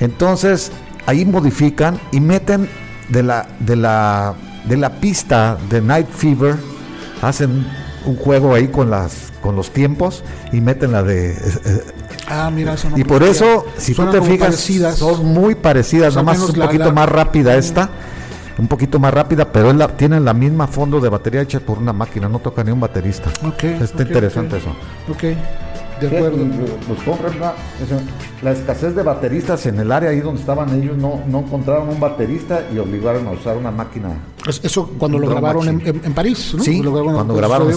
Entonces, 0.00 0.72
ahí 1.06 1.24
modifican 1.24 1.98
y 2.12 2.20
meten 2.20 2.68
de 3.10 3.22
la, 3.22 3.46
de 3.60 3.76
la, 3.76 4.34
de 4.66 4.76
la 4.76 4.90
pista 5.00 5.58
de 5.68 5.80
Night 5.82 6.08
Fever, 6.08 6.56
hacen 7.20 7.66
un 8.06 8.16
juego 8.16 8.54
ahí 8.54 8.68
con 8.68 8.90
las 8.90 9.30
con 9.42 9.54
los 9.56 9.70
tiempos 9.72 10.22
y 10.52 10.60
meten 10.60 10.92
la 10.92 11.02
de 11.02 11.32
eh, 11.32 11.36
eh, 11.64 11.80
Ah, 12.28 12.50
mira, 12.54 12.74
eso 12.74 12.88
no 12.90 12.98
y 12.98 13.04
por 13.04 13.22
eso 13.22 13.66
si 13.76 13.94
tú 13.94 14.04
te 14.10 14.20
fijas 14.22 14.48
parecidas. 14.48 14.96
son 14.96 15.24
muy 15.26 15.54
parecidas 15.54 16.14
Son 16.14 16.24
nada 16.24 16.32
más 16.32 16.38
menos 16.38 16.50
un 16.54 16.58
la- 16.60 16.66
poquito 16.66 16.84
la- 16.86 16.92
más 16.92 17.08
rápida 17.08 17.56
esta 17.56 17.90
un 18.58 18.68
poquito 18.68 18.98
más 18.98 19.12
rápida 19.12 19.50
pero 19.50 19.70
es 19.70 19.76
la, 19.76 19.88
tienen 19.88 20.24
la 20.24 20.32
misma 20.34 20.66
fondo 20.66 21.00
de 21.00 21.08
batería 21.08 21.40
hecha 21.42 21.58
por 21.60 21.78
una 21.78 21.92
máquina 21.92 22.28
no 22.28 22.38
toca 22.38 22.62
ni 22.62 22.70
un 22.70 22.80
baterista 22.80 23.30
Ok, 23.46 23.64
está 23.64 24.02
ok, 24.02 24.08
interesante 24.08 24.58
eso 24.58 24.68
Ok. 25.10 25.24
De 26.00 26.08
acuerdo. 26.08 26.38
pues, 26.88 26.98
¿no? 27.06 27.14
Eso, 27.14 28.00
La 28.42 28.50
escasez 28.50 28.96
de 28.96 29.04
bateristas 29.04 29.66
en 29.66 29.78
el 29.78 29.92
área 29.92 30.10
ahí 30.10 30.18
donde 30.20 30.40
estaban 30.40 30.68
ellos, 30.82 30.96
no, 30.96 31.20
no 31.28 31.40
encontraron 31.40 31.88
un 31.90 32.00
baterista 32.00 32.62
y 32.74 32.78
obligaron 32.78 33.24
a 33.28 33.30
usar 33.30 33.56
una 33.56 33.70
máquina. 33.70 34.08
Es- 34.48 34.60
Eso 34.64 34.90
cuando 34.98 35.20
lo 35.20 35.28
grabaron 35.28 35.68
en, 35.68 35.76
machine. 35.76 35.98
en- 36.00 36.04
en 36.06 36.12
París, 36.12 36.54
¿no? 36.56 36.64
Sí, 36.64 36.82
Lo 36.82 36.90
grabaron 36.92 37.14
cuando 37.14 37.34
grabaron. 37.36 37.70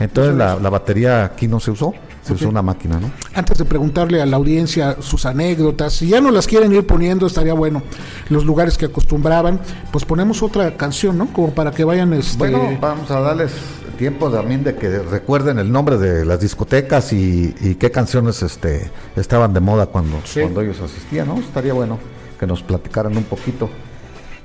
Entonces 0.00 0.34
la, 0.34 0.56
la 0.56 0.70
batería 0.70 1.24
aquí 1.24 1.46
no 1.46 1.60
se 1.60 1.70
usó, 1.70 1.94
se 2.22 2.32
usó 2.34 2.48
una 2.48 2.62
máquina, 2.62 3.00
¿no? 3.00 3.10
Antes 3.34 3.58
de 3.58 3.64
preguntarle 3.64 4.22
a 4.22 4.26
la 4.26 4.36
audiencia 4.36 4.96
sus 5.00 5.26
anécdotas, 5.26 5.92
si 5.94 6.08
ya 6.08 6.20
no 6.20 6.30
las 6.30 6.46
quieren 6.46 6.72
ir 6.72 6.86
poniendo, 6.86 7.26
estaría 7.26 7.54
bueno. 7.54 7.82
Los 8.28 8.44
lugares 8.44 8.78
que 8.78 8.86
acostumbraban, 8.86 9.60
pues 9.90 10.04
ponemos 10.04 10.42
otra 10.42 10.76
canción, 10.76 11.18
¿no? 11.18 11.32
Como 11.32 11.52
para 11.52 11.70
que 11.72 11.84
vayan 11.84 12.12
este. 12.12 12.38
Bueno, 12.38 12.78
vamos 12.80 13.10
a 13.10 13.20
darles 13.20 13.52
tiempo 13.98 14.30
también 14.30 14.64
de 14.64 14.74
que 14.76 14.98
recuerden 15.00 15.58
el 15.58 15.70
nombre 15.70 15.98
de 15.98 16.24
las 16.24 16.40
discotecas 16.40 17.12
y, 17.12 17.54
y 17.60 17.74
qué 17.74 17.90
canciones 17.90 18.42
este, 18.42 18.90
estaban 19.16 19.52
de 19.52 19.60
moda 19.60 19.86
cuando, 19.86 20.20
Sí. 20.24 20.40
cuando 20.40 20.60
ellos 20.62 20.80
asistían, 20.80 21.28
¿no? 21.28 21.38
Estaría 21.38 21.72
bueno 21.72 21.98
que 22.40 22.46
nos 22.46 22.62
platicaran 22.62 23.16
un 23.16 23.24
poquito. 23.24 23.68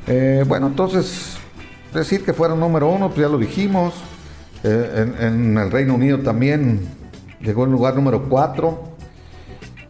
Eh, 0.06 0.44
bueno, 0.48 0.68
entonces, 0.68 1.38
decir 1.94 2.24
que 2.24 2.34
fueron 2.34 2.60
número 2.60 2.90
uno, 2.90 3.10
pues 3.10 3.20
ya 3.22 3.30
lo 3.30 3.38
dijimos. 3.38 3.94
Eh, 4.64 5.14
en, 5.20 5.26
en 5.28 5.58
el 5.58 5.72
Reino 5.72 5.94
Unido 5.96 6.20
también 6.20 6.88
llegó 7.42 7.66
en 7.66 7.72
lugar 7.72 7.96
número 7.96 8.28
cuatro. 8.30 8.96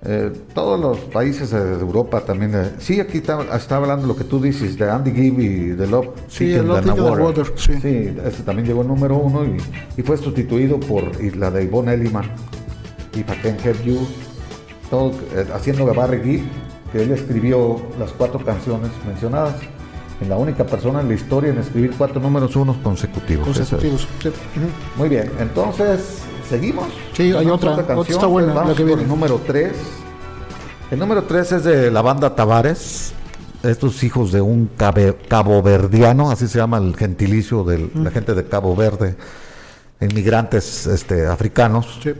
Eh, 0.06 0.32
todos 0.54 0.80
los 0.80 1.00
países 1.00 1.50
de 1.52 1.58
Europa 1.80 2.22
también. 2.22 2.54
eh, 2.56 2.72
sí, 2.78 3.00
aquí 3.00 3.18
está, 3.18 3.42
está 3.56 3.78
hablando 3.78 4.08
lo 4.08 4.16
que 4.16 4.24
tú 4.24 4.40
dices 4.40 4.78
de 4.78 4.90
Andy 4.90 5.12
Gibb 5.12 5.40
y 5.40 5.58
de 5.70 5.88
Love 5.88 6.10
Sí, 6.28 6.54
el 6.54 6.68
Love 6.68 6.88
a 6.88 6.94
Water. 6.94 7.20
Water, 7.24 7.54
sí. 7.58 7.74
Sí, 7.82 8.16
este 8.24 8.44
también 8.44 8.68
llegó 8.68 8.84
número 8.84 9.18
uno 9.18 9.44
y, 9.44 9.58
y 9.98 10.04
fue 10.04 10.18
sustituido 10.18 10.80
por 10.80 11.04
y 11.20 11.32
la 11.32 11.50
de 11.52 11.66
Yvonne 11.68 11.94
Elliman 11.96 12.26
y 13.16 13.24
Can 13.24 13.58
Help 13.64 13.84
You, 13.84 14.08
todo 14.92 15.12
eh, 15.36 15.46
haciendo 15.54 15.86
de 15.88 15.94
Barry 15.94 16.22
Gibb, 16.22 16.44
que 16.92 17.02
él 17.02 17.12
escribió 17.12 17.82
las 18.00 18.12
cuatro 18.12 18.40
canciones 18.46 18.92
mencionadas. 19.06 19.56
En 20.22 20.30
la 20.30 20.38
única 20.38 20.64
persona 20.66 21.02
en 21.02 21.10
la 21.10 21.14
historia 21.16 21.52
en 21.52 21.58
escribir 21.60 21.92
cuatro 21.98 22.20
números 22.22 22.56
unos 22.56 22.78
consecutivos. 22.78 23.48
Es. 23.50 23.58
consecutivos. 23.58 24.08
Sí. 24.22 24.30
Muy 24.96 25.10
bien, 25.10 25.32
entonces, 25.40 26.22
¿seguimos? 26.50 26.88
Sí, 27.14 27.24
hay 27.24 27.32
Tenemos 27.34 27.56
otra, 27.56 27.72
otra 27.96 28.14
está 28.14 28.26
buena, 28.28 28.54
Vamos 28.54 28.70
la 28.72 28.76
que 28.76 28.82
por 28.84 28.88
viene. 28.88 29.02
el 29.04 29.08
número 29.08 29.42
3. 29.46 29.72
El 30.92 31.00
número 31.00 31.24
3 31.24 31.52
es 31.54 31.64
de 31.64 31.92
la 31.92 32.02
banda 32.02 32.36
Tavares. 32.36 33.14
Estos 33.64 34.04
hijos 34.04 34.32
de 34.32 34.40
un 34.40 34.70
caboverdiano, 35.28 36.30
así 36.32 36.48
se 36.48 36.60
llama 36.60 36.78
el 36.78 36.96
gentilicio 36.96 37.64
de 37.64 37.80
Mm. 37.94 38.04
la 38.04 38.12
gente 38.12 38.34
de 38.36 38.46
Cabo 38.46 38.76
Verde, 38.76 39.16
inmigrantes 40.00 40.86
este, 40.88 41.26
africanos, 41.26 42.00
Sí. 42.04 42.14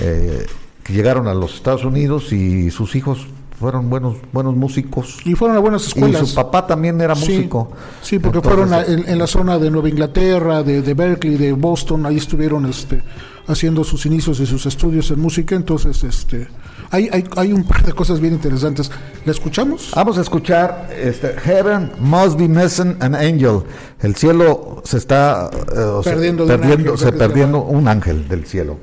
eh, 0.00 0.46
que 0.84 0.92
llegaron 0.92 1.26
a 1.28 1.34
los 1.34 1.54
Estados 1.54 1.84
Unidos 1.84 2.32
y 2.32 2.70
sus 2.70 2.94
hijos 2.94 3.26
fueron 3.62 3.88
buenos, 3.88 4.16
buenos 4.32 4.54
músicos. 4.56 5.16
Y 5.24 5.34
fueron 5.34 5.56
a 5.56 5.60
buenas 5.60 5.84
Y 5.84 5.88
escuelas. 5.88 6.28
su 6.28 6.34
papá 6.34 6.66
también 6.66 7.00
era 7.00 7.14
músico. 7.14 7.70
Sí, 8.02 8.18
porque 8.18 8.38
Entonces, 8.38 8.66
fueron 8.68 8.74
a- 8.74 8.84
en, 8.84 9.08
en 9.08 9.18
la 9.18 9.26
zona 9.26 9.58
de 9.58 9.70
Nueva 9.70 9.88
Inglaterra, 9.88 10.62
de, 10.62 10.82
de 10.82 10.92
Berkeley, 10.94 11.36
de 11.38 11.52
Boston, 11.52 12.04
ahí 12.04 12.18
estuvieron 12.18 12.66
este, 12.66 13.02
haciendo 13.46 13.82
sus 13.84 14.04
inicios 14.04 14.38
y 14.40 14.46
sus 14.46 14.66
estudios 14.66 15.10
en 15.10 15.20
música. 15.20 15.54
Entonces, 15.56 16.04
este, 16.04 16.48
hay, 16.90 17.08
hay, 17.10 17.24
hay 17.36 17.52
un 17.54 17.64
par 17.64 17.82
de 17.86 17.92
cosas 17.94 18.20
bien 18.20 18.34
interesantes. 18.34 18.90
¿La 19.24 19.32
escuchamos? 19.32 19.90
Vamos 19.94 20.18
a 20.18 20.20
escuchar 20.20 20.90
este, 21.00 21.28
Heaven 21.40 21.92
must 22.00 22.38
be 22.38 22.48
missing 22.48 22.96
an 23.00 23.14
angel. 23.14 23.60
El 24.00 24.14
cielo 24.16 24.82
se 24.84 24.98
está 24.98 25.48
eh, 25.54 26.00
Perdiendo 26.04 26.44
de 26.44 26.54
un 26.54 26.60
perdiendo, 26.60 26.92
ángel, 26.92 26.98
se 26.98 27.12
se 27.12 27.12
perdiendo 27.12 27.62
un 27.62 27.88
ángel 27.88 28.28
del 28.28 28.44
cielo. 28.46 28.76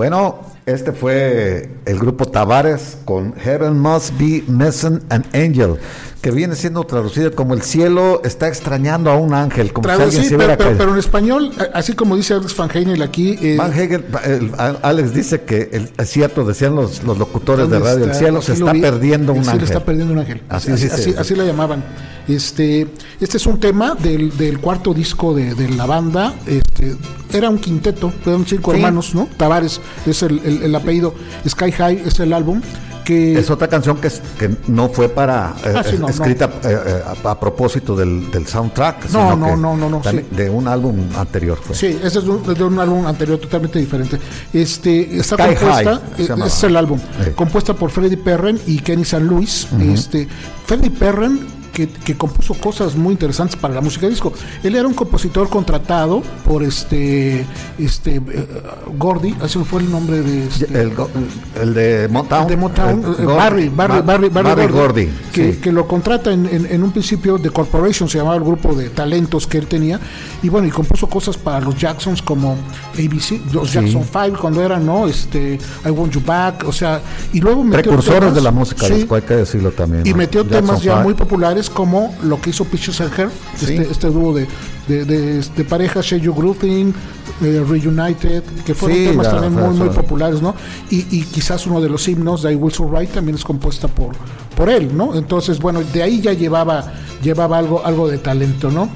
Bueno, 0.00 0.38
este 0.64 0.92
fue 0.92 1.68
el 1.84 1.98
grupo 1.98 2.24
Tavares 2.24 2.96
con 3.04 3.34
Heaven 3.34 3.78
Must 3.78 4.18
Be 4.18 4.42
Missing 4.48 5.02
an 5.10 5.26
Angel, 5.34 5.74
que 6.22 6.30
viene 6.30 6.56
siendo 6.56 6.82
traducido 6.84 7.34
como 7.34 7.52
el 7.52 7.60
cielo 7.60 8.22
está 8.24 8.48
extrañando 8.48 9.10
a 9.10 9.16
un 9.18 9.34
ángel, 9.34 9.74
como 9.74 9.84
si 9.86 9.90
alguien 9.90 10.08
Traducir, 10.08 10.30
se 10.30 10.38
pero, 10.38 10.56
pero- 10.56 10.78
pero 10.78 10.92
en 10.94 10.98
español, 10.98 11.52
así 11.74 11.92
como 11.92 12.16
dice 12.16 12.32
Alex 12.32 12.56
Van 12.56 12.70
Heinel 12.74 13.02
aquí, 13.02 13.36
eh, 13.42 13.56
Van 13.58 13.78
Hegel, 13.78 14.06
el- 14.24 14.52
Alex 14.80 15.12
dice 15.12 15.42
que 15.42 15.68
el- 15.70 15.90
es 15.98 16.08
cierto, 16.08 16.46
decían 16.46 16.74
los, 16.74 17.02
los 17.02 17.18
locutores 17.18 17.68
de 17.68 17.74
¿dónde 17.74 17.86
radio, 17.90 18.04
el 18.04 18.10
está? 18.12 18.18
cielo 18.24 18.40
se 18.40 18.54
está 18.54 18.72
vi. 18.72 18.80
perdiendo 18.80 19.32
El 19.34 19.40
un 19.40 19.48
ángel. 19.50 19.64
está 19.64 19.84
perdiendo 19.84 20.14
un 20.14 20.20
ángel. 20.20 20.40
Así 20.48 20.72
Así, 20.72 20.86
así- 20.86 21.14
así 21.18 21.34
la 21.34 21.44
llamaban. 21.44 21.84
Este, 22.26 22.86
este 23.20 23.36
es 23.36 23.46
un 23.46 23.60
tema 23.60 23.94
del, 23.96 24.34
del 24.38 24.60
cuarto 24.60 24.94
disco 24.94 25.34
de, 25.34 25.54
de 25.54 25.68
la 25.68 25.84
banda. 25.84 26.32
Este, 26.80 26.96
era 27.38 27.48
un 27.50 27.58
quinteto, 27.58 28.12
eran 28.26 28.44
cinco 28.46 28.72
Sí. 28.72 28.78
hermanos, 28.78 29.14
¿no? 29.14 29.28
Tavares 29.36 29.80
es 30.06 30.22
el, 30.22 30.40
el- 30.44 30.62
el 30.64 30.74
apellido. 30.74 31.14
Sky 31.48 31.70
High 31.72 32.02
es 32.06 32.18
el 32.20 32.32
álbum. 32.32 32.60
Que 33.04 33.38
Es 33.38 33.50
otra 33.50 33.66
canción 33.66 33.96
que, 33.96 34.08
es- 34.08 34.20
que 34.38 34.50
no 34.68 34.88
fue 34.90 35.08
para 35.08 35.54
eh, 35.64 35.72
Ah, 35.74 35.82
sí, 35.82 35.96
no, 35.98 36.08
escrita 36.08 36.44
eh, 36.62 36.78
eh, 36.86 37.02
a, 37.24 37.30
a 37.30 37.40
propósito 37.40 37.96
del, 37.96 38.30
del 38.30 38.46
soundtrack, 38.46 39.04
No, 39.04 39.08
sino 39.08 39.36
no, 39.36 39.46
que 39.46 39.56
no, 39.56 39.76
no, 39.76 39.88
no, 39.90 40.02
sí. 40.04 40.20
de 40.30 40.50
un 40.50 40.68
álbum 40.68 40.96
anterior 41.16 41.58
fue. 41.60 41.74
Sí, 41.74 41.86
ese 42.04 42.18
es 42.20 42.24
un- 42.26 42.42
de 42.54 42.62
un 42.62 42.78
álbum 42.78 43.06
anterior 43.06 43.38
totalmente 43.38 43.78
diferente. 43.78 44.18
Este 44.52 45.16
está 45.18 45.36
Sky 45.36 45.54
compuesta, 45.56 46.02
High, 46.16 46.24
eh, 46.26 46.46
es 46.46 46.62
el 46.64 46.76
álbum, 46.76 46.98
Sí. 47.24 47.30
compuesta 47.34 47.74
por 47.74 47.90
Freddie 47.90 48.18
Perren 48.18 48.60
y 48.66 48.78
Kenny 48.78 49.04
San 49.04 49.26
Luis. 49.26 49.66
Este 49.80 50.28
Freddie 50.66 50.90
Perren 50.90 51.40
que, 51.72 51.88
que 51.88 52.16
compuso 52.16 52.54
cosas 52.54 52.96
muy 52.96 53.12
interesantes 53.12 53.56
para 53.56 53.74
la 53.74 53.80
música 53.80 54.08
disco. 54.08 54.32
Él 54.62 54.74
era 54.74 54.86
un 54.88 54.94
compositor 54.94 55.48
contratado 55.48 56.22
por 56.44 56.62
este 56.62 57.46
este 57.78 58.16
eh, 58.16 58.22
Gordy, 58.98 59.34
ese 59.44 59.60
fue 59.64 59.80
el 59.82 59.90
nombre 59.90 60.20
de 60.22 60.46
este, 60.46 60.64
El, 60.66 60.92
el 61.60 61.74
de 61.74 62.08
Motown. 62.10 62.46
de 62.48 62.56
Motown, 62.56 62.90
el 63.04 63.22
eh, 63.22 63.24
Gordy, 63.24 63.34
Barry, 63.36 63.68
Barry, 63.68 63.92
Ba- 63.94 64.02
Barry, 64.02 64.28
Barry, 64.28 64.48
Barry 64.48 64.62
Gordy, 64.72 65.04
Gordy, 65.04 65.08
que, 65.32 65.52
sí. 65.54 65.58
que 65.60 65.72
lo 65.72 65.86
contrata 65.86 66.32
en, 66.32 66.46
en- 66.46 66.66
en 66.66 66.82
un 66.82 66.92
principio 66.92 67.38
de 67.38 67.50
Corporation, 67.50 68.08
se 68.08 68.18
llamaba 68.18 68.36
el 68.36 68.42
grupo 68.44 68.74
de 68.74 68.88
talentos 68.90 69.46
que 69.46 69.58
él 69.58 69.66
tenía, 69.66 70.00
y 70.42 70.48
bueno, 70.48 70.66
y 70.66 70.70
compuso 70.70 71.06
cosas 71.08 71.36
para 71.36 71.60
los 71.60 71.76
Jacksons 71.76 72.22
como 72.22 72.56
ABC, 72.94 73.40
los 73.52 73.68
Sí. 73.70 73.74
Jackson 73.74 74.04
5 74.04 74.38
cuando 74.40 74.62
eran, 74.62 74.84
¿no? 74.84 75.06
Este, 75.06 75.58
I 75.84 75.90
Want 75.90 76.12
You 76.12 76.22
Back, 76.24 76.64
o 76.66 76.72
sea, 76.72 77.00
y 77.32 77.40
luego 77.40 77.62
metió 77.64 77.82
Precursores 77.92 78.20
temas- 78.20 78.34
de 78.34 78.40
la 78.40 78.50
música 78.50 78.86
sí, 78.86 78.94
disco, 78.94 79.14
hay 79.14 79.22
que 79.22 79.34
decirlo 79.36 79.70
también. 79.72 80.06
y 80.06 80.10
¿no? 80.10 80.16
metió 80.16 80.42
Jackson 80.42 80.60
temas 80.66 80.82
ya 80.82 80.96
muy 81.02 81.14
populares 81.14 81.59
como 81.68 82.14
lo 82.22 82.40
que 82.40 82.50
hizo 82.50 82.64
Peaches 82.64 83.00
and 83.00 83.12
Her, 83.18 83.28
Sí. 83.56 83.64
este, 83.74 83.90
este 83.90 84.06
dúo 84.06 84.32
de, 84.32 84.46
de, 84.88 85.04
de, 85.04 85.42
de 85.42 85.64
pareja, 85.64 86.00
Share 86.00 86.20
You 86.22 86.32
Groove 86.32 86.58
Thing, 86.60 86.92
eh, 87.42 87.62
Reunited, 87.68 88.42
que 88.64 88.74
fueron 88.74 88.96
Sí, 88.98 89.04
temas 89.08 89.28
también 89.30 89.52
muy, 89.52 89.74
muy 89.76 89.88
populares, 89.90 90.40
¿no? 90.40 90.54
Y, 90.90 91.04
y 91.14 91.24
quizás 91.24 91.66
uno 91.66 91.80
de 91.80 91.88
los 91.88 92.06
himnos 92.08 92.42
de 92.42 92.52
I 92.52 92.54
Will 92.54 92.72
Survive 92.72 93.08
también 93.08 93.34
es 93.36 93.44
compuesta 93.44 93.88
por, 93.88 94.12
por 94.56 94.70
él, 94.70 94.96
¿no? 94.96 95.14
Entonces, 95.14 95.58
bueno, 95.58 95.80
de 95.82 96.02
ahí 96.02 96.20
ya 96.20 96.32
llevaba, 96.32 96.92
llevaba 97.22 97.58
algo, 97.58 97.84
algo 97.84 98.08
de 98.08 98.18
talento, 98.18 98.70
¿no? 98.70 98.88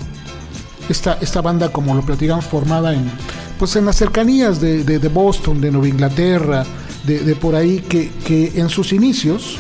Esta, 0.89 1.19
esta 1.21 1.41
banda, 1.41 1.71
como 1.71 1.95
lo 1.95 2.03
platicamos, 2.03 2.45
formada 2.45 2.93
en, 2.93 3.11
pues 3.59 3.75
en 3.77 3.87
las 3.87 3.97
cercanías 3.97 4.61
de, 4.61 4.85
de- 4.85 4.99
de 4.99 5.09
Boston, 5.09 5.61
de 5.61 5.71
Nueva 5.71 5.89
Inglaterra, 5.89 6.65
de, 7.07 7.21
de 7.21 7.35
por 7.37 7.55
ahí, 7.55 7.79
que, 7.89 8.11
que 8.27 8.53
en 8.57 8.69
sus 8.69 8.93
inicios, 8.93 9.57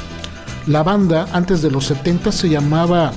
la 0.67 0.83
banda, 0.83 1.27
antes 1.33 1.63
de 1.63 1.71
los 1.71 1.87
70, 1.87 2.33
se 2.33 2.49
llamaba 2.49 3.13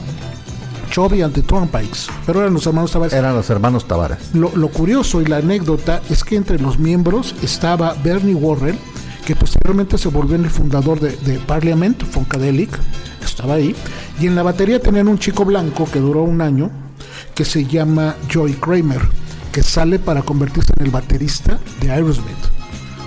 Chubby 0.90 1.22
and 1.22 1.34
the 1.34 1.42
Turnpikes, 1.42 2.08
pero 2.26 2.42
eran 2.42 2.54
los 2.54 2.66
hermanos 2.66 2.92
Tavares. 2.92 3.14
Eran 3.14 3.36
los 3.36 3.50
hermanos 3.50 3.88
Tavares. 3.88 4.18
Lo, 4.34 4.56
lo 4.56 4.70
curioso 4.70 5.22
y 5.22 5.26
la 5.26 5.38
anécdota 5.38 6.02
es 6.10 6.24
que 6.24 6.36
entre 6.36 6.60
los 6.60 6.80
miembros 6.80 7.36
estaba 7.42 7.96
Bernie 8.04 8.36
Worrell, 8.36 8.78
que 9.26 9.36
posteriormente 9.36 9.98
se 9.98 10.10
volvió 10.10 10.36
el 10.36 10.50
fundador 10.50 11.00
de, 11.00 11.16
de 11.18 11.40
Parliament, 11.40 12.04
Funkadelic, 12.04 12.78
estaba 13.24 13.56
ahí, 13.56 13.76
y 14.20 14.28
en 14.28 14.36
la 14.36 14.44
batería 14.44 14.82
tenían 14.82 15.08
un 15.08 15.20
chico 15.20 15.46
blanco 15.46 15.88
que 15.92 16.00
duró 16.00 16.24
un 16.24 16.42
año, 16.42 16.72
que 17.36 17.46
se 17.46 17.66
llama 17.66 18.16
Joy 18.30 18.54
Kramer, 18.54 19.02
que 19.52 19.64
sale 19.64 20.00
para 20.00 20.22
convertirse 20.22 20.72
en 20.78 20.86
el 20.86 20.92
baterista 20.92 21.60
de 21.82 21.92
Aerosmith. 21.92 22.57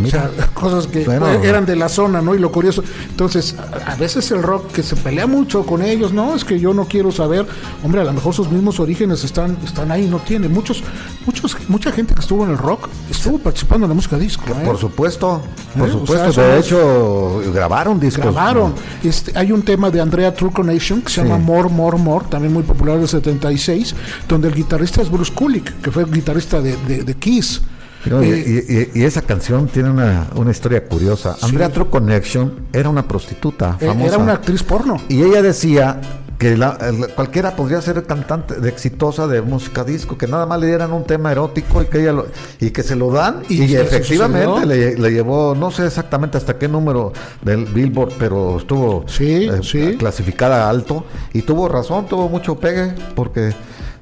O 0.05 0.11
sea, 0.11 0.31
cosas 0.55 0.87
que 0.87 1.05
Bueno. 1.05 1.27
eran 1.29 1.67
de 1.67 1.77
la 1.77 1.89
zona, 1.89 2.21
¿no? 2.23 2.35
Y 2.35 2.39
lo 2.39 2.51
curioso. 2.53 2.83
Entonces, 3.11 3.55
a, 3.59 3.93
a 3.93 3.97
veces 3.97 4.31
el 4.31 4.43
rock 4.43 4.73
que 4.73 4.83
se 4.83 4.97
pelea 4.97 5.27
mucho 5.27 5.65
con 5.65 5.83
ellos, 5.83 6.13
no, 6.13 6.35
es 6.35 6.45
que 6.45 6.59
yo 6.61 6.73
no 6.75 6.87
quiero 6.87 7.13
saber, 7.13 7.47
hombre, 7.85 8.01
a 8.01 8.05
lo 8.05 8.13
mejor 8.13 8.35
sus 8.35 8.51
mismos 8.51 8.81
orígenes 8.81 9.25
están, 9.25 9.57
están 9.65 9.91
ahí, 9.91 10.07
no 10.09 10.19
tiene. 10.19 10.49
Muchos, 10.49 10.83
muchos, 11.27 11.57
mucha 11.69 11.93
gente 11.93 12.15
que 12.15 12.21
estuvo 12.21 12.45
en 12.45 12.51
el 12.51 12.59
rock 12.59 12.89
estuvo 13.11 13.39
participando 13.39 13.87
en 13.87 13.91
la 13.91 13.95
música 13.95 14.17
disco. 14.19 14.45
¿eh? 14.51 14.63
Por 14.65 14.79
supuesto, 14.79 15.43
por 15.79 15.89
¿Eh? 15.89 15.91
O 15.91 15.99
supuesto. 15.99 16.33
sea, 16.33 16.45
de 16.49 16.59
es- 16.61 16.67
hecho, 16.67 17.43
grabaron 17.53 17.99
discos. 18.01 18.25
Grabaron. 18.25 18.75
Este, 19.03 19.37
hay 19.39 19.53
un 19.53 19.63
tema 19.63 19.91
de 19.91 20.01
Andrea 20.01 20.33
True 20.35 20.51
Nation 20.65 21.03
que 21.03 21.11
se 21.11 21.21
Sí. 21.23 21.27
llama 21.29 21.39
More, 21.39 21.69
More, 21.69 21.99
More, 21.99 22.27
también 22.31 22.53
muy 22.53 22.63
popular 22.63 22.99
del 22.99 23.09
76, 23.09 23.95
donde 24.29 24.49
el 24.49 24.55
guitarrista 24.55 25.03
es 25.03 25.11
Bruce 25.11 25.33
Kulick, 25.33 25.81
que 25.83 25.91
fue 25.91 26.05
guitarrista 26.05 26.61
de, 26.61 26.77
de, 26.87 27.05
de 27.05 27.15
Kiss. 27.15 27.61
No, 28.07 28.23
Eh, 28.23 28.63
y, 28.69 28.99
y- 28.99 29.03
y 29.03 29.05
esa 29.05 29.23
canción 29.23 29.67
tiene 29.69 29.91
una, 29.91 30.29
una 30.35 30.51
historia 30.51 30.85
curiosa. 30.85 31.37
Andrea 31.43 31.69
True 31.69 31.89
Connection 31.91 32.67
era 32.73 32.89
una 32.89 33.07
prostituta 33.07 33.77
eh, 33.81 33.87
famosa. 33.87 34.09
era 34.09 34.19
una 34.19 34.33
actriz 34.35 34.63
porno. 34.63 34.97
Y 35.09 35.23
ella 35.23 35.43
decía 35.43 36.01
que 36.39 36.57
la- 36.57 36.79
cualquiera 37.15 37.55
podría 37.55 37.83
ser 37.83 38.03
cantante 38.07 38.55
de 38.55 38.69
exitosa 38.71 39.27
de 39.27 39.43
música 39.43 39.85
disco, 39.85 40.17
que 40.17 40.27
nada 40.27 40.47
más 40.47 40.59
le 40.59 40.69
dieran 40.69 40.91
un 40.95 41.05
tema 41.05 41.31
erótico 41.31 41.83
y 41.83 41.85
que 41.87 42.01
ella 42.01 42.13
lo- 42.15 42.29
y 42.59 42.71
que 42.71 42.83
se 42.83 42.97
lo 42.97 43.11
dan 43.13 43.43
Y 43.51 43.75
efectivamente 43.75 44.65
le, 44.65 44.97
le 44.97 45.11
llevó 45.13 45.55
no 45.55 45.71
sé 45.71 45.85
exactamente 45.87 46.39
hasta 46.39 46.57
qué 46.57 46.67
número 46.69 47.13
del 47.43 47.67
Billboard, 47.67 48.15
pero 48.19 48.57
estuvo 48.57 49.05
Sí, 49.07 49.51
eh, 49.53 49.61
sí. 49.63 49.97
clasificada 49.99 50.71
alto 50.71 51.05
y 51.35 51.43
tuvo 51.43 51.69
razón, 51.69 52.07
tuvo 52.07 52.31
mucho 52.31 52.55
pegue 52.59 52.95
porque 53.15 53.53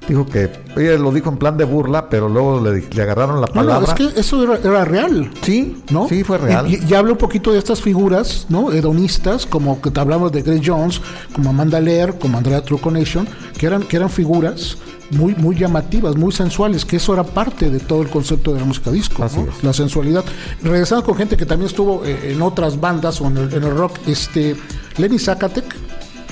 dijo 0.08 0.26
que 0.26 0.50
ella 0.76 0.96
lo 0.98 1.12
dijo 1.12 1.28
en 1.30 1.36
plan 1.36 1.56
de 1.56 1.64
burla, 1.64 2.08
pero 2.08 2.28
luego 2.28 2.60
le, 2.60 2.82
le 2.88 3.02
agarraron 3.02 3.40
la 3.40 3.46
No, 3.48 3.52
palabra. 3.52 3.80
no, 3.80 3.86
es 3.86 3.94
que 4.14 4.20
eso 4.20 4.42
era, 4.42 4.56
era 4.56 4.84
real. 4.84 5.30
sí, 5.42 5.82
¿no? 5.90 6.08
sí 6.08 6.24
fue 6.24 6.38
real. 6.38 6.66
Y, 6.70 6.76
y- 6.76 6.80
y 6.88 6.94
habla 6.94 7.12
un 7.12 7.18
poquito 7.18 7.52
de 7.52 7.58
estas 7.58 7.80
figuras, 7.80 8.46
¿no? 8.48 8.72
Hedonistas, 8.72 9.46
como 9.46 9.80
que 9.80 9.90
te 9.90 10.00
hablamos 10.00 10.32
de 10.32 10.42
Grace 10.42 10.62
Jones, 10.64 11.00
como 11.32 11.50
Amanda 11.50 11.80
Lear, 11.80 12.18
como 12.18 12.38
Andrea 12.38 12.62
True 12.62 12.80
Connection, 12.80 13.28
que 13.58 13.66
eran, 13.66 13.82
que 13.82 13.96
eran 13.96 14.10
figuras 14.10 14.78
muy, 15.10 15.34
muy 15.36 15.56
llamativas, 15.56 16.16
muy 16.16 16.32
sensuales, 16.32 16.84
que 16.84 16.96
eso 16.96 17.14
era 17.14 17.24
parte 17.24 17.70
de 17.70 17.80
todo 17.80 18.02
el 18.02 18.08
concepto 18.10 18.52
de 18.52 18.60
la 18.60 18.66
música 18.66 18.90
disco, 18.90 19.24
¿no? 19.34 19.46
la 19.62 19.72
sensualidad. 19.72 20.22
Regresando 20.62 21.02
con 21.04 21.16
gente 21.16 21.36
que 21.36 21.46
también 21.46 21.68
estuvo 21.70 22.04
eh, 22.04 22.32
en 22.32 22.42
otras 22.42 22.78
bandas 22.78 23.20
o 23.22 23.26
en 23.26 23.38
el, 23.38 23.54
en 23.54 23.62
el 23.62 23.74
rock, 23.76 23.92
este 24.06 24.54
Lenny 24.98 25.18
Zacatec, 25.18 25.64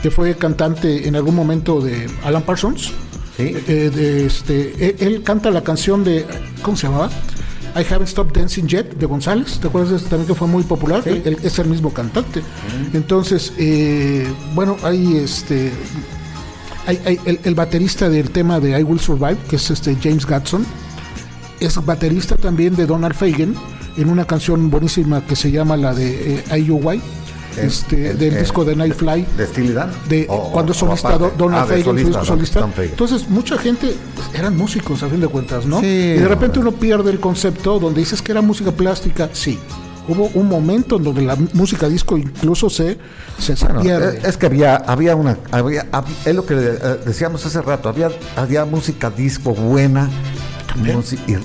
que 0.02 0.10
fue 0.10 0.34
cantante 0.36 1.08
en 1.08 1.16
algún 1.16 1.34
momento 1.34 1.80
de 1.80 2.06
Alan 2.22 2.42
Parsons. 2.42 2.92
Sí. 3.36 3.54
Eh, 3.68 3.90
de 3.94 4.26
este, 4.26 4.72
él, 4.88 4.96
él 4.98 5.22
canta 5.22 5.50
la 5.50 5.62
canción 5.62 6.02
de, 6.04 6.24
¿cómo 6.62 6.76
se 6.76 6.86
llamaba? 6.86 7.10
I 7.74 7.80
Haven't 7.92 8.08
Stopped 8.08 8.32
Dancing 8.40 8.66
Yet 8.66 8.94
de 8.96 9.04
González, 9.04 9.58
¿te 9.60 9.68
acuerdas 9.68 9.90
de 9.90 9.96
ese 9.98 10.06
también 10.06 10.26
que 10.28 10.34
fue 10.34 10.48
muy 10.48 10.62
popular? 10.62 11.02
Él- 11.04 11.20
él 11.26 11.36
es 11.42 11.58
el 11.58 11.66
mismo 11.68 11.92
cantante. 11.92 12.40
Entonces, 12.94 13.52
eh, 13.58 14.26
bueno, 14.54 14.78
hay 14.82 15.18
este, 15.18 15.70
hay, 16.86 16.98
hay 17.04 17.20
el, 17.26 17.38
el 17.44 17.54
baterista 17.54 18.08
del 18.08 18.30
tema 18.30 18.58
de 18.60 18.80
I 18.80 18.82
Will 18.82 19.00
Survive, 19.00 19.36
que 19.50 19.56
es 19.56 19.70
este 19.70 19.94
James 20.02 20.24
Gatson, 20.24 20.64
es 21.60 21.76
baterista 21.84 22.36
también 22.36 22.74
de 22.76 22.86
Donald 22.86 23.14
Fagen 23.14 23.54
en 23.98 24.08
una 24.08 24.26
canción 24.26 24.70
buenísima 24.70 25.26
que 25.26 25.36
se 25.36 25.50
llama 25.50 25.76
la 25.76 25.92
de 25.94 26.42
eh, 26.50 26.58
IUY, 26.58 27.00
este, 27.58 28.10
el- 28.10 28.18
del 28.18 28.34
el- 28.34 28.40
disco 28.40 28.64
de 28.64 28.76
Nightfly 28.76 29.26
¿De 29.36 29.46
Steely 29.46 29.72
Dan? 29.72 29.90
de 30.08 30.26
O- 30.28 30.50
cuando 30.52 30.72
es 30.72 30.78
solista 30.78 31.16
Donald 31.18 31.70
Ah, 31.70 31.82
su 31.82 31.92
disco 31.94 32.24
solista. 32.24 32.60
Don. 32.60 32.72
Entonces, 32.78 33.28
mucha 33.28 33.58
gente 33.58 33.94
pues, 34.14 34.28
eran 34.34 34.56
músicos 34.56 35.02
a 35.02 35.08
fin 35.08 35.20
de 35.20 35.28
cuentas, 35.28 35.66
¿no? 35.66 35.80
Sí, 35.80 35.86
y 35.86 36.18
de 36.18 36.28
repente 36.28 36.58
uno 36.58 36.72
pierde 36.72 37.10
el 37.10 37.20
concepto 37.20 37.78
donde 37.78 38.00
dices 38.00 38.22
que 38.22 38.32
era 38.32 38.42
música 38.42 38.72
plástica, 38.72 39.28
sí. 39.32 39.58
Hubo 40.08 40.30
un 40.34 40.48
momento 40.48 40.98
en 40.98 41.02
donde 41.02 41.22
la 41.22 41.36
música 41.54 41.88
disco 41.88 42.16
incluso 42.16 42.70
se, 42.70 42.96
se, 43.38 43.54
Bueno, 43.64 43.80
pierde. 43.80 44.20
es, 44.24 44.36
que 44.36 44.46
había, 44.46 44.76
había 44.76 45.16
una, 45.16 45.36
había, 45.50 45.90
hab- 45.90 46.04
es 46.24 46.32
lo 46.34 46.46
que 46.46 46.54
eh, 46.54 46.78
decíamos 47.04 47.44
hace 47.44 47.60
rato, 47.60 47.88
había, 47.88 48.10
había 48.36 48.64
música 48.64 49.10
disco 49.10 49.52
buena 49.52 50.08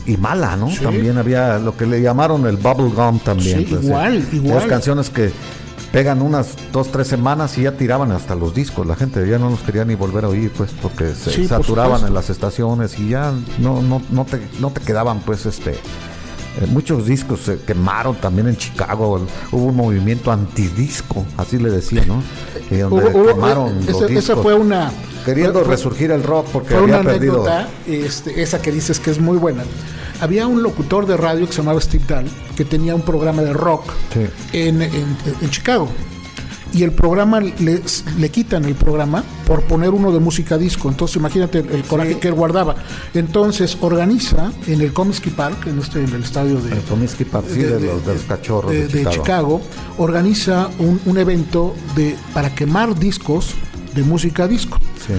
y, 0.05 0.11
y 0.13 0.17
mala, 0.17 0.55
¿no? 0.57 0.69
Sí. 0.69 0.79
También 0.83 1.17
había 1.17 1.57
lo 1.57 1.75
que 1.75 1.85
le 1.85 2.01
llamaron 2.01 2.45
el 2.45 2.57
bubblegum 2.57 3.19
también. 3.19 3.65
Sí, 3.65 3.73
igual, 3.81 4.17
eh, 4.17 4.25
igual. 4.35 4.55
Las 4.59 4.65
canciones 4.67 5.09
que 5.09 5.31
pegan 5.91 6.21
unas 6.21 6.55
dos, 6.71 6.91
tres 6.91 7.07
semanas 7.07 7.57
y 7.57 7.63
ya 7.63 7.73
tiraban 7.73 8.11
hasta 8.11 8.35
los 8.35 8.53
discos. 8.53 8.87
La 8.87 8.95
gente 8.95 9.27
ya 9.27 9.37
no 9.37 9.49
los 9.49 9.59
quería 9.59 9.83
ni 9.85 9.95
volver 9.95 10.25
a 10.25 10.29
oír, 10.29 10.51
pues, 10.55 10.71
porque 10.81 11.13
se 11.15 11.31
Sí, 11.31 11.47
saturaban 11.47 12.05
en 12.07 12.13
las 12.13 12.29
estaciones 12.29 12.97
y 12.99 13.09
ya 13.09 13.33
no, 13.59 13.81
no, 13.81 14.01
no 14.09 14.25
te, 14.25 14.41
no 14.59 14.71
te 14.71 14.81
quedaban, 14.81 15.19
pues, 15.21 15.45
este. 15.45 15.71
eh, 15.71 16.65
muchos 16.67 17.05
discos 17.05 17.41
se 17.41 17.59
quemaron 17.59 18.15
también 18.15 18.47
en 18.47 18.57
Chicago. 18.57 19.17
el- 19.17 19.23
hubo 19.57 19.65
un 19.67 19.75
movimiento 19.75 20.31
antidisco, 20.31 21.25
así 21.37 21.57
le 21.57 21.69
decía, 21.69 22.03
¿no? 22.05 22.21
Y 22.69 22.77
donde 22.79 23.05
Hubo- 23.05 23.19
hubo- 23.21 23.27
quemaron 23.35 23.69
eh, 23.69 23.75
los 23.85 23.87
esa, 23.89 24.05
esa 24.05 24.07
discos, 24.07 24.39
fue 24.43 24.53
una 24.53 24.91
queriendo 25.25 25.59
fue- 25.61 25.69
resurgir 25.75 26.11
el 26.11 26.23
rock 26.23 26.47
porque 26.51 26.69
fue 26.73 26.79
había 26.83 26.99
una 26.99 27.09
perdido. 27.11 27.45
anécdota, 27.45 27.69
este, 27.87 28.41
esa 28.41 28.61
que 28.61 28.71
dices 28.71 28.99
que 28.99 29.11
es 29.11 29.19
muy 29.19 29.37
buena. 29.37 29.63
Había 30.21 30.47
un 30.47 30.63
locutor 30.63 31.05
de 31.07 31.17
radio 31.17 31.45
que 31.47 31.51
se 31.51 31.57
llamaba 31.59 31.81
Steve 31.81 32.05
Dahl, 32.07 32.25
que 32.55 32.63
tenía 32.63 32.95
un 32.95 33.01
programa 33.01 33.41
de 33.41 33.51
rock 33.53 33.91
Sí. 34.13 34.21
en, 34.53 34.81
en- 34.81 35.17
en 35.41 35.49
Chicago. 35.49 35.89
Y 36.73 36.83
el 36.83 36.93
programa, 36.93 37.41
le, 37.41 37.81
le 38.17 38.29
quitan 38.29 38.63
el 38.63 38.75
programa 38.75 39.25
por 39.45 39.63
poner 39.63 39.89
uno 39.89 40.09
de 40.13 40.19
música 40.21 40.57
disco. 40.57 40.87
Entonces 40.87 41.17
imagínate 41.17 41.59
el, 41.59 41.69
el 41.69 41.83
coraje 41.83 42.17
que 42.17 42.29
él 42.29 42.33
guardaba. 42.33 42.75
Entonces 43.13 43.77
organiza 43.81 44.53
en 44.67 44.79
el 44.79 44.93
Comiskey 44.93 45.33
Park, 45.33 45.67
en, 45.67 45.79
este, 45.79 45.99
en 46.01 46.13
el 46.13 46.23
estadio 46.23 46.61
de, 46.61 46.71
El 46.71 46.81
Comiskey 46.83 47.25
Park, 47.25 47.47
sí, 47.51 47.59
de, 47.59 47.77
los, 47.77 48.05
de 48.05 48.13
los 48.13 48.23
cachorros 48.23 48.71
de, 48.71 48.87
de- 48.87 48.87
de 48.87 48.99
Chicago. 48.99 49.11
Chicago, 49.11 49.61
organiza 49.97 50.69
un, 50.79 51.01
un 51.05 51.17
evento 51.17 51.75
de, 51.93 52.15
para 52.33 52.55
quemar 52.55 52.97
discos 52.97 53.49
de 53.93 54.03
música 54.03 54.47
disco. 54.47 54.77
Sí. 55.05 55.13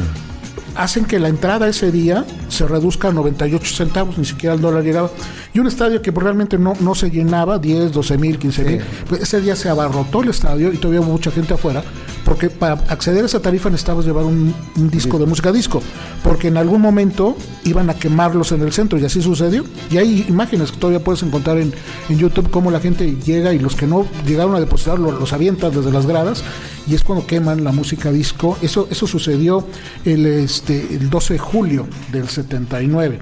Hacen 0.74 1.04
que 1.04 1.18
la 1.18 1.28
entrada 1.28 1.68
ese 1.68 1.92
día 1.92 2.24
se 2.48 2.66
reduzca 2.66 3.08
a 3.08 3.12
98 3.12 3.74
centavos, 3.74 4.18
ni 4.18 4.24
siquiera 4.24 4.54
el 4.54 4.60
dólar 4.60 4.82
llegaba. 4.82 5.10
Y 5.54 5.58
un 5.58 5.66
estadio 5.66 6.00
que 6.00 6.10
realmente 6.10 6.56
no, 6.56 6.72
no 6.80 6.94
se 6.94 7.10
llenaba, 7.10 7.58
10, 7.58 7.92
12 7.92 8.16
mil, 8.16 8.38
15 8.38 8.64
mil. 8.64 8.78
Sí. 8.80 8.86
Pues 9.06 9.20
ese 9.22 9.40
día 9.42 9.54
se 9.54 9.68
abarrotó 9.68 10.22
el 10.22 10.30
estadio 10.30 10.72
y 10.72 10.78
todavía 10.78 11.02
hubo 11.02 11.12
mucha 11.12 11.30
gente 11.30 11.52
afuera, 11.52 11.84
porque 12.24 12.48
para 12.48 12.74
acceder 12.88 13.22
a 13.22 13.26
esa 13.26 13.40
tarifa 13.40 13.68
necesitabas 13.68 14.06
llevar 14.06 14.24
un, 14.24 14.54
un 14.76 14.90
disco 14.90 15.18
de 15.18 15.26
música 15.26 15.52
disco, 15.52 15.82
porque 16.24 16.48
en 16.48 16.56
algún 16.56 16.80
momento 16.80 17.36
iban 17.64 17.90
a 17.90 17.94
quemarlos 17.94 18.52
en 18.52 18.62
el 18.62 18.72
centro 18.72 18.98
y 18.98 19.04
así 19.04 19.20
sucedió. 19.20 19.64
Y 19.90 19.98
hay 19.98 20.24
imágenes 20.26 20.72
que 20.72 20.78
todavía 20.78 21.04
puedes 21.04 21.22
encontrar 21.22 21.58
en, 21.58 21.74
en 22.08 22.18
YouTube 22.18 22.48
cómo 22.50 22.70
la 22.70 22.80
gente 22.80 23.14
llega 23.22 23.52
y 23.52 23.58
los 23.58 23.76
que 23.76 23.86
no 23.86 24.06
llegaron 24.26 24.54
a 24.54 24.60
depositar 24.60 24.98
lo- 24.98 25.12
los 25.12 25.34
avientan 25.34 25.74
desde 25.74 25.92
las 25.92 26.06
gradas 26.06 26.42
y 26.88 26.94
es 26.94 27.04
cuando 27.04 27.26
queman 27.26 27.62
la 27.62 27.72
música 27.72 28.10
disco. 28.10 28.56
Eso, 28.62 28.88
eso 28.90 29.06
sucedió 29.06 29.66
el, 30.06 30.24
este, 30.24 30.80
el 30.94 31.10
12 31.10 31.34
de 31.34 31.38
julio 31.38 31.86
del 32.10 32.28
79. 32.30 33.18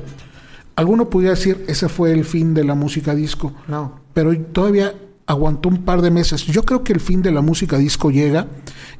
Alguno 0.81 1.11
pudiera 1.11 1.35
decir, 1.35 1.62
ese 1.68 1.91
fue 1.91 2.11
el 2.11 2.24
fin 2.24 2.55
de 2.55 2.64
la 2.64 2.74
música 2.74 3.14
disco. 3.14 3.53
No. 3.68 4.01
Pero 4.14 4.35
todavía 4.47 4.95
aguantó 5.26 5.68
un 5.68 5.85
par 5.85 6.01
de 6.01 6.11
meses. 6.11 6.47
Yo 6.47 6.62
creo 6.62 6.83
que 6.85 6.95
el 6.95 7.01
fin 7.01 7.20
de 7.20 7.31
la 7.31 7.43
música 7.43 7.76
disco 7.76 8.11
llega 8.11 8.47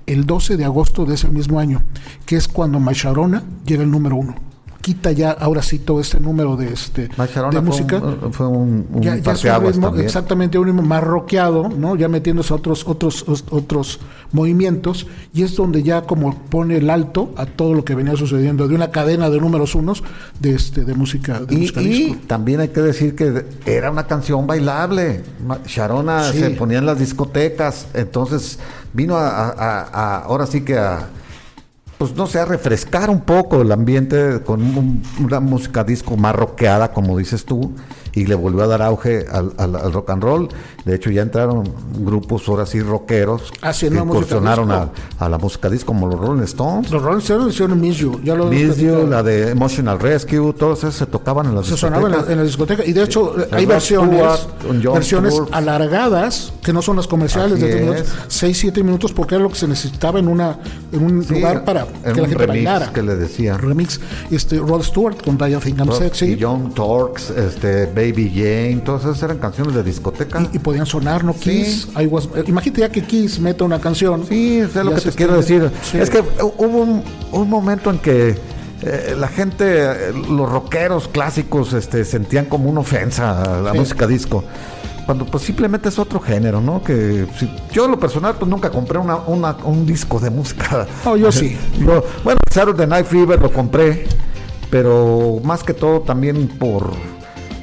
el 0.05 0.27
12 0.27 0.59
de 0.59 0.67
agosto 0.67 1.07
de 1.07 1.15
ese 1.15 1.29
mismo 1.29 1.59
año, 1.59 1.83
que 2.27 2.37
es 2.37 2.49
cuando 2.49 2.81
Macharona 2.81 3.45
llega 3.65 3.83
el 3.83 3.91
número 3.91 4.17
uno. 4.17 4.35
Quita 4.81 5.13
ya, 5.13 5.33
ahora 5.33 5.61
sí, 5.63 5.79
todo 5.79 6.01
este 6.01 6.19
número 6.21 6.57
de, 6.57 6.73
este, 6.73 7.03
de 7.09 7.09
fue 7.15 7.61
música. 7.61 7.99
un, 7.99 8.33
fue 8.33 8.47
un, 8.47 8.87
ya, 9.03 9.17
ya 9.17 9.59
ritmo, 9.59 9.89
también. 9.89 10.07
exactamente 10.07 10.59
un 10.59 10.67
ritmo 10.69 10.81
más 10.81 11.05
rockeado, 11.05 11.69
¿no? 11.69 11.97
Ya 11.97 12.09
metiéndose 12.09 12.55
a 12.55 12.57
otros, 12.57 12.87
otros, 12.89 13.29
os- 13.29 13.45
otros 13.51 14.01
movimientos, 14.33 15.07
y 15.35 15.43
es 15.43 15.55
donde 15.55 15.83
ya 15.83 16.03
como 16.03 16.35
pone 16.35 16.79
el 16.79 16.89
alto 16.89 17.35
a 17.37 17.45
todo 17.45 17.75
lo 17.75 17.85
que 17.85 17.95
venía 17.95 18.17
sucediendo 18.17 18.69
de 18.69 18.75
una 18.75 18.91
cadena 18.91 19.29
de 19.29 19.39
números 19.39 19.75
unos 19.75 20.03
de 20.41 20.55
este 20.55 20.85
de 20.87 20.95
música, 20.95 21.41
de 21.41 21.55
Y, 21.55 21.59
música 21.59 21.83
y 21.83 22.13
también 22.27 22.61
hay 22.61 22.69
que 22.69 22.81
decir 22.81 23.15
que 23.15 23.45
era 23.67 23.91
una 23.91 24.07
canción 24.07 24.47
bailable. 24.47 25.23
Sharona 25.67 26.33
Sí. 26.33 26.39
se 26.39 26.51
ponía 26.53 26.79
en 26.79 26.87
las 26.87 26.99
discotecas, 26.99 27.87
entonces 27.93 28.59
vino 28.95 29.17
a- 29.17 29.51
a- 29.51 30.17
ahora 30.23 30.47
sí 30.47 30.63
que 30.63 30.79
a, 30.79 31.09
pues 32.01 32.17
no 32.17 32.27
sé, 32.27 32.43
refrescar 32.47 33.11
un 33.11 33.21
poco 33.21 33.61
el 33.61 33.71
ambiente 33.73 34.41
con 34.43 34.63
un- 34.63 35.03
una 35.23 35.39
música 35.39 35.85
disco 35.85 36.17
más 36.17 36.35
rockeada, 36.35 36.95
como 36.95 37.19
dices 37.19 37.45
tú, 37.45 37.73
y 38.15 38.27
le 38.27 38.35
volvió 38.35 38.63
a 38.65 38.67
dar 38.67 38.83
auge 38.83 39.27
al, 39.31 39.53
al- 39.59 39.77
al 39.77 39.93
rock 39.93 40.11
and 40.11 40.23
roll. 40.23 40.49
De 40.85 40.95
hecho, 40.95 41.11
ya 41.11 41.23
entraron 41.23 41.65
grupos 41.99 42.49
ahora 42.49 42.65
sí 42.67 42.81
rockeros 42.81 43.53
Haciendo 43.61 44.01
que 44.01 44.05
música 44.07 44.19
incursionaron 44.37 44.71
a, 44.73 44.89
a 45.19 45.29
la 45.29 45.37
música 45.39 45.69
disco, 45.69 45.87
como 45.89 46.07
los 46.09 46.19
Rolling 46.19 46.43
Stones. 46.45 46.91
Los 46.91 47.03
Rolling 47.03 47.19
Stones 47.21 47.55
hicieron 47.55 47.81
Miss 47.81 47.99
You, 47.99 48.21
ya 48.25 48.35
lo 48.35 48.47
Miss 48.47 48.77
You, 48.79 49.07
la 49.07 49.23
de 49.23 49.51
Emotional 49.51 49.99
Rescue, 49.99 50.53
todos 50.55 50.79
esos 50.81 50.95
se 50.95 51.07
tocaban 51.07 51.47
en 51.47 51.55
las 51.55 51.67
se 51.67 51.77
sonaba 51.77 52.07
en 52.07 52.13
la, 52.13 52.17
discotecas. 52.19 52.33
en 52.33 52.39
la 52.39 52.45
discoteca 52.45 52.85
y 52.87 52.93
de 52.93 53.03
hecho 53.03 53.39
eh, 53.41 53.49
hay 53.53 53.67
versiones 53.67 54.21
Stewart, 54.65 54.95
versiones 54.95 55.35
Stewart. 55.35 55.51
alargadas 55.53 56.53
que 56.63 56.73
no 56.73 56.83
son 56.83 56.97
las 56.97 57.07
comerciales 57.07 57.53
Así 57.55 57.63
de 57.63 57.69
tres 57.69 57.81
es. 57.83 57.91
minutos 57.91 58.15
6 58.29 58.59
7 58.59 58.83
minutos 58.83 59.13
porque 59.13 59.35
era 59.35 59.45
lo 59.45 59.51
que 59.51 59.57
se 59.57 59.69
necesitaba 59.69 60.19
en 60.19 60.29
una 60.29 60.59
en 60.93 61.05
un 61.05 61.23
Sí, 61.25 61.35
lugar 61.35 61.65
para 61.65 61.83
en 61.83 62.13
que 62.15 62.21
la 62.21 62.23
un 62.23 62.29
gente 62.29 62.47
remix 62.47 62.65
bailara 62.65 62.93
que 62.93 63.03
le 63.03 63.17
decía. 63.17 63.57
remix 63.59 64.01
este 64.31 64.59
Rod 64.59 64.83
Stewart 64.83 65.23
con 65.23 65.37
Diane 65.37 65.57
Think 65.59 65.79
I'm 65.79 65.93
Sexy 65.93 66.33
Y 66.33 66.39
John 66.41 66.73
Torx, 66.75 67.31
este, 67.31 67.87
Baby 68.01 68.31
Jane, 68.35 68.83
todas 68.85 69.03
esas 69.03 69.23
eran 69.23 69.39
canciones 69.39 69.75
de 69.75 69.83
discoteca. 69.83 70.41
y, 70.53 70.57
y 70.57 70.59
podían 70.59 70.87
sonar 70.87 71.25
no 71.25 71.33
Sí. 71.35 71.41
Kiss 71.41 71.89
I 71.99 72.07
was- 72.07 72.29
eh, 72.35 72.45
imagínate 72.47 72.81
ya 72.83 72.89
que 72.91 73.03
Kiss 73.03 73.39
meta 73.41 73.65
una 73.65 73.81
canción 73.81 74.25
sí, 74.27 74.59
es 74.61 74.75
lo 74.75 74.95
que 74.95 75.01
te 75.01 75.13
quiero 75.13 75.37
decir. 75.37 75.71
Sí. 75.83 75.99
Es 75.99 76.11
que 76.11 76.21
hubo 76.43 76.79
un, 76.83 77.03
un 77.33 77.49
momento 77.51 77.91
en 77.91 77.99
que 77.99 78.37
eh, 78.83 79.15
la 79.19 79.29
gente, 79.29 79.65
eh, 79.69 80.13
los 80.31 80.51
rockeros 80.51 81.07
clásicos, 81.09 81.73
este, 81.75 82.05
sentían 82.05 82.47
como 82.47 82.71
una 82.71 82.81
ofensa 82.81 83.43
a 83.43 83.61
la 83.61 83.73
Sí. 83.73 83.79
música 83.79 84.07
disco. 84.07 84.43
Cuando 85.05 85.27
pues 85.27 85.43
simplemente 85.43 85.89
es 85.89 85.99
otro 85.99 86.21
género, 86.21 86.61
¿no? 86.61 86.83
Que 86.85 87.27
si- 87.39 87.51
yo 87.73 87.85
en 87.87 87.91
lo 87.91 87.99
personal 87.99 88.37
pues 88.39 88.49
nunca 88.49 88.71
compré 88.71 88.99
una, 88.99 89.17
una- 89.17 89.57
un 89.65 89.85
disco 89.85 90.19
de 90.21 90.31
música. 90.31 90.87
No, 91.05 91.17
yo 91.17 91.31
sí. 91.41 91.57
Yo- 91.79 92.05
bueno, 92.25 92.39
Saturday 92.51 92.87
Night 92.87 93.07
Fever 93.07 93.41
lo 93.43 93.53
compré, 93.53 94.07
pero 94.71 95.39
más 95.43 95.63
que 95.63 95.75
todo 95.75 96.01
también 96.01 96.47
por 96.49 96.93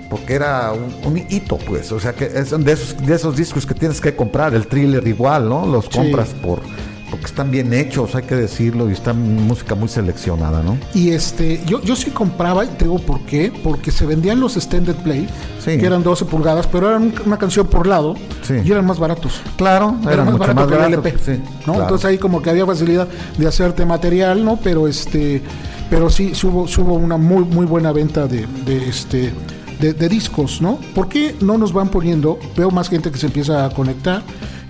porque 0.10 0.34
era 0.36 0.72
un, 0.74 0.94
un 1.12 1.18
hito, 1.30 1.58
pues, 1.58 1.92
o 1.92 2.00
sea 2.00 2.14
que 2.14 2.26
es 2.26 2.52
de 2.52 2.72
esos, 2.72 2.98
de 3.06 3.14
esos 3.16 3.36
discos 3.36 3.66
que 3.66 3.74
tienes 3.74 4.00
que 4.02 4.16
comprar, 4.16 4.54
el 4.54 4.68
thriller 4.68 5.06
igual, 5.08 5.50
¿no? 5.50 5.66
Los 5.66 5.86
Sí. 5.86 5.92
compras 5.98 6.30
por 6.42 6.62
porque 7.10 7.26
están 7.28 7.50
bien 7.52 7.72
hechos, 7.74 8.16
hay 8.16 8.24
que 8.24 8.36
decirlo, 8.36 8.90
y 8.90 8.92
está 8.92 9.14
música 9.14 9.76
muy 9.76 9.88
seleccionada, 9.88 10.62
¿no? 10.62 10.78
Y 10.94 11.12
este, 11.12 11.62
yo, 11.66 11.82
yo 11.82 11.96
sí 11.96 12.12
compraba, 12.12 12.66
y 12.66 12.68
te 12.68 12.84
digo 12.84 13.00
por 13.00 13.22
qué, 13.22 13.50
porque 13.64 13.92
se 13.92 14.06
vendían 14.06 14.42
los 14.42 14.58
extended 14.58 14.94
play, 14.96 15.26
Sí. 15.64 15.78
que 15.78 15.86
eran 15.86 16.04
12 16.04 16.26
pulgadas, 16.26 16.68
pero 16.68 16.90
eran 16.90 17.04
un- 17.04 17.14
una 17.26 17.38
canción 17.38 17.66
por 17.68 17.88
lado 17.88 18.16
Sí. 18.42 18.56
y 18.62 18.70
eran 18.74 18.86
más 18.86 19.00
baratos. 19.00 19.42
Claro, 19.56 19.96
Era, 20.04 20.14
era, 20.16 20.24
más 20.26 20.34
mucho 20.34 20.40
barato 20.48 20.60
más 20.60 20.68
que 20.80 20.86
el. 20.86 20.94
LP. 20.96 21.16
sí, 21.18 21.32
¿no? 21.60 21.64
claro. 21.74 21.82
Entonces 21.84 22.06
ahí 22.08 22.18
como 22.18 22.42
que 22.42 22.50
había 22.50 22.66
facilidad 22.66 23.08
de 23.38 23.48
hacerte 23.48 23.86
material, 23.86 24.44
¿no? 24.44 24.60
Pero 24.62 24.86
este 24.90 25.42
pero 25.90 26.10
sí, 26.10 26.32
sí 26.36 26.46
hubo 26.46 26.96
una 26.96 27.16
muy, 27.16 27.46
muy 27.46 27.66
buena 27.66 27.94
venta 27.94 28.28
de, 28.28 28.46
de, 28.66 28.90
este, 28.90 29.32
de, 29.80 29.94
de 29.94 30.10
discos, 30.10 30.62
¿no? 30.62 30.80
¿Por 30.96 31.08
qué 31.10 31.36
no 31.42 31.58
nos 31.58 31.74
van 31.74 31.90
poniendo? 31.90 32.40
Veo 32.56 32.72
más 32.72 32.90
gente 32.90 33.12
que 33.12 33.18
se 33.18 33.28
empieza 33.28 33.66
a 33.66 33.70
conectar. 33.70 34.22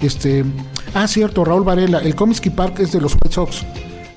Este, 0.01 0.43
ah, 0.93 1.07
cierto, 1.07 1.43
Raúl 1.45 1.63
Varela, 1.63 1.99
el 1.99 2.15
Comiskey 2.15 2.51
Park 2.51 2.79
es 2.79 2.91
de 2.91 3.01
los 3.01 3.13
White 3.13 3.31
Sox. 3.33 3.63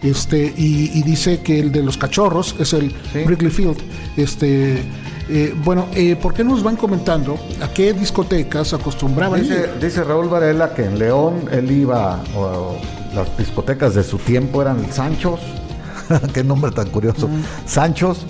Este, 0.02 0.52
y, 0.56 0.90
y 0.98 1.02
dice 1.02 1.40
que 1.42 1.60
el 1.60 1.72
de 1.72 1.82
los 1.82 1.98
cachorros 1.98 2.54
es 2.58 2.72
el 2.72 2.90
Sí. 3.12 3.18
Wrigley 3.26 3.50
Field. 3.50 3.76
Este, 4.16 4.82
eh, 5.28 5.54
bueno, 5.64 5.86
eh, 5.94 6.16
¿por 6.16 6.32
qué 6.34 6.42
no 6.42 6.50
nos 6.54 6.62
van 6.62 6.76
comentando 6.76 7.38
a 7.62 7.68
qué 7.68 7.92
discotecas 7.92 8.72
acostumbraban 8.72 9.40
Dice, 9.42 9.70
ir? 9.74 9.80
dice 9.80 10.02
Raúl 10.02 10.28
Varela 10.28 10.74
que 10.74 10.84
en 10.86 10.98
León 10.98 11.44
él 11.52 11.70
iba, 11.70 12.20
o, 12.34 12.40
o 12.40 12.76
las 13.14 13.36
discotecas 13.38 13.94
de 13.94 14.02
su 14.02 14.18
tiempo 14.18 14.62
eran 14.62 14.82
el 14.82 14.90
Sanchos, 14.92 15.40
qué 16.34 16.42
nombre 16.42 16.72
tan 16.72 16.88
curioso, 16.88 17.28
Sanchos, 17.66 18.24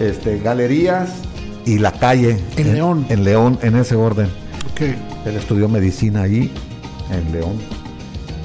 este, 0.00 0.38
Galerías 0.40 1.10
y 1.66 1.78
La 1.78 1.92
Calle. 1.92 2.38
En 2.56 2.72
León. 2.72 3.06
En 3.10 3.24
León, 3.24 3.58
en 3.60 3.76
ese 3.76 3.94
orden. 3.96 4.28
Ok. 4.70 4.80
Él 5.26 5.36
estudió 5.36 5.68
medicina 5.68 6.22
ahí, 6.22 6.50
en 7.10 7.32
León. 7.32 7.58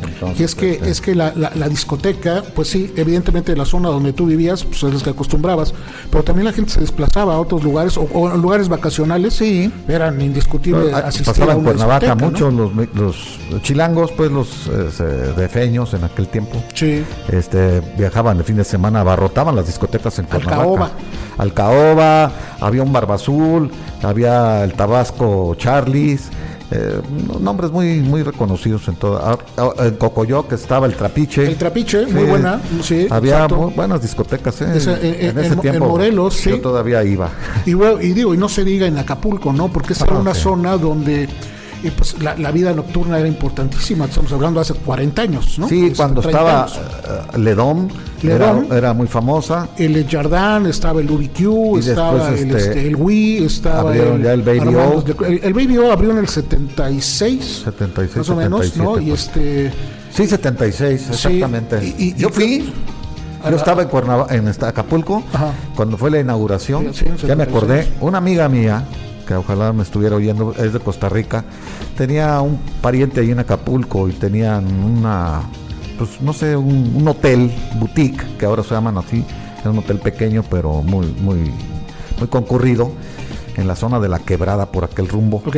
Entonces, 0.04 0.39
Y 0.39 0.43
es 0.43 0.56
que, 0.56 0.72
este, 0.74 0.89
es 0.89 1.02
que 1.02 1.16
la, 1.16 1.34
la- 1.36 1.52
la 1.56 1.70
discoteca, 1.70 2.43
pues 2.56 2.68
sí, 2.70 2.93
evidentemente 2.95 3.56
la 3.56 3.66
zona 3.66 3.89
donde 3.89 4.14
tú 4.14 4.26
vivías, 4.26 4.64
pues 4.64 4.84
es 4.84 4.93
la 4.93 4.99
que 5.04 5.10
acostumbrabas, 5.12 5.74
pero 6.10 6.24
también 6.24 6.45
la 6.45 6.54
gente 6.54 6.72
se 6.72 6.80
desplazaba 6.80 7.36
a 7.36 7.39
otros 7.39 7.64
lugares 7.64 7.97
o, 7.97 8.30
lugares 8.38 8.70
vacacionales, 8.70 9.34
sí, 9.36 9.72
eran 9.88 10.20
indiscutibles 10.22 10.93
Ah, 10.93 10.99
asistir 11.08 11.26
pasaba 11.28 11.54
a 11.54 11.56
en 11.56 11.64
Cuernavaca 11.64 11.99
discoteca, 12.16 12.26
mucho 12.32 12.52
¿no? 12.52 12.72
los, 12.93 13.39
los 13.49 13.62
chilangos, 13.62 14.12
pues 14.14 14.32
los 14.32 14.68
eh, 14.68 15.34
defeños 15.38 15.93
en 15.93 16.04
aquel 16.04 16.28
tiempo. 16.28 16.64
Sí, 16.74 17.04
este, 17.30 17.82
viajaban 17.97 18.38
de 18.38 18.43
fin 18.43 18.58
de 18.58 18.64
semana, 18.64 19.02
abarrotaban 19.02 19.56
las 19.56 19.66
discotecas 19.68 20.18
en 20.20 20.26
Cuernavaca. 20.26 20.62
Alcaoba. 20.62 20.91
Alcaoba, 21.38 22.32
había 22.60 22.84
un 22.84 22.93
Barba 22.93 23.16
Azul, 23.16 23.70
había 24.04 24.64
el 24.64 24.74
Tabasco 24.74 25.56
Charlies, 25.56 26.30
eh, 26.72 27.01
nombres 27.39 27.72
muy 27.72 27.99
muy 27.99 28.24
reconocidos 28.24 28.88
en 28.88 28.95
toda. 28.95 29.32
ah, 29.34 29.38
ah, 29.57 29.69
En 29.86 29.95
Cocoyoc 29.95 30.51
estaba 30.53 30.86
el 30.88 30.95
Trapiche. 30.95 31.45
El 31.45 31.55
Trapiche, 31.57 32.05
muy 32.07 32.24
buena, 32.24 32.61
sí, 32.82 33.07
Había 33.09 33.47
muy 33.47 33.74
buenas 33.74 34.01
discotecas, 34.01 34.61
¿eh? 34.61 34.67
Esa, 34.76 34.93
eh, 34.93 35.28
en 35.30 35.38
eh, 35.38 35.41
ese 35.41 35.53
en- 35.53 35.59
tiempo. 35.59 35.86
en 35.86 35.91
Morelos, 35.91 36.34
sí. 36.36 36.49
Yo 36.51 36.61
todavía 36.61 37.03
iba. 37.03 37.30
Y, 37.65 37.74
digo, 38.13 38.34
y 38.34 38.38
no 38.38 38.47
se 38.49 38.63
diga 38.63 38.88
en 38.88 38.97
Acapulco, 38.97 39.51
¿no? 39.53 39.67
Porque 39.72 39.93
esa 39.93 40.05
Ah, 40.05 40.09
era 40.11 40.19
una 40.19 40.34
sí. 40.34 40.41
zona 40.41 40.78
donde 40.78 41.28
eh, 41.84 41.92
pues, 41.96 42.22
la, 42.22 42.36
la 42.38 42.52
vida 42.52 42.74
nocturna 42.74 43.18
era 43.20 43.28
importantísima. 43.28 44.06
Estamos 44.06 44.32
hablando 44.34 44.60
hace 44.60 44.74
40 44.74 45.22
años, 45.22 45.58
¿no? 45.60 45.68
Sí, 45.68 45.86
Este, 45.86 45.98
cuando 45.98 46.22
30 46.22 46.40
estaba 46.40 46.64
años. 46.64 46.80
eh, 47.34 47.38
Ledón, 47.40 47.92
era, 48.24 48.62
era 48.72 48.94
muy 48.94 49.08
famosa. 49.08 49.68
El 49.78 50.08
Jardin, 50.08 50.68
estaba 50.70 51.02
el 51.02 51.10
Y 51.10 51.14
UBQ, 51.14 51.80
estaba 51.80 52.14
después, 52.30 52.42
el, 52.42 52.56
este, 52.56 52.70
este, 52.70 52.88
el 52.88 52.96
Wii, 52.96 53.44
estaba 53.46 53.80
abrieron 53.90 54.22
ya 54.22 54.34
el 54.34 54.42
Baby 54.44 54.60
Armando's 54.60 55.06
O. 55.20 55.26
El, 55.26 55.40
el 55.44 55.54
Baby 55.54 55.78
O 55.80 55.92
abrió 55.92 56.12
en 56.12 56.18
el 56.20 56.28
76, 56.28 57.62
76, 57.66 58.18
más 58.18 58.30
o 58.30 58.36
menos, 58.36 58.78
¿no? 58.78 58.96
77, 58.98 59.04
Y 59.04 59.10
pues. 59.10 59.22
este... 59.28 59.74
Sí, 60.14 60.28
76, 60.28 61.02
Sí, 61.02 61.08
exactamente. 61.14 61.84
y- 61.84 61.96
y- 62.10 62.14
Yo 62.16 62.28
y- 62.30 62.32
fui, 62.32 62.74
yo 63.50 63.56
estaba 63.56 63.82
en, 63.82 63.90
Cuernava- 63.90 64.28
en 64.32 64.48
esta- 64.50 64.68
Acapulco, 64.68 65.24
Ajá. 65.34 65.52
cuando 65.76 65.98
fue 65.98 66.12
la 66.12 66.20
inauguración, 66.20 66.94
Sí, 66.94 67.00
sí, 67.00 67.06
ya 67.28 67.36
me 67.36 67.46
76. 67.46 67.48
acordé, 67.48 67.88
una 68.02 68.18
amiga 68.18 68.50
mía, 68.50 68.84
que 69.32 69.38
ojalá 69.38 69.72
me 69.72 69.84
estuviera 69.84 70.16
oyendo, 70.18 70.54
es 70.58 70.74
de 70.74 70.80
Costa 70.80 71.08
Rica, 71.08 71.44
tenía 71.96 72.42
un 72.42 72.60
pariente 72.82 73.22
ahí 73.22 73.32
en 73.32 73.40
Acapulco 73.40 74.10
y 74.10 74.12
tenían 74.14 74.66
una, 74.84 75.42
pues 75.98 76.20
no 76.22 76.34
sé, 76.34 76.56
un, 76.58 76.94
un 76.96 77.08
hotel, 77.08 77.52
boutique, 77.76 78.24
que 78.38 78.46
ahora 78.46 78.62
se 78.64 78.74
llaman 78.74 78.98
así, 78.98 79.24
es 79.60 79.66
un 79.66 79.78
hotel 79.78 80.00
pequeño 80.00 80.44
pero 80.50 80.82
muy, 80.84 81.08
muy, 81.22 81.52
muy 82.20 82.28
concurrido, 82.30 82.92
en 83.56 83.68
la 83.68 83.76
zona 83.76 84.00
de 84.00 84.10
la 84.10 84.20
quebrada 84.20 84.66
por 84.72 84.84
aquel 84.84 85.08
rumbo. 85.08 85.42
Ok. 85.46 85.58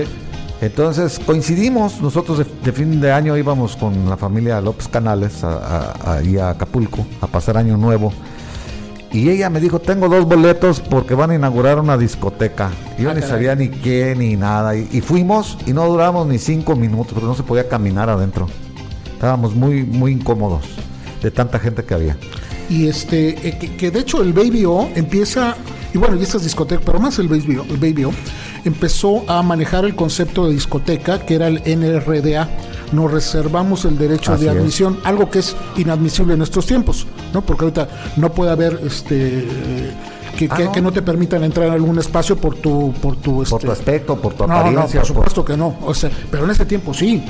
Entonces 0.61 1.19
coincidimos, 1.25 1.99
nosotros 2.01 2.37
de, 2.37 2.45
de 2.63 2.71
fin 2.71 3.01
de 3.01 3.11
año 3.11 3.35
íbamos 3.37 3.75
con 3.75 4.09
la 4.09 4.17
familia 4.17 4.61
López 4.61 4.87
Canales 4.87 5.43
a, 5.43 5.57
a- 5.97 6.13
ahí 6.17 6.37
a 6.37 6.51
Acapulco 6.51 7.05
a 7.21 7.27
pasar 7.27 7.57
año 7.57 7.75
nuevo. 7.75 8.13
Y 9.13 9.29
ella 9.29 9.49
me 9.51 9.59
dijo, 9.59 9.79
tengo 9.79 10.09
dos 10.09 10.25
boletos 10.25 10.79
porque 10.79 11.13
van 11.13 11.29
a 11.31 11.35
inaugurar 11.35 11.79
una 11.79 11.97
discoteca. 11.97 12.71
Yo 12.97 13.11
Ah, 13.11 13.13
ni 13.13 13.19
caray. 13.21 13.29
sabía 13.29 13.55
ni 13.55 13.69
qué 13.69 14.15
ni 14.17 14.35
nada. 14.35 14.75
Y, 14.75 14.89
y 14.91 15.01
fuimos 15.01 15.57
y 15.67 15.73
no 15.73 15.85
duramos 15.87 16.25
ni 16.27 16.39
cinco 16.39 16.75
minutos 16.75 17.13
porque 17.13 17.27
no 17.27 17.35
se 17.35 17.43
podía 17.43 17.69
caminar 17.69 18.09
adentro. 18.09 18.47
Estábamos 19.13 19.53
muy, 19.55 19.83
muy 19.83 20.11
incómodos 20.13 20.65
de 21.21 21.29
tanta 21.31 21.59
gente 21.59 21.83
que 21.83 21.93
había. 21.93 22.17
Y 22.69 22.87
este, 22.87 23.47
eh, 23.47 23.57
que, 23.59 23.75
que 23.75 23.91
de 23.91 23.99
hecho 23.99 24.21
el 24.23 24.33
Baby 24.33 24.65
O 24.65 24.89
empieza, 24.95 25.55
y 25.93 25.97
bueno, 25.99 26.15
y 26.17 26.23
estas 26.23 26.43
discotecas, 26.43 26.83
pero 26.85 26.99
más 26.99 27.19
el 27.19 27.27
Baby 27.27 27.57
O, 27.57 27.63
el 27.63 27.77
Baby 27.77 28.05
O, 28.05 28.11
empezó 28.65 29.29
a 29.29 29.43
manejar 29.43 29.85
el 29.85 29.95
concepto 29.95 30.47
de 30.47 30.53
discoteca, 30.53 31.19
que 31.19 31.35
era 31.35 31.47
el 31.47 31.61
NRDA. 31.65 32.49
Nos 32.91 33.11
reservamos 33.11 33.85
el 33.85 33.97
derecho 33.97 34.33
Así 34.33 34.43
de 34.45 34.51
es. 34.51 34.57
admisión, 34.57 34.99
algo 35.03 35.29
que 35.29 35.39
es 35.39 35.55
inadmisible 35.77 36.33
en 36.35 36.41
estos 36.43 36.65
tiempos, 36.65 37.07
¿no? 37.33 37.41
Porque 37.41 37.65
ahorita 37.65 37.87
no 38.17 38.31
puede 38.31 38.51
haber 38.51 38.79
este. 38.85 39.39
eh, 39.39 39.91
Que, 40.37 40.47
Ah, 40.49 40.55
que- 40.57 40.63
¿no? 40.65 40.71
que 40.71 40.81
no 40.81 40.91
te 40.91 41.03
permitan 41.03 41.43
entrar 41.43 41.67
en 41.67 41.73
algún 41.73 41.99
espacio 41.99 42.35
por 42.35 42.55
tu 42.55 42.91
por 42.99 43.15
tu, 43.17 43.35
Por 43.35 43.43
este, 43.43 43.67
tu 43.67 43.71
aspecto, 43.71 44.15
por 44.19 44.33
tu 44.33 44.47
no, 44.47 44.53
no, 44.53 44.59
apariencia. 44.61 45.01
por 45.01 45.07
supuesto 45.07 45.45
que 45.45 45.55
no. 45.55 45.75
O 45.85 45.93
sea, 45.93 46.09
pero 46.31 46.45
en 46.45 46.49
ese 46.49 46.65
tiempo 46.65 46.91
sí. 46.91 47.23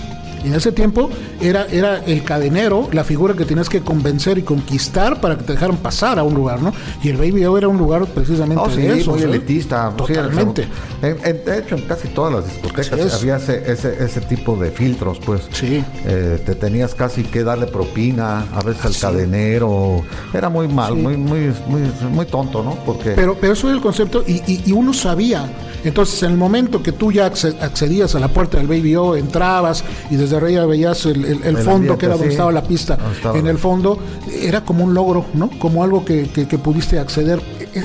Y 0.43 0.47
en 0.47 0.55
ese 0.55 0.71
tiempo 0.71 1.09
era, 1.41 1.65
era 1.67 2.03
el 2.05 2.23
cadenero, 2.23 2.89
la 2.91 3.03
figura 3.03 3.33
que 3.33 3.45
tenías 3.45 3.69
que 3.69 3.81
convencer 3.81 4.37
y 4.37 4.41
conquistar 4.41 5.21
para 5.21 5.37
que 5.37 5.43
te 5.43 5.53
dejaran 5.53 5.77
pasar 5.77 6.19
a 6.19 6.23
un 6.23 6.33
lugar, 6.33 6.61
¿no? 6.61 6.73
Y 7.01 7.09
el 7.09 7.17
Baby 7.17 7.45
O 7.45 7.57
era 7.57 7.67
un 7.67 7.77
lugar 7.77 8.05
precisamente 8.07 8.61
No, 8.61 8.69
sí, 8.69 8.81
de 8.81 8.99
eso. 8.99 9.11
muy 9.11 9.21
elitista. 9.21 9.91
sí, 9.91 10.13
Totalmente. 10.13 10.67
en- 11.01 11.17
en- 11.23 11.45
de 11.45 11.59
hecho, 11.59 11.75
en 11.75 11.81
casi 11.83 12.07
todas 12.09 12.33
las 12.33 12.45
discotecas 12.45 12.99
es. 12.99 13.13
había 13.13 13.37
ese, 13.37 13.71
ese, 13.71 14.03
ese 14.03 14.21
tipo 14.21 14.55
de 14.57 14.71
filtros, 14.71 15.19
pues. 15.25 15.41
Sí. 15.51 15.83
Eh, 16.05 16.41
te 16.45 16.55
tenías 16.55 16.93
casi 16.93 17.23
que 17.23 17.43
darle 17.43 17.67
propina, 17.67 18.45
a 18.53 18.61
veces 18.63 18.85
al 18.85 18.95
cadenero. 18.97 20.01
Era 20.33 20.49
muy 20.49 20.67
mal, 20.67 20.95
muy, 20.95 21.17
muy, 21.17 21.53
muy, 21.67 21.81
muy 22.11 22.25
tonto, 22.25 22.63
¿no? 22.63 22.75
Porque 22.85 23.11
Pero, 23.11 23.35
pero 23.39 23.53
eso 23.53 23.67
era 23.67 23.75
el 23.77 23.81
concepto 23.81 24.23
y, 24.27 24.41
y- 24.47 24.63
y 24.65 24.71
uno 24.71 24.93
sabía. 24.93 25.49
Entonces, 25.83 26.23
en 26.23 26.31
el 26.31 26.37
momento 26.37 26.81
que 26.81 26.93
tú 26.93 27.11
ya 27.11 27.29
acce- 27.31 27.59
accedías 27.61 28.15
a 28.15 28.19
la 28.19 28.29
puerta 28.29 28.57
del 28.57 28.67
Baby 28.67 28.95
O, 28.95 29.15
entrabas 29.17 29.83
y 30.09 30.15
desde 30.15 30.32
arriba 30.37 30.65
veías 30.65 31.05
el, 31.05 31.25
el- 31.43 31.57
fondo, 31.57 31.97
que 31.97 32.05
era 32.05 32.15
donde 32.15 32.29
sí. 32.29 32.33
estaba 32.33 32.51
la 32.51 32.63
pista, 32.63 32.97
estaba. 33.15 33.37
en 33.37 33.47
el 33.47 33.57
fondo, 33.57 33.97
era 34.41 34.61
como 34.61 34.83
un 34.83 34.93
logro, 34.93 35.25
¿no? 35.33 35.49
Como 35.59 35.83
algo 35.83 36.03
que, 36.05 36.29
que- 36.29 36.47
que 36.47 36.57
pudiste 36.57 36.99
acceder. 36.99 37.41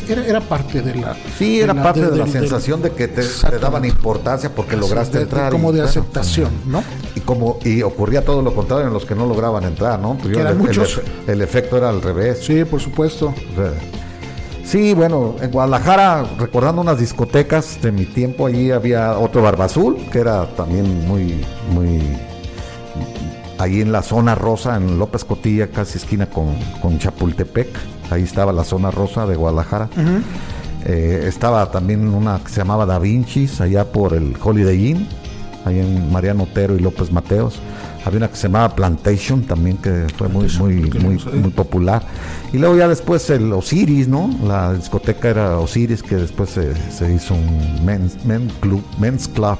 Era, 0.09 0.26
era 0.26 0.40
parte 0.40 0.82
de 0.82 0.94
la. 0.96 1.16
sí, 1.38 1.61
era 1.61 1.72
la- 1.72 1.82
parte 1.82 2.11
de, 2.11 2.16
la 2.16 2.26
sensación 2.26 2.82
de 2.82 2.90
que 2.90 3.09
te, 3.09 3.22
daban 3.61 3.84
importancia 3.84 4.55
porque 4.55 4.76
lograste 4.76 5.22
entrar. 5.22 5.51
como 5.51 5.70
y, 5.70 5.74
de 5.74 5.78
bueno, 5.80 5.88
aceptación, 5.90 6.51
¿no? 6.66 6.82
Y 7.14 7.20
como 7.20 7.59
y 7.64 7.82
ocurría 7.82 8.24
todo 8.24 8.42
lo 8.42 8.55
contrario 8.55 8.86
en 8.86 8.92
los 8.92 9.05
que 9.05 9.14
no 9.14 9.26
lograban 9.26 9.64
entrar, 9.64 9.99
¿no? 9.99 10.16
Pues 10.20 10.34
yo 10.34 10.40
eran 10.40 10.53
el, 10.53 10.59
muchos. 10.59 11.01
el 11.26 11.40
efecto 11.42 11.76
era 11.78 11.88
al 11.88 12.03
revés. 12.03 12.40
Sí, 12.42 12.64
por 12.64 12.80
supuesto. 12.80 13.34
Sí, 14.64 14.92
bueno, 14.92 15.36
en 15.40 15.51
Guadalajara, 15.51 16.26
recordando 16.38 16.82
unas 16.82 16.99
discotecas 16.99 17.80
de 17.80 17.90
mi 17.90 18.05
tiempo, 18.05 18.46
allí 18.46 18.70
había 18.70 19.18
otro 19.18 19.40
Barba 19.40 19.64
Azul, 19.64 19.96
que 20.12 20.18
era 20.18 20.44
también 20.57 21.07
muy, 21.09 21.42
muy, 21.72 22.03
ahí 23.59 23.81
en 23.81 23.93
la 23.93 24.03
zona 24.03 24.35
rosa, 24.35 24.77
en 24.77 24.99
López 24.99 25.25
Cotilla, 25.25 25.69
casi 25.69 25.99
esquina 25.99 26.27
con, 26.27 26.55
con 26.81 26.99
Chapultepec, 26.99 27.69
ahí 28.11 28.23
estaba 28.23 28.53
la 28.53 28.65
zona 28.65 28.91
rosa 28.91 29.27
de 29.27 29.37
Guadalajara. 29.37 29.89
Eh, 30.87 31.25
estaba 31.27 31.71
también 31.71 32.09
una 32.09 32.39
que 32.39 32.51
se 32.51 32.59
llamaba 32.59 32.87
Da 32.87 32.99
Vinci's, 32.99 33.61
allá 33.61 33.85
por 33.85 34.15
el 34.15 34.37
Holiday 34.43 34.91
Inn, 34.91 35.09
ahí 35.65 35.81
en 35.81 36.11
Mariano 36.11 36.45
Otero 36.45 36.77
y 36.77 36.79
López 36.79 37.13
Mateos. 37.13 37.61
Había 38.05 38.19
una 38.19 38.29
que 38.29 38.37
se 38.37 38.45
llamaba 38.45 38.75
Plantation 38.75 39.43
también, 39.43 39.77
que 39.79 40.07
fue 40.17 40.29
muy, 40.29 40.49
muy, 40.59 40.75
muy, 41.01 41.51
popular. 41.51 42.03
Y 42.53 42.59
luego 42.59 42.77
ya 42.77 42.89
después 42.89 43.29
el 43.29 43.53
Osiris, 43.53 44.09
¿no? 44.09 44.31
La 44.45 44.73
discoteca 44.73 45.29
era 45.29 45.59
Osiris, 45.59 46.03
que 46.03 46.15
después 46.15 46.51
se, 46.51 46.75
se 46.91 47.13
hizo 47.13 47.35
un 47.35 47.85
men's, 47.85 48.25
men's 48.25 48.53
club, 48.61 48.83
men's 48.99 49.29
club 49.29 49.59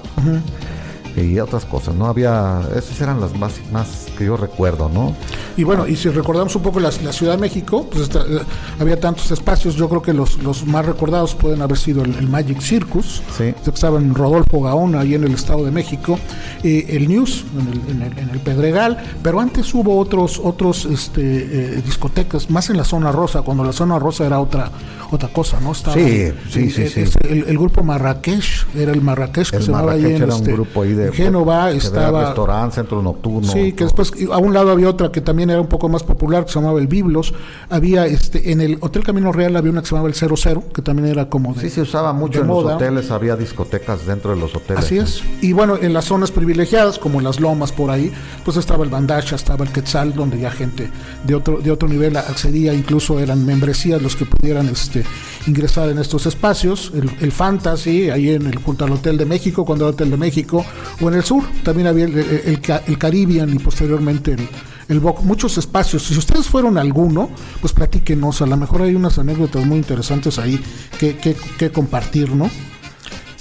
y 1.25 1.39
otras 1.41 1.65
cosas, 1.65 1.95
¿no? 1.95 2.07
Había, 2.07 2.61
esas 2.77 3.01
eran 3.01 3.21
las 3.21 3.37
más, 3.37 3.53
más 3.73 4.07
que 4.17 4.25
yo 4.25 4.37
recuerdo, 4.37 4.89
¿no? 4.89 5.15
Y 5.57 5.65
bueno, 5.65 5.87
y 5.87 5.97
si 5.97 6.09
recordamos 6.09 6.55
un 6.57 6.63
poco 6.63 6.79
la, 6.81 6.91
la 7.03 7.13
Ciudad 7.13 7.33
de 7.33 7.39
México, 7.39 7.87
pues 7.91 8.05
esta- 8.05 8.21
eh, 8.21 8.41
había 8.79 8.99
tantos 9.01 9.31
espacios, 9.31 9.75
yo 9.75 9.89
creo 9.89 10.03
que 10.03 10.13
los, 10.13 10.43
los 10.43 10.67
más 10.67 10.87
recordados 10.87 11.35
pueden 11.35 11.63
haber 11.63 11.79
sido 11.79 12.05
el, 12.05 12.15
el 12.15 12.29
Magic 12.29 12.61
Circus, 12.61 13.23
Sí. 13.37 13.55
que 13.65 13.71
estaba 13.71 13.99
en 13.99 14.15
Rodolfo 14.15 14.61
Gaona, 14.63 15.01
ahí 15.01 15.15
en 15.15 15.25
el 15.25 15.35
Estado 15.35 15.65
de 15.65 15.71
México, 15.71 16.19
eh, 16.63 16.87
el 16.91 17.09
News, 17.09 17.45
en 17.59 17.69
el, 17.73 17.91
en 17.97 18.03
el- 18.13 18.19
en 18.19 18.31
el 18.31 18.39
Pedregal, 18.41 18.99
pero 19.23 19.41
antes 19.41 19.73
hubo 19.75 19.99
otros, 19.99 20.41
otros 20.43 20.85
este, 20.85 21.23
eh, 21.23 21.83
discotecas, 21.85 22.51
más 22.51 22.71
en 22.71 22.77
la 22.77 22.85
zona 22.85 23.11
rosa, 23.13 23.43
cuando 23.43 23.65
la 23.65 23.73
zona 23.73 23.99
rosa 23.99 24.27
era 24.27 24.41
otra, 24.41 24.71
otra 25.11 25.29
cosa, 25.31 25.59
¿no? 25.61 25.73
Estaba 25.73 25.95
Sí, 25.97 26.33
sí, 26.51 26.71
sí, 26.71 26.83
el- 26.83 26.91
sí. 27.09 27.19
el- 27.25 27.59
grupo 27.59 27.83
Marrakech, 27.83 28.67
era 28.77 28.93
el 28.93 29.01
Marrakech 29.01 29.51
que 29.51 29.59
se 29.61 29.67
llamaba 29.73 29.93
ahí 29.93 30.05
en, 30.05 30.13
era 30.23 30.27
un 30.27 30.33
este, 30.43 30.53
grupo 30.53 30.83
ahí 30.83 30.93
de- 30.95 31.08
en 31.09 31.15
Génova 31.15 31.71
estaba... 31.71 32.27
restaurante, 32.27 32.77
centro 32.77 33.03
nocturno. 33.03 33.51
Sí, 33.53 33.73
que 33.73 33.85
después 33.85 34.13
a 34.33 34.39
un 34.39 34.55
lado 34.55 34.71
había 34.71 34.89
otra 34.89 35.11
que 35.11 35.21
también 35.21 35.51
era 35.51 35.61
un 35.61 35.67
poco 35.67 35.89
más 35.89 36.03
popular, 36.03 36.45
que 36.45 36.53
se 36.53 36.61
llamaba 36.61 36.79
el 36.79 36.87
Biblos. 36.87 37.35
Había 37.71 38.07
este 38.07 38.53
en 38.53 38.61
el 38.61 38.79
Hotel 38.81 39.03
Camino 39.05 39.33
Real 39.33 39.57
había 39.57 39.71
una 39.71 39.81
que 39.81 39.89
se 39.89 39.95
llamaba 39.95 40.09
el 40.09 40.15
00, 40.15 40.65
que 40.73 40.83
también 40.83 41.09
era 41.09 41.29
como 41.29 41.55
de 41.55 41.63
Sí, 41.63 41.71
se 41.71 41.83
usaba 41.83 42.13
mucho 42.13 42.41
en 42.41 42.47
moda. 42.47 42.75
los 42.75 42.83
hoteles, 42.83 43.11
había 43.11 43.37
discotecas 43.37 44.07
dentro 44.07 44.31
de 44.35 44.41
los 44.41 44.55
hoteles. 44.55 44.85
Así 44.85 44.99
es. 44.99 45.23
Y 45.41 45.53
bueno, 45.53 45.77
en 45.81 45.93
las 45.93 46.07
zonas 46.07 46.31
privilegiadas, 46.31 46.99
como 46.99 47.21
las 47.21 47.41
lomas 47.41 47.73
por 47.73 47.91
ahí, 47.91 48.13
pues 48.45 48.57
estaba 48.57 48.85
el 48.85 48.91
Bandasha, 48.91 49.37
estaba 49.37 49.65
el 49.65 49.73
Quetzal, 49.73 50.15
donde 50.15 50.39
ya 50.39 50.51
gente 50.51 50.91
de 51.25 51.35
otro, 51.35 51.59
de 51.59 51.71
otro 51.71 51.89
nivel 51.89 52.17
accedía, 52.17 52.75
incluso 52.75 53.19
eran 53.21 53.45
membresías 53.45 54.01
los 54.03 54.17
que 54.17 54.25
pudieran 54.25 54.69
este, 54.69 55.05
ingresar 55.49 55.89
en 55.89 55.99
estos 55.99 56.27
espacios. 56.27 56.93
El, 56.95 57.11
el 57.21 57.33
Fantasy, 57.33 58.11
ahí 58.11 58.31
en 58.31 58.47
el, 58.47 58.57
junto 58.59 58.85
al 58.85 58.93
Hotel 58.93 59.17
de 59.17 59.25
México, 59.25 59.65
cuando 59.65 59.85
era 59.87 59.95
Hotel 59.95 60.11
de 60.11 60.17
México, 60.17 60.65
o 61.01 61.09
en 61.09 61.15
el 61.15 61.25
sur, 61.25 61.43
también 61.65 61.89
había 61.89 62.05
el, 62.05 62.17
el, 62.19 62.43
el 62.45 62.61
Ca- 62.61 62.83
el 62.87 62.97
Caribbean 62.99 63.53
y 63.55 63.59
posteriormente 63.59 64.35
el, 64.35 64.49
el 64.89 65.03
Boc- 65.03 65.23
muchos 65.23 65.59
espacios. 65.59 66.05
Si 66.05 66.17
ustedes 66.17 66.47
fueron 66.47 66.79
alguno, 66.79 67.31
pues 67.61 67.73
platíquenos. 67.73 68.41
A 68.43 68.47
lo 68.47 68.57
mejor 68.57 68.83
hay 68.83 68.95
unas 68.95 69.19
anécdotas 69.19 69.65
muy 69.67 69.79
interesantes 69.79 70.39
ahí 70.39 70.61
que, 70.99 71.17
que, 71.17 71.35
que 71.59 71.71
compartir, 71.73 72.31
¿no? 72.35 72.51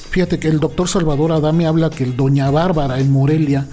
Fíjate 0.09 0.39
que 0.39 0.47
el 0.47 0.59
doctor 0.59 0.87
Salvador 0.87 1.31
Adame 1.31 1.67
habla 1.67 1.89
que 1.89 2.03
el 2.03 2.15
Doña 2.15 2.49
Bárbara 2.49 2.99
en 2.99 3.11
Morelia, 3.11 3.67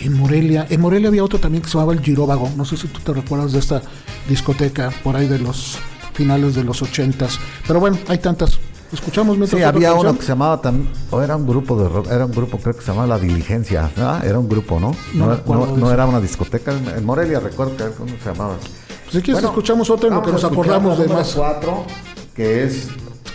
en 0.00 0.12
Morelia, 0.18 0.66
en 0.68 0.80
Morelia 0.80 1.08
había 1.08 1.24
otro 1.24 1.38
también 1.38 1.62
que 1.62 1.68
se 1.68 1.74
llamaba 1.78 1.94
el 1.94 2.00
Giróvago, 2.00 2.50
no 2.56 2.64
sé 2.66 2.76
si 2.76 2.88
tú 2.88 3.00
te 3.00 3.12
recuerdas 3.14 3.52
de 3.52 3.60
esta 3.60 3.80
discoteca 4.28 4.92
por 5.02 5.16
ahí 5.16 5.26
de 5.26 5.38
los 5.38 5.78
finales 6.14 6.54
de 6.54 6.64
los 6.64 6.80
ochentas, 6.82 7.38
pero 7.66 7.80
bueno, 7.80 7.98
hay 8.08 8.18
tantas. 8.18 8.58
Escuchamos 8.92 9.36
Sí, 9.50 9.60
había 9.60 9.88
canción? 9.90 9.98
uno 10.06 10.14
que 10.16 10.22
se 10.22 10.28
llamaba 10.28 10.60
también, 10.60 10.88
o 11.10 11.20
era 11.20 11.34
un 11.34 11.46
grupo 11.48 11.76
de 11.82 11.88
rock, 11.88 12.06
era 12.12 12.26
un 12.26 12.30
grupo 12.32 12.58
creo 12.58 12.74
que 12.76 12.80
se 12.82 12.88
llamaba 12.88 13.08
La 13.08 13.18
Diligencia. 13.18 13.90
Era 14.22 14.38
un 14.38 14.48
grupo, 14.48 14.78
¿no? 14.78 14.94
No 15.14 15.36
No, 15.46 15.66
no- 15.76 15.90
era 15.90 16.06
una 16.06 16.20
discoteca, 16.20 16.72
en 16.72 17.04
Morelia 17.04 17.40
recuerdo 17.40 17.76
que 17.76 17.90
¿cómo 17.96 18.10
se 18.22 18.30
llamaba. 18.30 18.54
Pues 18.56 18.70
si 19.10 19.10
quieres 19.22 19.34
Bueno, 19.42 19.48
escuchamos 19.48 19.90
otra 19.90 20.08
en 20.08 20.14
lo 20.14 20.22
que 20.22 20.30
nos 20.32 20.44
acordamos 20.44 20.96
de 20.98 21.08
más. 21.08 21.32
cuatro, 21.34 21.84
que 22.36 22.64
es 22.64 22.86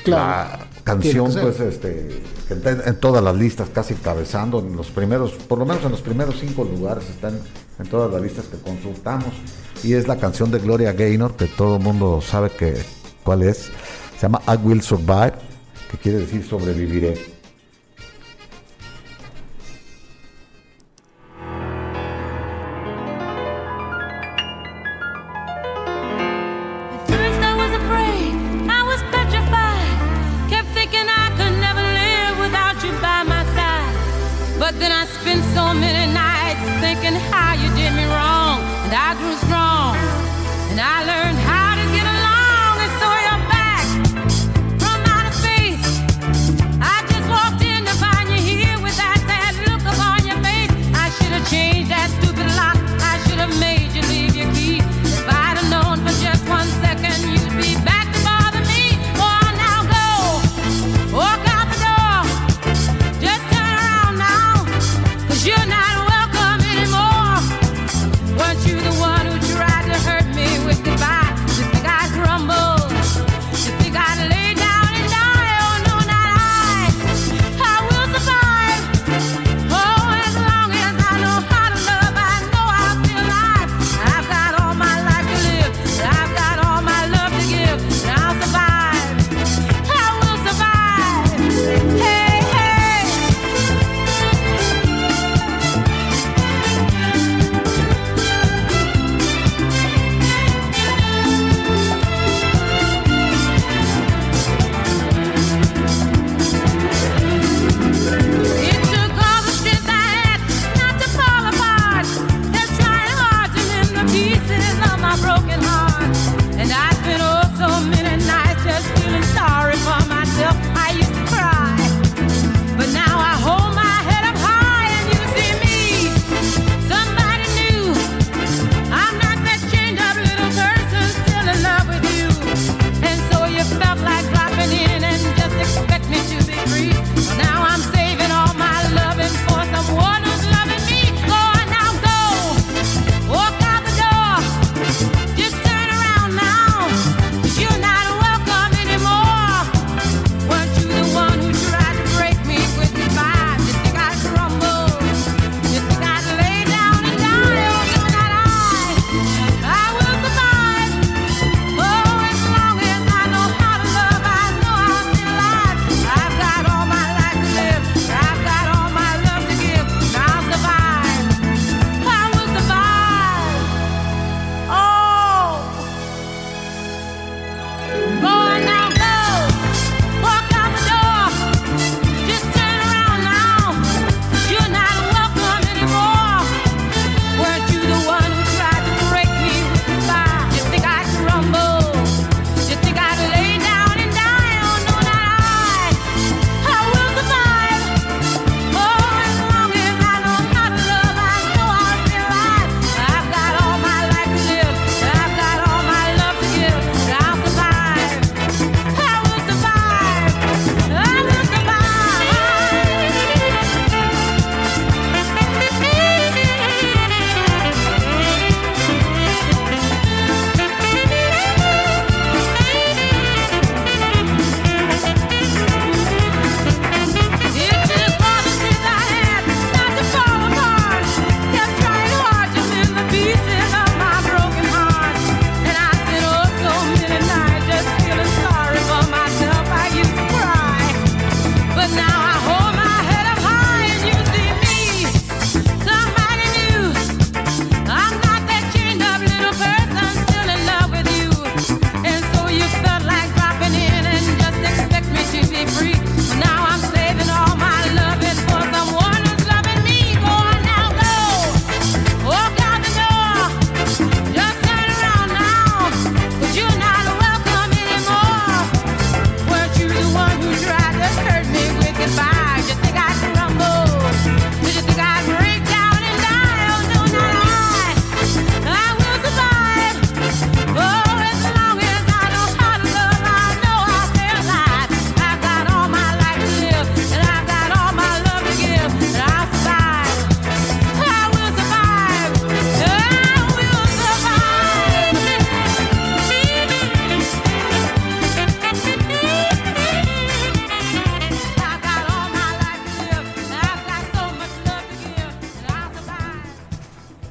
Claro, 0.06 0.24
la 0.60 0.60
canción, 0.86 1.30
pues, 1.42 1.60
este, 1.60 2.24
que 2.48 2.54
está 2.54 2.70
en, 2.72 2.82
en 2.86 3.00
todas 3.00 3.22
las 3.22 3.36
listas, 3.36 3.68
casi 3.74 3.96
cabezando 3.96 4.60
en 4.60 4.78
los 4.78 4.88
primeros, 4.88 5.32
por 5.32 5.58
lo 5.60 5.66
menos 5.66 5.84
en 5.84 5.92
los 5.92 6.02
primeros 6.02 6.36
cinco 6.40 6.64
lugares, 6.64 7.04
están 7.10 7.38
en 7.80 7.88
todas 7.90 8.12
las 8.14 8.22
listas 8.22 8.46
que 8.46 8.58
consultamos. 8.60 9.34
Y 9.84 9.94
es 9.94 10.08
la 10.08 10.18
canción 10.18 10.52
de 10.52 10.60
Gloria 10.60 10.92
Gaynor, 10.92 11.36
que 11.36 11.46
todo 11.46 11.78
el 11.78 11.84
mundo 11.84 12.22
sabe 12.22 12.50
que 12.50 12.76
cuál 13.24 13.44
es. 13.44 13.70
Se 14.16 14.24
llama 14.24 14.42
I 14.48 14.58
Will 14.62 14.82
Survive, 14.82 15.34
que 15.90 15.98
quiere 15.98 16.20
decir 16.20 16.44
sobreviviré. 16.44 17.39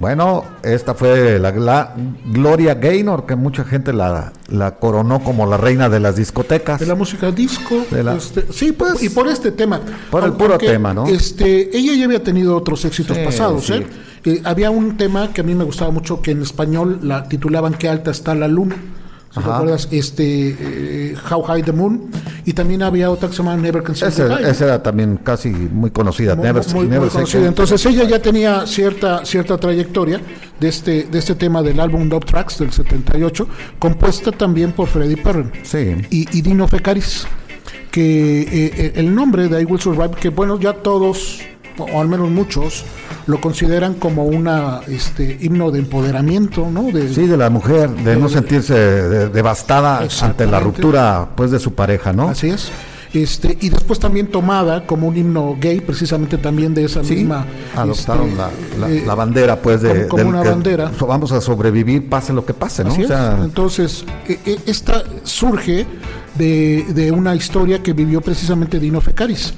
Bueno, 0.08 0.42
esta 0.62 0.94
fue 0.94 1.38
la, 1.38 1.50
la 1.50 1.94
Gloria 2.32 2.72
Gaynor, 2.76 3.26
que 3.26 3.36
mucha 3.36 3.62
gente 3.62 3.92
la, 3.92 4.32
la 4.48 4.76
coronó 4.76 5.22
como 5.22 5.44
la 5.44 5.58
reina 5.58 5.90
de 5.90 6.00
las 6.00 6.16
discotecas. 6.16 6.80
De 6.80 6.86
la 6.86 6.94
música 6.94 7.30
disco. 7.30 7.84
De 7.90 8.02
la- 8.02 8.14
este, 8.16 8.46
sí, 8.50 8.72
pues, 8.72 9.02
y 9.02 9.10
por 9.10 9.28
este 9.28 9.52
tema. 9.52 9.82
Por 10.10 10.24
el 10.24 10.32
puro 10.32 10.56
tema, 10.56 10.94
¿no? 10.94 11.06
Este, 11.06 11.76
ella 11.76 11.92
ya 11.94 12.06
había 12.06 12.22
tenido 12.24 12.56
otros 12.56 12.86
éxitos 12.86 13.18
Sí, 13.18 13.22
pasados, 13.22 13.66
sí. 13.66 13.74
¿eh? 13.74 13.86
Eh, 14.24 14.40
Había 14.44 14.70
un 14.70 14.96
tema 14.96 15.30
que 15.34 15.42
a 15.42 15.44
mí 15.44 15.54
me 15.54 15.64
gustaba 15.64 15.90
mucho, 15.90 16.22
que 16.22 16.30
en 16.30 16.40
español 16.40 17.00
la 17.02 17.28
titulaban 17.28 17.74
Qué 17.74 17.90
alta 17.90 18.10
está 18.10 18.34
la 18.34 18.48
luna. 18.48 18.76
Si 19.34 19.40
te 19.40 19.50
acuerdas, 19.50 19.88
este, 19.90 20.56
eh, 20.58 21.16
How 21.30 21.42
High 21.42 21.64
the 21.64 21.72
Moon. 21.72 22.07
Y 22.48 22.54
también 22.54 22.82
había 22.82 23.10
otra 23.10 23.28
que 23.28 23.34
se 23.34 23.42
llamaba 23.42 23.58
Never 23.60 23.82
Can 23.82 23.94
Say 23.94 24.08
Ese- 24.08 24.26
Goodbye. 24.26 24.48
esa 24.50 24.64
era 24.64 24.82
también 24.82 25.18
casi 25.22 25.50
muy 25.50 25.90
conocida. 25.90 26.34
muy, 26.34 26.46
Never, 26.46 26.64
muy- 26.68 26.74
muy 26.74 26.86
Never 26.86 27.08
conocida. 27.10 27.40
Goodbye. 27.40 27.48
Entonces 27.48 27.84
ella 27.86 28.04
ya 28.04 28.22
tenía 28.22 28.66
cierta 28.66 29.24
cierta 29.26 29.58
trayectoria 29.58 30.18
de 30.58 30.68
este 30.68 31.02
de 31.04 31.18
este 31.18 31.34
tema 31.34 31.62
del 31.62 31.78
álbum 31.78 32.08
Dub 32.08 32.24
Tracks 32.24 32.58
del 32.58 32.72
78, 32.72 33.46
compuesta 33.78 34.32
también 34.32 34.72
por 34.72 34.88
Freddie 34.88 35.18
Perrin 35.18 35.50
Sí. 35.62 35.94
y, 36.10 36.38
y 36.38 36.40
Dino 36.42 36.66
Fecaris, 36.66 37.26
que 37.90 38.40
eh, 38.42 38.46
eh, 38.52 38.92
el 38.96 39.14
nombre 39.14 39.48
de 39.48 39.60
I 39.60 39.64
Will 39.66 39.80
Survive, 39.80 40.12
que 40.18 40.30
bueno, 40.30 40.58
ya 40.58 40.72
todos, 40.72 41.40
o, 41.84 42.00
al 42.00 42.08
menos 42.08 42.30
muchos, 42.30 42.84
lo 43.26 43.40
consideran 43.40 43.94
como 43.94 44.24
una 44.24 44.80
este 44.88 45.38
himno 45.40 45.70
de 45.70 45.80
empoderamiento, 45.80 46.68
¿no? 46.70 46.84
De, 46.84 47.12
Sí, 47.12 47.26
de 47.26 47.36
la 47.36 47.50
mujer, 47.50 47.90
de 47.90 48.16
no 48.16 48.28
sentirse 48.28 48.74
de- 48.74 49.28
devastada 49.28 50.06
ante 50.22 50.46
la 50.46 50.60
ruptura 50.60 51.28
pues 51.36 51.50
de 51.50 51.58
su 51.58 51.74
pareja, 51.74 52.12
¿no? 52.12 52.28
Así 52.28 52.48
es. 52.50 52.70
Este, 53.14 53.56
y 53.62 53.70
después 53.70 53.98
también 53.98 54.26
tomada 54.26 54.86
como 54.86 55.08
un 55.08 55.16
himno 55.16 55.56
gay, 55.58 55.80
precisamente 55.80 56.36
también 56.36 56.74
de 56.74 56.84
esa 56.84 57.02
Sí, 57.02 57.14
misma. 57.16 57.46
adoptaron 57.74 58.28
este, 58.28 58.36
la, 58.38 58.50
la- 58.86 58.90
eh, 58.94 59.02
la 59.06 59.14
bandera 59.14 59.56
pues 59.62 59.80
de 59.80 59.88
como- 59.88 60.08
como 60.08 60.18
del 60.18 60.26
una 60.26 60.42
bandera. 60.42 60.90
vamos 61.00 61.32
a 61.32 61.40
sobrevivir 61.40 62.06
pase 62.10 62.34
lo 62.34 62.44
que 62.44 62.52
pase, 62.52 62.84
¿no? 62.84 62.90
Así 62.92 63.04
O 63.04 63.08
sea, 63.08 63.36
es. 63.38 63.44
Entonces, 63.46 64.04
e- 64.28 64.38
e- 64.44 64.58
esta 64.66 65.04
surge 65.24 65.86
de, 66.36 66.84
de 66.94 67.10
una 67.10 67.34
historia 67.34 67.82
que 67.82 67.94
vivió 67.94 68.20
precisamente 68.20 68.78
Dino 68.78 69.00
Fecaris. 69.00 69.54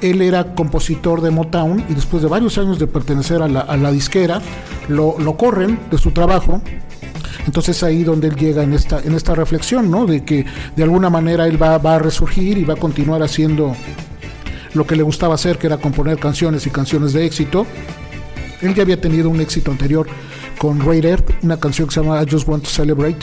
Él 0.00 0.22
era 0.22 0.54
compositor 0.54 1.20
de 1.20 1.30
Motown 1.30 1.84
y 1.88 1.94
después 1.94 2.22
de 2.22 2.28
varios 2.28 2.58
años 2.58 2.78
de 2.78 2.86
pertenecer 2.86 3.42
a 3.42 3.48
la, 3.48 3.92
disquera, 3.92 4.40
lo, 4.88 5.14
corren 5.36 5.78
de 5.90 5.98
su 5.98 6.12
trabajo. 6.12 6.62
Entonces 7.46 7.82
ahí 7.82 8.04
donde 8.04 8.28
él 8.28 8.36
llega 8.36 8.62
en 8.62 8.74
esta, 8.74 9.00
en 9.00 9.14
esta 9.14 9.34
reflexión, 9.34 9.90
¿no? 9.90 10.06
De 10.06 10.24
que 10.24 10.44
de 10.76 10.82
alguna 10.82 11.08
manera 11.08 11.46
él 11.46 11.60
va, 11.60 11.78
va 11.78 11.94
a 11.94 11.98
resurgir 11.98 12.58
y 12.58 12.64
va 12.64 12.74
a 12.74 12.76
continuar 12.76 13.22
haciendo 13.22 13.74
lo 14.74 14.86
que 14.86 14.96
le 14.96 15.02
gustaba 15.02 15.34
hacer, 15.34 15.58
que 15.58 15.66
era 15.66 15.78
componer 15.78 16.18
canciones 16.18 16.66
y 16.66 16.70
canciones 16.70 17.12
de 17.12 17.24
éxito. 17.24 17.66
Él 18.60 18.74
ya 18.74 18.82
había 18.82 19.00
tenido 19.00 19.30
un 19.30 19.40
éxito 19.40 19.70
anterior 19.70 20.06
con 20.58 20.80
Ray 20.80 21.00
Earth, 21.00 21.30
una 21.42 21.58
canción 21.58 21.88
que 21.88 21.94
se 21.94 22.02
llama 22.02 22.22
I 22.22 22.26
Just 22.30 22.46
Want 22.46 22.64
to 22.64 22.70
Celebrate, 22.70 23.18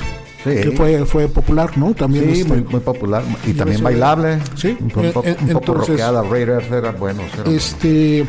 Sí. 0.46 0.62
que 0.62 0.72
fue, 0.72 1.06
fue 1.06 1.28
popular, 1.28 1.78
¿no? 1.78 1.94
También 1.94 2.26
sí, 2.34 2.42
este, 2.42 2.54
muy, 2.54 2.62
muy 2.64 2.80
popular 2.80 3.24
y 3.46 3.52
también 3.54 3.84
bailable. 3.84 4.38
Sí, 4.56 4.78
un, 4.80 4.92
un 5.00 5.06
eh, 5.06 5.12
eh, 5.26 5.36
un 5.42 5.48
poco 5.50 5.72
entonces- 5.74 5.88
rockeada. 5.90 6.22
Raiders 6.24 6.72
era 6.72 6.92
bueno. 6.92 7.22
era- 7.38 7.52
este 7.52 8.26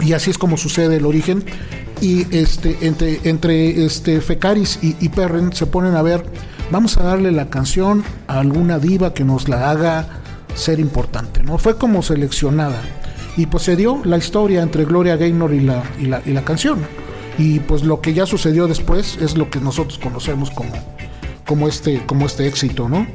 y 0.00 0.12
así 0.14 0.30
es 0.30 0.38
como 0.38 0.56
sucede 0.56 0.96
el 0.96 1.04
origen 1.06 1.44
y 2.00 2.26
este 2.34 2.78
entre 2.82 3.20
entre 3.24 3.84
este 3.84 4.20
Fecaris 4.20 4.78
y, 4.82 4.96
y 5.00 5.08
Perren 5.10 5.52
se 5.52 5.66
ponen 5.66 5.94
a 5.94 6.02
ver 6.02 6.24
vamos 6.70 6.96
a 6.96 7.02
darle 7.02 7.30
la 7.30 7.50
canción 7.50 8.02
a 8.26 8.40
alguna 8.40 8.78
diva 8.78 9.12
que 9.14 9.22
nos 9.24 9.48
la 9.48 9.70
haga 9.70 10.06
ser 10.54 10.80
importante 10.80 11.42
no 11.44 11.58
fue 11.58 11.76
como 11.76 12.02
seleccionada 12.02 12.80
y 13.36 13.46
pues 13.46 13.62
se 13.64 13.76
dio 13.76 14.00
la 14.04 14.16
historia 14.18 14.62
entre 14.62 14.84
Gloria 14.86 15.16
Gaynor 15.16 15.54
y 15.54 15.60
la 15.60 15.82
y 16.00 16.06
la, 16.06 16.20
y 16.26 16.32
la 16.32 16.42
canción 16.44 16.80
y 17.38 17.60
pues 17.60 17.84
lo 17.84 18.00
que 18.00 18.12
ya 18.12 18.26
sucedió 18.26 18.66
después 18.66 19.18
es 19.20 19.36
lo 19.36 19.50
que 19.50 19.60
nosotros 19.60 19.98
conocemos 20.02 20.50
como 20.50 20.72
como 21.46 21.68
este 21.68 22.04
como 22.06 22.26
este 22.26 22.46
éxito 22.46 22.88
no 22.88 23.06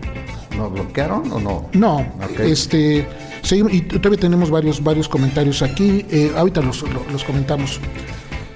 ¿Nos 0.58 0.72
bloquearon 0.74 1.32
o 1.32 1.40
no? 1.40 1.70
no, 1.74 2.06
este, 2.40 3.08
seguimos- 3.44 3.72
y 3.74 3.82
todavía 3.82 4.20
tenemos 4.20 4.49
varios, 4.49 4.84
varios 4.84 5.08
comentarios 5.08 5.62
aquí. 5.62 6.04
eh, 6.10 6.32
ahorita 6.36 6.62
los, 6.62 6.82
lo- 6.82 7.06
los 7.12 7.24
comentamos. 7.24 7.80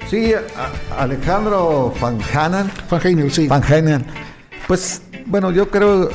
Sí, 0.09 0.33
Alejandro. 0.97 1.93
Van 2.01 2.17
Halen, 2.33 3.29
sí. 3.31 3.47
Van 3.47 3.63
Halen. 3.63 4.03
Pues 4.67 5.03
bueno, 5.27 5.51
yo 5.51 5.69
creo 5.69 6.09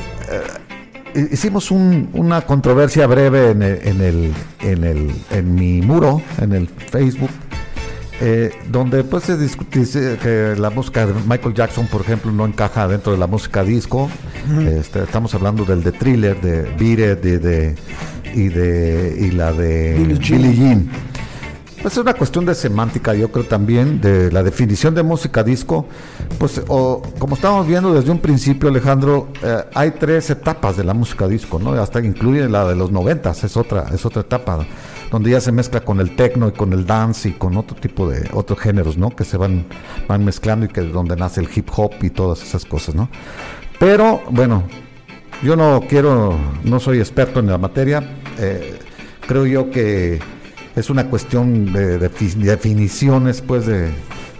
eh, 1.15 1.27
hicimos 1.31 1.71
un- 1.71 2.09
una 2.13 2.41
controversia 2.41 3.07
breve 3.07 3.51
en 3.51 3.61
el, 3.61 3.79
en 3.87 4.01
el 4.01 4.33
en 4.61 4.83
el 4.83 5.11
en 5.31 5.55
mi 5.55 5.81
muro 5.81 6.21
en 6.41 6.53
el 6.53 6.67
Facebook 6.67 7.29
eh, 8.21 8.51
donde 8.71 9.03
pues 9.03 9.25
se 9.25 9.37
discute 9.37 9.79
dice 9.79 10.17
que 10.21 10.55
la 10.57 10.69
música 10.69 11.05
de 11.05 11.13
Michael 11.27 11.53
Jackson 11.53 11.87
por 11.87 12.01
ejemplo 12.01 12.31
no 12.31 12.45
encaja 12.45 12.87
dentro 12.87 13.11
de 13.11 13.17
la 13.17 13.27
música 13.27 13.63
disco 13.63 14.09
Este, 14.67 15.03
estamos 15.03 15.33
hablando 15.35 15.65
del 15.65 15.83
de 15.83 15.91
Thriller 15.91 16.39
de 16.41 16.67
It, 16.79 17.21
de, 17.21 17.39
de- 17.39 17.75
y 18.33 18.49
de 18.49 19.17
y 19.19 19.31
la 19.31 19.51
de 19.53 19.95
Billie 19.97 20.17
Jean. 20.19 20.41
Billie 20.41 20.55
Jean. 20.55 20.89
Pues 21.81 21.93
es 21.93 21.99
una 21.99 22.13
cuestión 22.15 22.43
de 22.45 22.55
semántica, 22.55 23.13
yo 23.13 23.31
creo 23.31 23.45
también, 23.45 24.01
de 24.01 24.31
la 24.31 24.41
definición 24.43 24.95
de 24.95 25.03
música 25.03 25.43
disco. 25.43 25.85
Pues, 26.39 26.59
o, 26.67 27.01
como 27.19 27.35
estábamos 27.35 27.67
viendo 27.67 27.93
desde 27.93 28.09
un 28.11 28.19
principio, 28.19 28.67
Alejandro, 28.69 29.27
eh, 29.43 29.63
hay 29.75 29.91
tres 29.91 30.29
etapas 30.31 30.75
de 30.75 30.83
la 30.83 30.93
música 30.95 31.27
disco, 31.27 31.59
¿no? 31.59 31.71
Hasta 31.73 31.99
incluye 32.01 32.49
la 32.49 32.67
de 32.67 32.75
los 32.75 32.91
noventas, 32.91 33.43
es 33.43 33.55
otra, 33.55 33.85
es 33.93 34.03
otra 34.05 34.21
etapa, 34.23 34.65
donde 35.11 35.31
ya 35.31 35.39
se 35.41 35.51
mezcla 35.51 35.81
con 35.81 35.99
el 35.99 36.15
techno 36.15 36.49
y 36.49 36.51
con 36.51 36.73
el 36.73 36.85
dance 36.85 37.29
y 37.29 37.33
con 37.33 37.55
otro 37.57 37.75
tipo 37.77 38.09
de 38.09 38.29
otros 38.33 38.59
géneros, 38.59 38.97
¿no? 38.97 39.09
Que 39.15 39.23
se 39.23 39.37
van, 39.37 39.65
van 40.07 40.23
mezclando 40.25 40.65
y 40.65 40.69
que 40.69 40.81
donde 40.81 41.15
nace 41.15 41.39
el 41.41 41.49
hip 41.55 41.69
hop 41.75 41.91
y 42.01 42.09
todas 42.09 42.41
esas 42.43 42.65
cosas, 42.65 42.95
¿no? 42.95 43.09
Pero, 43.79 44.21
bueno, 44.29 44.63
yo 45.43 45.55
no 45.55 45.83
quiero, 45.87 46.37
no 46.63 46.79
soy 46.79 46.99
experto 46.99 47.39
en 47.39 47.47
la 47.47 47.57
materia. 47.57 48.03
eh, 48.39 48.79
creo 49.27 49.45
yo 49.45 49.69
que 49.71 50.19
es 50.75 50.89
una 50.89 51.09
cuestión 51.09 51.71
de, 51.73 51.97
de 51.97 52.09
fi- 52.09 52.33
definiciones, 52.35 53.41
pues, 53.41 53.65
de 53.65 53.89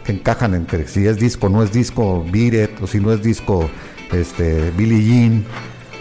que 0.05 0.13
encajan 0.13 0.53
entre 0.53 0.87
si 0.87 1.05
es 1.05 1.17
disco, 1.19 1.49
no 1.49 1.61
es 1.63 1.71
disco, 1.73 2.25
It, 2.33 2.69
o 2.81 2.87
si 2.87 2.99
no 2.99 3.11
es 3.11 3.21
disco, 3.21 3.69
este, 4.11 4.71
Billie 4.77 5.03
Jean. 5.03 5.45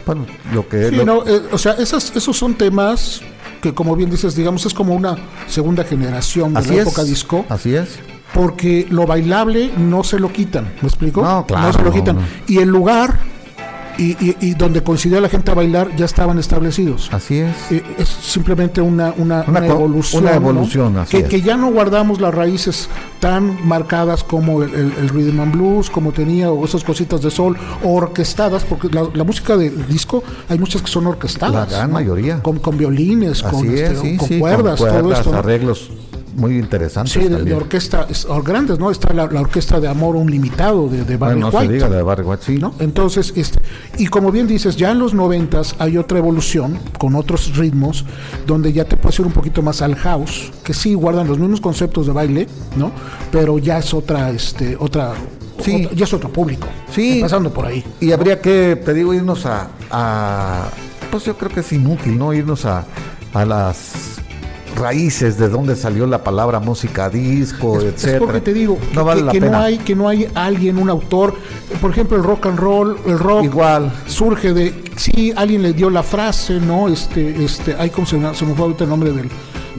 Bueno, 0.06 0.26
lo 0.52 0.68
que 0.68 0.90
Sí, 0.90 0.96
lo- 0.96 1.04
no, 1.04 1.26
eh, 1.26 1.42
o 1.50 1.58
sea, 1.58 1.72
esos 1.72 2.12
son 2.36 2.54
temas 2.54 3.20
que, 3.66 3.74
como 3.74 3.96
bien 3.96 4.10
dices, 4.10 4.36
digamos, 4.36 4.64
es 4.66 4.74
como 4.74 4.94
una 4.94 5.16
segunda 5.48 5.82
generación 5.84 6.54
de 6.54 6.60
así 6.60 6.68
la 6.70 6.74
es, 6.76 6.80
época 6.82 7.02
disco, 7.04 7.44
así 7.48 7.74
es. 7.74 7.98
porque 8.32 8.86
lo 8.90 9.06
bailable 9.06 9.72
no 9.76 10.04
se 10.04 10.18
lo 10.20 10.32
quitan, 10.32 10.72
¿me 10.82 10.88
explico? 10.88 11.22
No, 11.22 11.44
claro, 11.46 11.72
se 11.72 11.78
lo 11.80 11.86
no, 11.86 11.92
quitan. 11.92 12.16
no. 12.16 12.22
Y 12.46 12.58
el 12.58 12.68
lugar 12.68 13.18
y, 13.98 14.12
y- 14.24 14.36
y 14.40 14.54
donde 14.54 14.82
coincidió 14.82 15.20
la 15.20 15.28
gente 15.28 15.50
a 15.50 15.54
bailar 15.54 15.94
ya 15.96 16.04
estaban 16.04 16.38
establecidos. 16.38 17.08
Así 17.12 17.38
es. 17.38 17.54
Eh, 17.70 17.82
es 17.98 18.08
simplemente 18.08 18.80
una, 18.80 19.12
una, 19.16 19.44
Una 19.46 19.66
evolución. 19.66 20.22
una 20.22 20.32
¿no? 20.32 20.36
evolución, 20.36 20.96
así 20.98 21.16
que, 21.16 21.22
es. 21.24 21.28
que 21.28 21.42
ya 21.42 21.56
no 21.56 21.70
guardamos 21.72 22.20
las 22.20 22.34
raíces 22.34 22.88
tan 23.20 23.66
marcadas 23.66 24.22
como 24.24 24.62
el, 24.62 24.74
el- 24.74 24.92
el 25.00 25.08
rhythm 25.08 25.40
and 25.40 25.52
blues, 25.54 25.90
como 25.90 26.12
tenía, 26.12 26.50
o 26.50 26.64
esas 26.64 26.84
cositas 26.84 27.22
de 27.22 27.30
sol, 27.30 27.56
o 27.82 27.94
orquestadas, 27.94 28.64
porque 28.64 28.88
la, 28.90 29.06
la 29.14 29.24
música 29.24 29.56
de 29.56 29.70
disco 29.70 30.22
hay 30.48 30.58
muchas 30.58 30.82
que 30.82 30.88
son 30.88 31.06
orquestadas. 31.06 31.70
La 31.70 31.76
gran 31.78 31.88
¿no? 31.90 31.94
mayoría. 31.94 32.42
Con, 32.42 32.58
con 32.58 32.76
violines, 32.76 33.42
con, 33.42 33.66
este, 33.70 33.96
sí, 33.96 34.16
con 34.16 34.28
sí, 34.28 34.38
cuerdas, 34.38 34.78
con 34.78 34.88
todo 34.90 35.12
esto. 35.12 35.30
¿no? 35.32 35.42
Muy 36.36 36.58
interesantes. 36.58 37.12
Sí, 37.12 37.20
de, 37.28 37.54
orquesta, 37.54 38.06
es- 38.08 38.24
or- 38.26 38.42
grandes, 38.44 38.78
¿no? 38.78 38.90
Está 38.90 39.12
la, 39.12 39.26
la 39.26 39.40
orquesta 39.40 39.80
de 39.80 39.88
Amor 39.88 40.16
Un 40.16 40.30
Limitado 40.30 40.88
de, 40.88 41.04
de 41.04 41.16
Barry 41.16 41.34
Bueno, 41.34 41.46
no 41.46 41.50
se 41.50 41.56
White. 41.58 41.72
diga 41.72 41.88
de 41.88 42.02
Barry 42.02 42.22
White, 42.24 42.42
sí. 42.44 42.56
¿no? 42.58 42.74
Entonces, 42.78 43.32
este, 43.36 43.58
y 43.98 44.06
como 44.06 44.30
bien 44.30 44.46
dices, 44.46 44.76
ya 44.76 44.92
en 44.92 44.98
los 44.98 45.14
noventas 45.14 45.74
hay 45.78 45.96
otra 45.98 46.18
evolución 46.18 46.78
con 46.98 47.14
otros 47.16 47.56
ritmos, 47.56 48.04
donde 48.46 48.72
ya 48.72 48.84
te 48.84 48.96
puedes 48.96 49.18
ir 49.18 49.26
un 49.26 49.32
poquito 49.32 49.62
más 49.62 49.82
al 49.82 49.94
house, 49.96 50.52
que 50.62 50.74
sí 50.74 50.94
guardan 50.94 51.26
los 51.26 51.38
mismos 51.38 51.60
conceptos 51.60 52.06
de 52.06 52.12
baile, 52.12 52.48
¿no? 52.76 52.92
Pero 53.32 53.58
ya 53.58 53.78
es 53.78 53.92
otra, 53.94 54.30
este, 54.30 54.76
otra, 54.78 55.14
Sí. 55.62 55.84
otra- 55.86 55.96
ya 55.96 56.04
es 56.04 56.12
otro 56.12 56.28
público. 56.30 56.68
Sí. 56.94 57.18
Pasando 57.22 57.50
por 57.52 57.64
ahí. 57.66 57.82
Y 58.00 58.12
habría 58.12 58.40
que, 58.40 58.80
te 58.84 58.92
digo, 58.92 59.14
irnos 59.14 59.46
a, 59.46 59.68
a- 59.90 60.68
pues 61.10 61.24
yo 61.24 61.36
creo 61.38 61.50
que 61.50 61.60
es 61.60 61.72
inútil, 61.72 62.18
¿no? 62.18 62.32
Irnos 62.34 62.64
a, 62.66 62.84
a 63.32 63.44
las 63.44 63.92
raíces 64.76 65.38
de 65.38 65.48
dónde 65.48 65.74
salió 65.76 66.06
la 66.06 66.22
palabra 66.22 66.60
música 66.60 67.08
disco, 67.10 67.78
Es, 67.78 67.84
es 67.84 67.92
etcétera. 67.94 68.18
porque 68.20 68.40
te 68.40 68.52
digo 68.52 68.78
que, 68.78 68.94
no 68.94 69.04
vale 69.04 69.20
que- 69.20 69.26
la 69.26 69.32
que 69.32 69.40
pena. 69.40 69.58
no 69.58 69.64
hay 69.64 69.78
que 69.78 69.94
no 69.96 70.08
hay 70.08 70.28
alguien, 70.34 70.78
un 70.78 70.88
autor, 70.90 71.34
por 71.80 71.90
ejemplo 71.90 72.16
el 72.16 72.22
rock 72.22 72.46
and 72.46 72.58
roll, 72.58 72.96
el 73.06 73.18
rock 73.18 73.44
Igual. 73.44 73.92
surge 74.06 74.52
de 74.52 74.74
sí 74.96 75.32
alguien 75.36 75.62
le 75.62 75.72
dio 75.72 75.90
la 75.90 76.02
frase, 76.02 76.60
no, 76.60 76.88
este, 76.88 77.44
este, 77.44 77.74
hay 77.74 77.90
como 77.90 78.06
se 78.06 78.16
me, 78.18 78.34
se 78.34 78.44
me 78.44 78.54
fue 78.54 78.66
ahorita 78.66 78.84
el 78.84 78.90
nombre 78.90 79.12
del, 79.12 79.28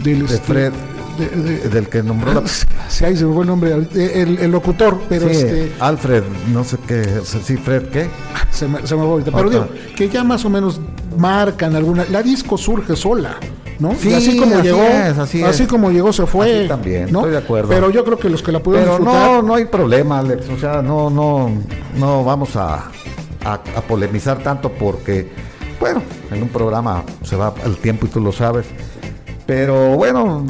del 0.03 0.27
de 0.27 0.35
este, 0.35 0.39
Fred, 0.45 0.73
de- 1.17 1.27
de- 1.29 1.69
del 1.69 1.87
que 1.89 2.03
nombró 2.03 2.33
la... 2.33 2.43
Sí, 2.89 3.03
ahí 3.03 3.17
se 3.17 3.25
me 3.25 3.33
fue 3.33 3.41
el 3.43 3.47
nombre, 3.47 3.73
el, 3.73 4.37
el 4.39 4.51
locutor, 4.51 4.99
pero 5.09 5.27
Sí, 5.29 5.35
este, 5.35 5.71
Alfred, 5.79 6.23
no 6.53 6.63
sé 6.63 6.77
qué, 6.87 7.21
sí, 7.43 7.57
Fred, 7.57 7.83
¿qué? 7.89 8.07
se 8.51 8.67
me, 8.67 8.77
se 8.87 8.95
me 8.95 9.01
fue 9.01 9.11
ahorita. 9.11 9.31
Pero 9.31 9.49
digo, 9.49 9.67
que 9.95 10.07
ya 10.09 10.23
más 10.23 10.45
o 10.45 10.49
menos 10.49 10.79
marcan 11.17 11.75
alguna. 11.75 12.05
La 12.09 12.23
disco 12.23 12.57
surge 12.57 12.95
sola, 12.95 13.35
¿no? 13.79 13.93
Sí, 13.99 14.09
y 14.09 14.13
así 14.13 14.37
como 14.37 14.55
así 14.55 14.63
llegó, 14.63 14.81
es, 14.83 15.17
así 15.17 15.43
es. 15.43 15.67
como 15.67 15.91
llegó 15.91 16.11
se 16.13 16.25
fue, 16.25 16.59
Así 16.59 16.67
también, 16.67 17.11
¿no? 17.11 17.19
estoy 17.19 17.31
de 17.31 17.37
acuerdo. 17.37 17.69
Pero 17.69 17.89
yo 17.89 18.03
creo 18.03 18.17
que 18.17 18.29
los 18.29 18.41
que 18.41 18.51
la 18.51 18.59
pudieron 18.59 18.89
Pero 18.89 18.97
disfrutar, 18.99 19.31
no, 19.31 19.41
no 19.41 19.55
hay 19.55 19.65
problema, 19.65 20.19
Alex. 20.19 20.49
O 20.49 20.57
sea, 20.57 20.81
no, 20.81 21.09
no, 21.09 21.51
no 21.97 22.23
vamos 22.23 22.55
a, 22.55 22.89
a, 23.45 23.53
a 23.53 23.81
polemizar 23.87 24.41
tanto 24.43 24.71
porque, 24.71 25.29
bueno, 25.79 26.01
en 26.31 26.43
un 26.43 26.49
programa 26.49 27.03
se 27.23 27.35
va 27.35 27.53
el 27.65 27.77
tiempo 27.77 28.05
y 28.05 28.09
tú 28.09 28.19
lo 28.19 28.31
sabes. 28.31 28.65
Pero 29.47 29.95
bueno, 29.95 30.45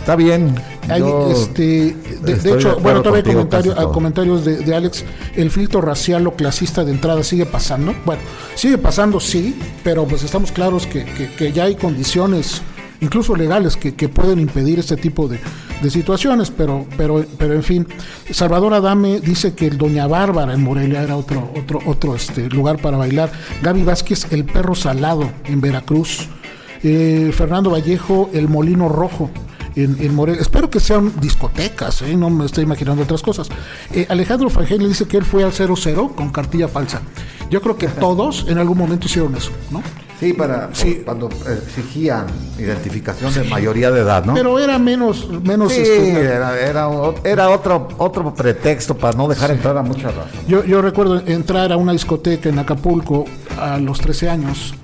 está 0.00 0.16
bien. 0.16 0.54
Hay, 0.88 1.02
este, 1.30 1.62
de, 1.62 1.94
de 2.20 2.32
estoy 2.32 2.50
de 2.52 2.58
hecho, 2.58 2.78
bueno, 2.80 3.00
todavía 3.00 3.22
hay 3.30 3.34
comentario- 3.36 3.92
comentarios 3.92 4.44
de, 4.44 4.58
de 4.58 4.74
Alex. 4.74 5.04
El 5.34 5.50
filtro 5.50 5.80
racial 5.80 6.26
o 6.26 6.32
clasista 6.34 6.84
de 6.84 6.90
entrada 6.92 7.22
sigue 7.22 7.46
pasando. 7.46 7.94
Bueno, 8.04 8.20
sigue 8.54 8.76
pasando, 8.76 9.18
sí, 9.20 9.56
pero 9.82 10.04
pues 10.04 10.22
estamos 10.24 10.52
claros 10.52 10.86
que, 10.86 11.04
que- 11.04 11.30
que 11.32 11.52
ya 11.52 11.64
hay 11.64 11.76
condiciones, 11.76 12.60
incluso 13.00 13.34
legales, 13.36 13.76
que, 13.76 13.94
que 13.94 14.08
pueden 14.10 14.40
impedir 14.40 14.78
este 14.80 14.96
tipo 14.96 15.26
de, 15.28 15.38
de 15.80 15.90
situaciones. 15.90 16.50
Pero, 16.50 16.86
pero, 16.98 17.24
pero 17.38 17.54
en 17.54 17.62
fin, 17.62 17.86
Salvador 18.30 18.74
Adame 18.74 19.20
dice 19.20 19.54
que 19.54 19.68
el 19.68 19.78
Doña 19.78 20.06
Bárbara 20.06 20.52
en 20.54 20.62
Morelia 20.62 21.02
era 21.02 21.16
otro, 21.16 21.50
otro, 21.56 21.78
otro 21.86 22.14
este, 22.16 22.48
lugar 22.50 22.78
para 22.78 22.96
bailar. 22.98 23.30
Gaby 23.62 23.84
Vázquez, 23.84 24.26
el 24.32 24.44
perro 24.44 24.74
salado 24.74 25.30
en 25.46 25.60
Veracruz. 25.62 26.28
Eh, 26.86 27.32
Fernando 27.34 27.70
Vallejo, 27.70 28.28
el 28.34 28.46
Molino 28.48 28.90
Rojo 28.90 29.30
en, 29.74 29.96
en 30.00 30.14
Morelia. 30.14 30.42
Espero 30.42 30.68
que 30.68 30.80
sean 30.80 31.12
discotecas, 31.18 32.02
¿eh? 32.02 32.14
no 32.14 32.28
me 32.28 32.44
estoy 32.44 32.64
imaginando 32.64 33.02
otras 33.02 33.22
cosas. 33.22 33.48
Eh, 33.92 34.06
Alejandro 34.10 34.50
Fangel 34.50 34.86
dice 34.86 35.06
que 35.06 35.16
él 35.16 35.24
fue 35.24 35.44
al 35.44 35.52
00 35.52 36.12
con 36.14 36.30
cartilla 36.30 36.68
falsa. 36.68 37.00
Yo 37.50 37.62
creo 37.62 37.76
que 37.76 37.88
todos 37.88 38.46
en 38.48 38.58
algún 38.58 38.76
momento 38.76 39.06
hicieron 39.06 39.34
eso, 39.34 39.50
¿no? 39.70 39.82
Sí, 40.20 40.32
para 40.32 40.70
Sí. 40.74 41.02
cuando 41.04 41.28
exigían 41.48 42.26
identificación 42.58 43.32
de 43.34 43.44
mayoría 43.44 43.90
de 43.90 44.00
edad, 44.00 44.24
¿no? 44.24 44.34
Pero 44.34 44.58
era 44.58 44.78
menos, 44.78 45.28
menos 45.42 45.72
sí, 45.72 45.80
este, 45.80 46.20
era, 46.22 46.58
era, 46.60 47.48
otro, 47.48 47.88
otro 47.98 48.34
pretexto 48.34 48.96
para 48.96 49.16
no 49.16 49.26
dejar 49.26 49.50
entrar 49.50 49.76
a 49.76 49.82
mucha 49.82 50.08
raza. 50.08 50.30
Yo, 50.46 50.64
yo 50.64 50.80
recuerdo 50.82 51.22
entrar 51.26 51.72
a 51.72 51.76
una 51.76 51.92
discoteca 51.92 52.48
en 52.48 52.58
Acapulco 52.58 53.24
a 53.58 53.78
los 53.78 54.00
13 54.00 54.30
años 54.30 54.74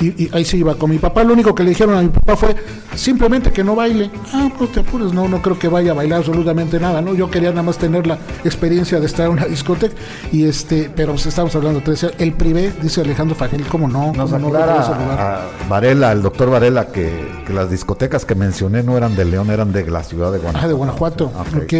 y, 0.00 0.24
y 0.24 0.30
ahí 0.32 0.44
se 0.44 0.56
iba 0.56 0.74
con 0.76 0.90
mi 0.90 0.98
papá. 0.98 1.24
Lo 1.24 1.32
único 1.32 1.54
que 1.54 1.62
le 1.62 1.70
dijeron 1.70 1.96
a 1.96 2.02
mi 2.02 2.08
papá 2.08 2.36
fue 2.36 2.54
simplemente 2.94 3.52
que 3.52 3.64
no 3.64 3.74
baile. 3.74 4.10
Ah, 4.32 4.50
pues 4.56 4.72
te 4.72 4.80
apures, 4.80 5.12
no, 5.12 5.28
no 5.28 5.42
creo 5.42 5.58
que 5.58 5.68
vaya 5.68 5.92
a 5.92 5.94
bailar 5.94 6.18
absolutamente 6.20 6.78
nada, 6.80 7.00
¿no? 7.00 7.14
Yo 7.14 7.30
quería 7.30 7.50
nada 7.50 7.62
más 7.62 7.78
tener 7.78 8.06
la 8.06 8.18
experiencia 8.44 9.00
de 9.00 9.06
estar 9.06 9.26
en 9.26 9.32
una 9.32 9.46
discoteca 9.46 9.94
y 10.32 10.44
este, 10.44 10.90
pero 10.94 11.12
pues 11.12 11.26
estamos 11.26 11.54
hablando 11.54 11.80
de 11.80 11.84
13 11.86 12.06
años. 12.06 12.20
El 12.20 12.32
privé, 12.32 12.72
dice 12.82 13.00
Alejandro 13.00 13.36
Fagel, 13.36 13.64
¿cómo 13.66 13.88
no? 13.88 14.12
Nos 14.12 14.30
¿Cómo 14.30 14.38
no 14.38 14.46
lugar? 14.48 14.68
a 14.70 15.46
Varela, 15.68 16.12
el 16.12 16.22
doctor 16.22 16.50
Varela, 16.50 16.86
que, 16.88 17.10
que 17.46 17.52
las 17.52 17.70
discotecas 17.70 18.24
que 18.24 18.34
mencioné 18.34 18.82
no 18.82 18.96
eran 18.96 19.16
de 19.16 19.24
León, 19.24 19.50
eran 19.50 19.72
de 19.72 19.88
la 19.90 20.02
ciudad 20.02 20.32
de 20.32 20.38
Guanajuato. 20.38 20.64
Ah, 20.64 20.68
de 20.68 20.74
Guanajuato, 20.74 21.32
ok. 21.56 21.74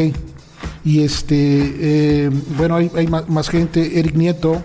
Y 0.84 1.02
este, 1.02 1.34
eh, 1.36 2.30
bueno, 2.56 2.76
hay, 2.76 2.90
hay 2.94 3.06
más, 3.06 3.28
más 3.28 3.48
gente, 3.48 3.98
Eric 3.98 4.14
Nieto, 4.14 4.62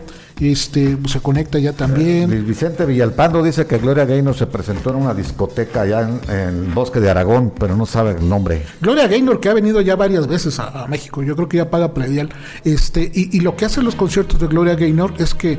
este, 0.51 0.97
se 1.07 1.19
conecta 1.19 1.59
ya 1.59 1.73
también. 1.73 2.29
Luis 2.29 2.45
Vicente 2.45 2.85
Villalpando 2.85 3.41
dice 3.43 3.65
que 3.65 3.77
Gloria 3.77 4.05
Gaynor 4.05 4.35
se 4.35 4.47
presentó 4.47 4.89
en 4.91 4.97
una 4.97 5.13
discoteca 5.13 5.81
allá 5.81 6.01
en, 6.01 6.19
en 6.29 6.39
el 6.65 6.73
bosque 6.73 6.99
de 6.99 7.09
Aragón, 7.09 7.51
pero 7.57 7.75
no 7.75 7.85
sabe 7.85 8.11
el 8.11 8.27
nombre. 8.27 8.63
Gloria 8.81 9.07
Gaynor, 9.07 9.39
que 9.39 9.49
ha 9.49 9.53
venido 9.53 9.81
ya 9.81 9.95
varias 9.95 10.27
veces 10.27 10.59
a, 10.59 10.83
a 10.83 10.87
México, 10.87 11.23
yo 11.23 11.35
creo 11.35 11.47
que 11.49 11.57
ya 11.57 11.69
paga 11.69 11.93
predial. 11.93 12.29
Este, 12.63 13.11
y, 13.13 13.35
y 13.35 13.41
lo 13.41 13.55
que 13.55 13.65
hacen 13.65 13.83
los 13.85 13.95
conciertos 13.95 14.39
de 14.39 14.47
Gloria 14.47 14.75
Gaynor 14.75 15.13
es 15.17 15.33
que 15.33 15.57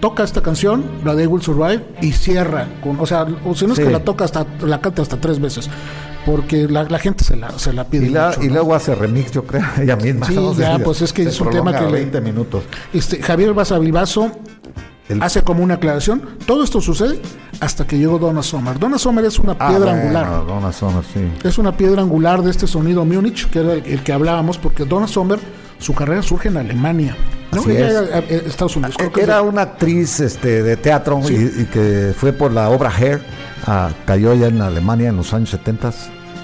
toca 0.00 0.24
esta 0.24 0.40
canción, 0.42 0.82
la 1.04 1.14
de 1.14 1.24
I 1.24 1.26
Will 1.26 1.42
Survive, 1.42 1.84
y 2.00 2.12
cierra 2.12 2.68
con, 2.82 2.98
o 3.00 3.04
sea, 3.06 3.26
o 3.44 3.54
si 3.54 3.66
no 3.66 3.72
es 3.74 3.78
Sí. 3.78 3.84
que 3.84 3.90
la 3.90 4.02
toca 4.02 4.24
hasta, 4.24 4.46
la 4.62 4.80
canta 4.80 5.02
hasta 5.02 5.20
tres 5.20 5.38
veces, 5.38 5.68
porque 6.26 6.68
la, 6.68 6.84
la 6.84 6.98
gente 6.98 7.24
se 7.24 7.36
la, 7.36 7.58
se 7.58 7.72
la 7.72 7.84
pide. 7.84 8.06
Y, 8.06 8.10
la- 8.10 8.28
mucho, 8.28 8.42
y 8.42 8.48
¿no? 8.48 8.54
luego 8.54 8.74
hace 8.74 8.94
remix, 8.94 9.32
yo 9.32 9.44
creo, 9.44 9.62
ella 9.80 9.96
misma. 9.96 10.26
Sí, 10.26 10.34
¿no? 10.36 10.54
ya, 10.54 10.78
pues 10.78 11.02
es 11.02 11.12
que 11.12 11.22
es 11.22 11.40
un 11.40 11.50
tema 11.50 11.72
que 11.76 11.84
le- 11.84 11.92
20 11.92 12.20
minutos. 12.20 12.64
Este, 12.92 13.22
Javier 13.22 13.52
Basavilbaso 13.54 14.30
El- 15.10 15.22
hace 15.22 15.42
como 15.42 15.62
una 15.62 15.74
aclaración. 15.74 16.22
Todo 16.46 16.64
esto 16.64 16.80
sucede 16.80 17.20
hasta 17.60 17.86
que 17.86 17.98
llegó 17.98 18.18
Donna 18.18 18.42
Summer. 18.42 18.78
Donna 18.78 18.98
Summer 18.98 19.24
es 19.24 19.38
una 19.38 19.52
Ah, 19.58 19.68
piedra 19.68 19.92
bueno, 19.92 20.00
angular. 20.02 20.46
Donna 20.46 20.72
Summer, 20.72 21.04
sí. 21.12 21.20
Es 21.46 21.58
una 21.58 21.76
piedra 21.76 22.02
angular 22.02 22.42
de 22.42 22.50
este 22.50 22.66
sonido 22.66 23.04
Múnich, 23.04 23.48
que 23.50 23.60
era 23.60 23.72
el, 23.74 23.84
el 23.86 24.02
que 24.02 24.12
hablábamos, 24.12 24.56
porque 24.58 24.84
Donna 24.84 25.06
Summer, 25.08 25.38
su 25.78 25.94
carrera 25.94 26.22
surge 26.22 26.48
en 26.48 26.56
Alemania. 26.58 27.16
¿no? 27.52 27.60
Así 27.62 27.70
Ella 27.72 27.88
es. 27.88 27.94
era, 28.08 28.18
eh, 28.20 28.42
Estados 28.46 28.76
Unidos. 28.76 28.94
creo 28.96 29.10
que 29.12 29.20
es 29.22 29.26
Era 29.26 29.42
una 29.42 29.62
actriz 29.62 30.20
este, 30.20 30.62
de 30.62 30.76
teatro 30.76 31.20
Sí. 31.24 31.34
y, 31.34 31.62
y 31.62 31.64
que 31.66 32.14
fue 32.16 32.32
por 32.32 32.52
la 32.52 32.68
obra 32.70 32.90
Hair, 32.96 33.20
ah, 33.66 33.90
cayó 34.06 34.30
allá 34.30 34.46
en 34.46 34.60
Alemania 34.62 35.08
en 35.08 35.16
los 35.16 35.34
años 35.34 35.50
70 35.50 35.92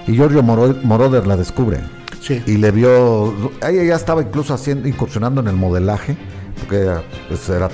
y 0.08 0.14
Giorgio 0.14 0.42
Moro- 0.42 0.76
Moroder 0.82 1.26
la 1.28 1.36
descubre. 1.36 1.78
Sí. 2.20 2.42
Y 2.44 2.56
le 2.56 2.72
vio, 2.72 3.52
ella 3.68 3.84
ya 3.84 3.94
estaba 3.94 4.20
incluso 4.20 4.52
haciendo, 4.52 4.88
incursionando 4.88 5.40
en 5.40 5.46
el 5.46 5.54
modelaje, 5.54 6.16
porque 6.58 6.90
pues, 7.28 7.48
era 7.50 7.68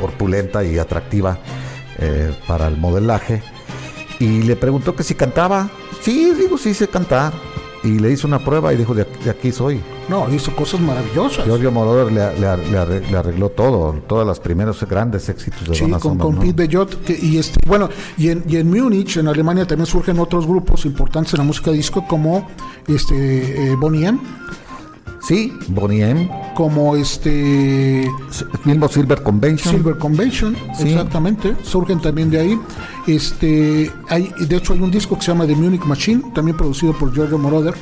corpulenta 0.00 0.64
y 0.64 0.78
atractiva 0.78 1.38
eh, 1.98 2.34
para 2.46 2.66
el 2.68 2.76
modelaje. 2.76 3.42
Y 4.18 4.42
le 4.42 4.56
preguntó 4.56 4.94
que 4.94 5.02
si 5.02 5.14
cantaba. 5.14 5.68
Sí, 6.00 6.32
digo, 6.38 6.58
sí 6.58 6.74
sé 6.74 6.88
cantar. 6.88 7.32
Y 7.84 7.98
le 7.98 8.12
hizo 8.12 8.28
una 8.28 8.38
prueba 8.38 8.72
y 8.72 8.76
dijo, 8.76 8.94
de, 8.94 9.04
de 9.24 9.30
aquí 9.30 9.50
soy. 9.50 9.80
No, 10.08 10.32
hizo 10.32 10.54
cosas 10.54 10.78
maravillosas. 10.80 11.44
Giorgio 11.44 11.72
Moroder 11.72 12.12
le, 12.12 12.38
le- 12.38 12.70
le 12.70 12.78
arre- 12.78 13.10
le 13.10 13.16
arregló 13.16 13.48
todo, 13.48 13.92
todos 14.06 14.24
los 14.24 14.38
primeros 14.38 14.80
grandes 14.88 15.28
éxitos 15.28 15.68
de 15.68 15.74
Sí, 15.74 15.80
Donna 15.82 15.98
con, 15.98 16.12
Summer, 16.12 16.22
con 16.26 16.34
¿no? 16.36 16.40
Pete 16.42 16.52
Bellot. 16.52 17.02
que- 17.04 17.18
y 17.20 17.38
este, 17.38 17.58
bueno, 17.66 17.88
y 18.16 18.28
en, 18.28 18.44
y 18.48 18.56
en 18.56 18.70
Múnich, 18.70 19.16
en 19.16 19.26
Alemania, 19.26 19.66
también 19.66 19.86
surgen 19.86 20.20
otros 20.20 20.46
grupos 20.46 20.84
importantes 20.86 21.34
en 21.34 21.38
la 21.38 21.44
música 21.44 21.72
disco, 21.72 22.06
como 22.06 22.48
este 22.86 23.72
eh, 23.72 23.76
Bonnie 23.76 24.06
M, 24.06 24.18
Sí, 25.26 25.56
Bonnie 25.68 26.02
M, 26.02 26.28
como 26.54 26.96
este 26.96 28.08
mismo 28.64 28.88
Silver 28.88 29.22
Convention. 29.22 29.74
Silver 29.76 29.96
Convention, 29.96 30.56
Sí. 30.76 30.88
exactamente, 30.88 31.54
surgen 31.62 32.00
también 32.00 32.28
de 32.30 32.40
ahí. 32.40 32.60
Este, 33.06 33.90
hay, 34.08 34.32
de 34.40 34.56
hecho 34.56 34.72
hay 34.72 34.80
un 34.80 34.90
disco 34.90 35.16
que 35.16 35.22
se 35.22 35.28
llama 35.32 35.46
The 35.46 35.54
Munich 35.54 35.84
Machine, 35.84 36.22
también 36.34 36.56
producido 36.56 36.92
por 36.92 37.12
Giorgio 37.14 37.38
Moroder, 37.38 37.74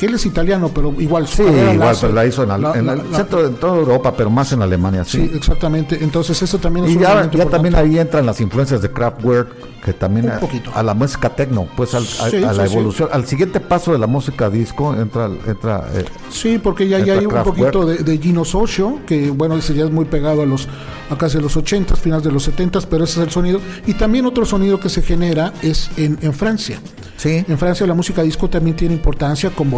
que 0.00 0.06
él 0.06 0.14
es 0.14 0.24
italiano, 0.24 0.70
pero 0.74 0.94
igual 0.98 1.28
Sí, 1.28 1.42
igual, 1.42 1.82
hace- 1.90 2.00
pero 2.06 2.14
la 2.14 2.24
hizo 2.24 2.42
en, 2.44 2.48
la- 2.48 2.56
la- 2.56 2.72
el 2.72 2.86
la- 2.86 2.96
centro 3.18 3.46
de 3.46 3.54
toda 3.56 3.76
Europa, 3.76 4.14
pero 4.16 4.30
más 4.30 4.50
en 4.52 4.62
Alemania, 4.62 5.04
sí. 5.04 5.18
Sí, 5.28 5.30
exactamente. 5.36 5.98
Entonces 6.02 6.40
eso 6.40 6.56
también 6.56 6.86
es 6.86 6.92
Y 6.92 6.96
un 6.96 7.02
ya, 7.02 7.12
elemento 7.12 7.36
ya 7.36 7.44
importante. 7.44 7.70
también 7.70 7.92
ahí 7.94 7.98
entran 8.00 8.24
las 8.24 8.40
influencias 8.40 8.80
de 8.80 8.90
Kraftwerk, 8.90 9.82
que 9.84 9.92
también 9.92 10.24
Un 10.26 10.32
a, 10.32 10.40
poquito. 10.40 10.70
a 10.74 10.82
la 10.82 10.94
música 10.94 11.28
techno, 11.28 11.68
pues 11.76 11.94
al- 11.94 12.02
a, 12.04 12.30
Sí, 12.30 12.42
a 12.42 12.52
la 12.54 12.64
evolución, 12.64 13.10
al 13.12 13.26
siguiente 13.26 13.60
paso 13.60 13.92
de 13.92 13.98
la 13.98 14.06
música 14.06 14.48
disco 14.48 14.94
entra, 14.94 15.28
entra 15.46 15.84
eh, 15.94 16.04
Sí, 16.30 16.58
porque 16.62 16.88
ya, 16.88 16.98
ya 17.00 17.14
hay 17.18 17.26
un 17.26 17.42
poquito 17.42 17.84
de, 17.84 17.98
de 17.98 18.16
Gino 18.18 18.46
Socio, 18.46 19.00
que 19.06 19.30
bueno, 19.30 19.56
ese 19.58 19.74
ya 19.74 19.84
es 19.84 19.90
muy 19.90 20.06
pegado 20.06 20.40
a 20.40 20.46
los 20.46 20.66
a 21.10 21.18
casi 21.18 21.38
los 21.40 21.56
80, 21.56 21.94
finales 21.96 22.24
de 22.24 22.30
los 22.32 22.44
70, 22.44 22.80
pero 22.88 23.04
ese 23.04 23.20
es 23.20 23.26
el 23.26 23.32
sonido. 23.32 23.60
Y 23.86 23.94
también 23.94 24.24
otro 24.26 24.46
sonido 24.46 24.78
que 24.80 24.88
se 24.88 25.02
genera 25.02 25.52
es 25.60 25.90
en, 25.96 26.16
en 26.22 26.32
Francia. 26.32 26.78
sí, 27.16 27.44
En 27.48 27.58
Francia 27.58 27.84
la 27.86 27.94
música 27.94 28.22
disco 28.22 28.48
también 28.48 28.76
tiene 28.76 28.94
importancia 28.94 29.50
con 29.50 29.68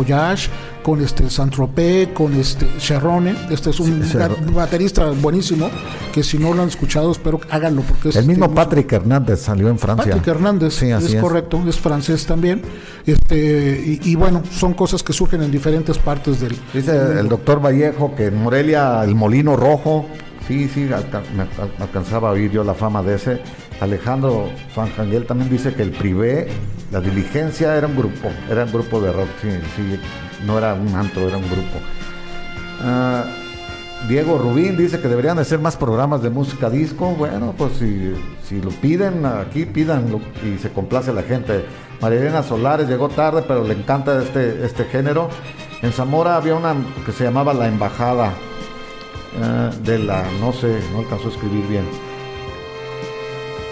Con 0.82 1.00
este 1.00 1.30
Saint-Tropez, 1.30 2.08
con 2.12 2.34
este 2.34 2.66
Cherrone. 2.78 3.34
Este 3.50 3.70
es 3.70 3.80
un 3.80 4.02
Sí, 4.04 4.18
baterista 4.52 5.06
buenísimo, 5.10 5.70
que 6.12 6.22
si 6.24 6.38
no 6.38 6.52
lo 6.52 6.62
han 6.62 6.68
escuchado, 6.68 7.12
espero 7.12 7.38
que 7.38 7.46
háganlo. 7.50 7.82
Porque 7.82 8.08
es 8.10 8.16
el 8.16 8.26
mismo 8.26 8.44
este, 8.46 8.56
Patrick 8.56 8.92
Hernández 8.92 9.40
salió 9.40 9.68
en 9.68 9.78
Francia. 9.78 10.06
Patrick 10.12 10.26
Hernández, 10.26 10.74
Sí, 10.74 10.90
así 10.90 11.06
es, 11.06 11.14
es. 11.14 11.20
correcto, 11.20 11.62
es 11.68 11.78
francés 11.78 12.26
también. 12.26 12.62
Este, 13.06 13.98
y, 14.02 14.10
y 14.10 14.14
bueno, 14.16 14.42
son 14.50 14.74
cosas 14.74 15.02
que 15.02 15.12
surgen 15.12 15.42
en 15.42 15.50
diferentes 15.50 15.98
partes 15.98 16.40
del. 16.40 16.56
Dice 16.74 16.96
el 17.18 17.28
doctor 17.28 17.64
Vallejo 17.64 18.14
que 18.14 18.26
en 18.26 18.42
Morelia 18.42 19.02
el 19.04 19.14
Molino 19.14 19.56
Rojo, 19.56 20.06
sí, 20.48 20.68
sí, 20.72 20.88
alca- 20.92 21.22
me 21.36 21.42
al- 21.42 21.72
alcanzaba 21.80 22.28
a 22.30 22.32
oír 22.32 22.50
yo 22.50 22.64
la 22.64 22.74
fama 22.74 23.02
de 23.02 23.14
ese. 23.14 23.40
Alejandro 23.82 24.48
Fanjangel 24.74 25.26
también 25.26 25.50
dice 25.50 25.74
que 25.74 25.82
el 25.82 25.90
Privé, 25.90 26.46
la 26.92 27.00
diligencia 27.00 27.76
era 27.76 27.88
un 27.88 27.96
grupo, 27.96 28.30
era 28.48 28.64
un 28.64 28.72
grupo 28.72 29.00
de 29.00 29.12
rock, 29.12 29.28
sí, 29.40 29.48
sí, 29.74 30.00
no 30.46 30.56
era 30.58 30.74
un 30.74 30.94
antro, 30.94 31.26
era 31.26 31.36
un 31.36 31.50
grupo. 31.50 31.78
Ah, 32.80 33.24
Diego 34.08 34.38
Rubín 34.38 34.76
dice 34.76 35.00
que 35.00 35.08
deberían 35.08 35.36
de 35.36 35.44
ser 35.44 35.58
más 35.58 35.76
programas 35.76 36.22
de 36.22 36.30
música 36.30 36.70
disco. 36.70 37.14
Bueno, 37.16 37.54
pues 37.58 37.74
si, 37.74 38.14
si 38.44 38.60
lo 38.60 38.70
piden 38.70 39.26
aquí, 39.26 39.64
pídanlo 39.64 40.20
y 40.44 40.58
se 40.58 40.70
complace 40.70 41.12
la 41.12 41.22
gente. 41.22 41.64
María 42.00 42.20
Elena 42.20 42.42
Solares 42.42 42.88
llegó 42.88 43.08
tarde, 43.08 43.44
pero 43.46 43.64
le 43.64 43.74
encanta 43.74 44.22
este, 44.22 44.64
este 44.64 44.84
género. 44.84 45.28
En 45.82 45.92
Zamora 45.92 46.36
había 46.36 46.54
una 46.54 46.74
que 47.04 47.12
se 47.12 47.24
llamaba 47.24 47.52
La 47.52 47.66
Embajada 47.66 48.32
eh, 49.40 49.70
de 49.82 49.98
la, 49.98 50.24
no 50.40 50.52
sé, 50.52 50.80
no 50.92 51.00
alcanzó 51.00 51.28
a 51.28 51.30
escribir 51.32 51.66
bien. 51.68 52.11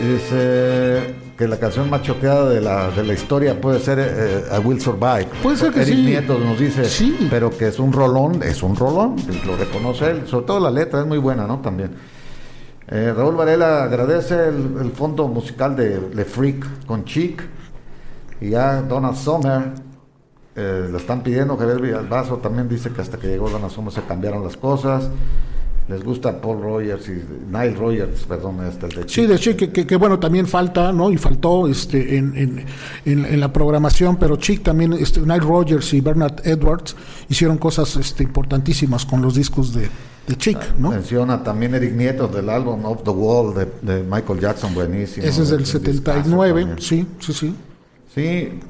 Dice 0.00 1.14
que 1.36 1.46
la 1.46 1.58
canción 1.58 1.90
más 1.90 2.02
choqueada 2.02 2.48
de 2.48 2.60
la, 2.60 2.90
de 2.90 3.04
la 3.04 3.12
historia 3.12 3.60
puede 3.60 3.80
ser 3.80 3.98
eh, 4.00 4.44
I 4.56 4.66
Will 4.66 4.80
Survive. 4.80 5.26
Puede 5.42 5.56
ser 5.58 5.72
que 5.72 5.82
Eric 5.82 5.94
sí. 5.94 6.02
Nieto 6.04 6.38
nos 6.38 6.58
dice, 6.58 6.84
Sí. 6.86 7.28
pero 7.30 7.50
que 7.50 7.68
es 7.68 7.78
un 7.78 7.92
rolón, 7.92 8.42
es 8.42 8.62
un 8.62 8.74
rolón, 8.76 9.16
lo 9.46 9.56
reconoce 9.56 10.10
él, 10.10 10.26
sobre 10.26 10.46
todo 10.46 10.60
la 10.60 10.70
letra 10.70 11.00
es 11.00 11.06
muy 11.06 11.18
buena, 11.18 11.46
¿no? 11.46 11.58
También. 11.60 11.90
Eh, 12.88 13.12
Raúl 13.16 13.36
Varela 13.36 13.84
agradece 13.84 14.48
el, 14.48 14.76
el 14.80 14.90
fondo 14.92 15.28
musical 15.28 15.76
de 15.76 16.00
Le 16.14 16.24
Freak 16.24 16.86
con 16.86 17.04
Chic. 17.04 17.42
Y 18.40 18.50
ya 18.50 18.80
Donna 18.82 19.14
Summer 19.14 19.72
eh, 20.56 20.88
le 20.90 20.96
están 20.96 21.22
pidiendo, 21.22 21.56
Javier 21.58 21.80
Villalbazo 21.80 22.38
también 22.38 22.68
dice 22.68 22.90
que 22.90 23.02
hasta 23.02 23.18
que 23.18 23.26
llegó 23.28 23.50
Donna 23.50 23.68
Summer 23.68 23.92
se 23.92 24.00
cambiaron 24.02 24.42
las 24.42 24.56
cosas. 24.56 25.08
Les 25.90 26.04
gusta 26.04 26.40
Paul 26.40 26.62
Rogers 26.62 27.08
y 27.08 27.20
Nile 27.50 27.74
Rogers, 27.74 28.22
perdón, 28.28 28.64
este 28.64 28.86
el 28.86 28.92
de 28.92 29.08
Sí, 29.08 29.26
de 29.26 29.38
Chic, 29.38 29.56
que, 29.56 29.70
que- 29.72 29.86
que, 29.86 29.96
bueno, 29.96 30.20
también 30.20 30.46
falta, 30.46 30.92
¿no? 30.92 31.10
Y 31.10 31.16
faltó 31.16 31.66
este, 31.66 32.16
en, 32.16 32.36
en- 32.36 32.64
en- 33.04 33.24
en 33.24 33.40
la 33.40 33.52
programación, 33.52 34.16
pero 34.16 34.36
Chic 34.36 34.62
también, 34.62 34.92
este, 34.92 35.20
Nile 35.20 35.40
Rogers 35.40 35.92
y 35.92 36.00
Bernard 36.00 36.46
Edwards 36.46 36.94
hicieron 37.28 37.58
cosas 37.58 37.96
este, 37.96 38.22
importantísimas 38.22 39.04
con 39.04 39.20
los 39.20 39.34
discos 39.34 39.74
de, 39.74 39.88
de 40.28 40.36
Chic, 40.36 40.58
¿no? 40.78 40.90
Menciona 40.90 41.42
también 41.42 41.74
Eric 41.74 41.92
Nieto 41.94 42.28
del 42.28 42.48
álbum 42.50 42.84
Off 42.84 43.02
the 43.02 43.10
Wall 43.10 43.52
de, 43.54 43.66
de 43.82 44.02
Michael 44.04 44.38
Jackson, 44.38 44.72
buenísimo. 44.72 45.26
Ese 45.26 45.42
es 45.42 45.48
del 45.50 45.58
El 45.58 45.64
discazo 45.64 45.82
79, 45.88 46.60
también. 46.66 46.80
sí, 46.80 47.06
sí, 47.18 47.32
sí. 47.32 47.54
Sí. 48.14 48.60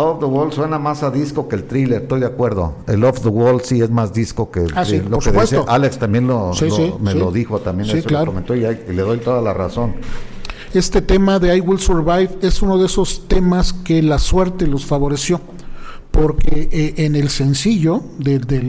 Off 0.00 0.18
the 0.20 0.26
Wall 0.26 0.52
suena 0.52 0.78
más 0.78 1.02
a 1.02 1.10
disco 1.10 1.48
que 1.48 1.56
el 1.56 1.64
thriller, 1.64 2.02
estoy 2.02 2.20
de 2.20 2.26
acuerdo. 2.26 2.74
El 2.86 3.04
Off 3.04 3.20
the 3.22 3.28
Wall 3.28 3.60
sí 3.62 3.80
es 3.80 3.90
más 3.90 4.12
disco 4.12 4.50
que 4.50 4.64
el 4.64 4.72
Ah, 4.74 4.84
sí, 4.84 4.92
thriller. 4.92 5.10
Lo 5.10 5.18
por 5.18 5.24
que 5.24 5.30
dice 5.32 5.46
supuesto. 5.46 5.70
Alex 5.72 5.98
también 5.98 6.26
lo, 6.26 6.52
Sí, 6.54 6.66
lo- 6.68 6.76
sí, 6.76 6.92
me 7.00 7.14
lo 7.14 7.30
dijo 7.32 7.58
también, 7.60 7.88
Sí, 7.90 7.98
eso 7.98 8.08
claro. 8.08 8.26
lo 8.26 8.30
comentó 8.32 8.54
y, 8.56 8.60
le 8.60 9.02
doy 9.02 9.18
toda 9.18 9.40
la 9.42 9.52
razón. 9.54 9.94
Este 10.74 11.02
tema 11.02 11.38
de 11.38 11.56
I 11.56 11.60
Will 11.60 11.80
Survive 11.80 12.30
es 12.42 12.62
uno 12.62 12.78
de 12.78 12.86
esos 12.86 13.26
temas 13.26 13.72
que 13.72 14.02
la 14.02 14.18
suerte 14.18 14.66
los 14.68 14.86
favoreció, 14.86 15.40
porque 16.12 16.68
eh, 16.72 16.94
en 17.04 17.16
el 17.16 17.28
sencillo 17.28 18.02
de, 18.18 18.38
de- 18.38 18.60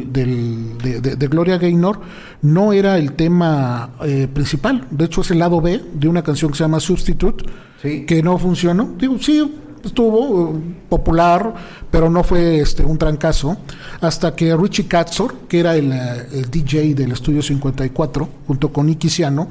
de- 1.02 1.16
de 1.16 1.28
Gloria 1.28 1.58
Gaynor 1.58 2.00
no 2.42 2.74
era 2.74 2.98
el 2.98 3.14
tema 3.14 3.92
eh, 4.04 4.28
principal, 4.32 4.88
de 4.92 5.06
hecho 5.06 5.22
es 5.22 5.32
el 5.32 5.40
lado 5.40 5.62
B 5.62 5.82
de 5.94 6.08
una 6.08 6.24
canción 6.24 6.52
que 6.52 6.58
se 6.58 6.64
llama 6.64 6.80
Substitute, 6.80 7.44
Sí. 7.82 8.06
que 8.06 8.22
no 8.22 8.38
funcionó. 8.38 8.94
Digo, 8.98 9.18
sí, 9.20 9.52
estuvo 9.84 10.50
eh, 10.50 10.60
popular, 10.90 11.54
pero 11.90 12.10
no 12.10 12.24
fue 12.24 12.60
este 12.60 12.84
un 12.84 12.98
trancazo, 12.98 13.58
hasta 14.00 14.36
que 14.36 14.56
Richie 14.56 14.88
Katzor, 14.88 15.36
que 15.48 15.60
era 15.60 15.76
el, 15.76 15.92
eh, 15.92 16.44
DJ 16.50 16.94
del 16.94 17.12
Estudio 17.12 17.42
54, 17.42 18.30
junto 18.48 18.72
con 18.72 18.86
Nicky 18.86 19.10
Siano, 19.10 19.50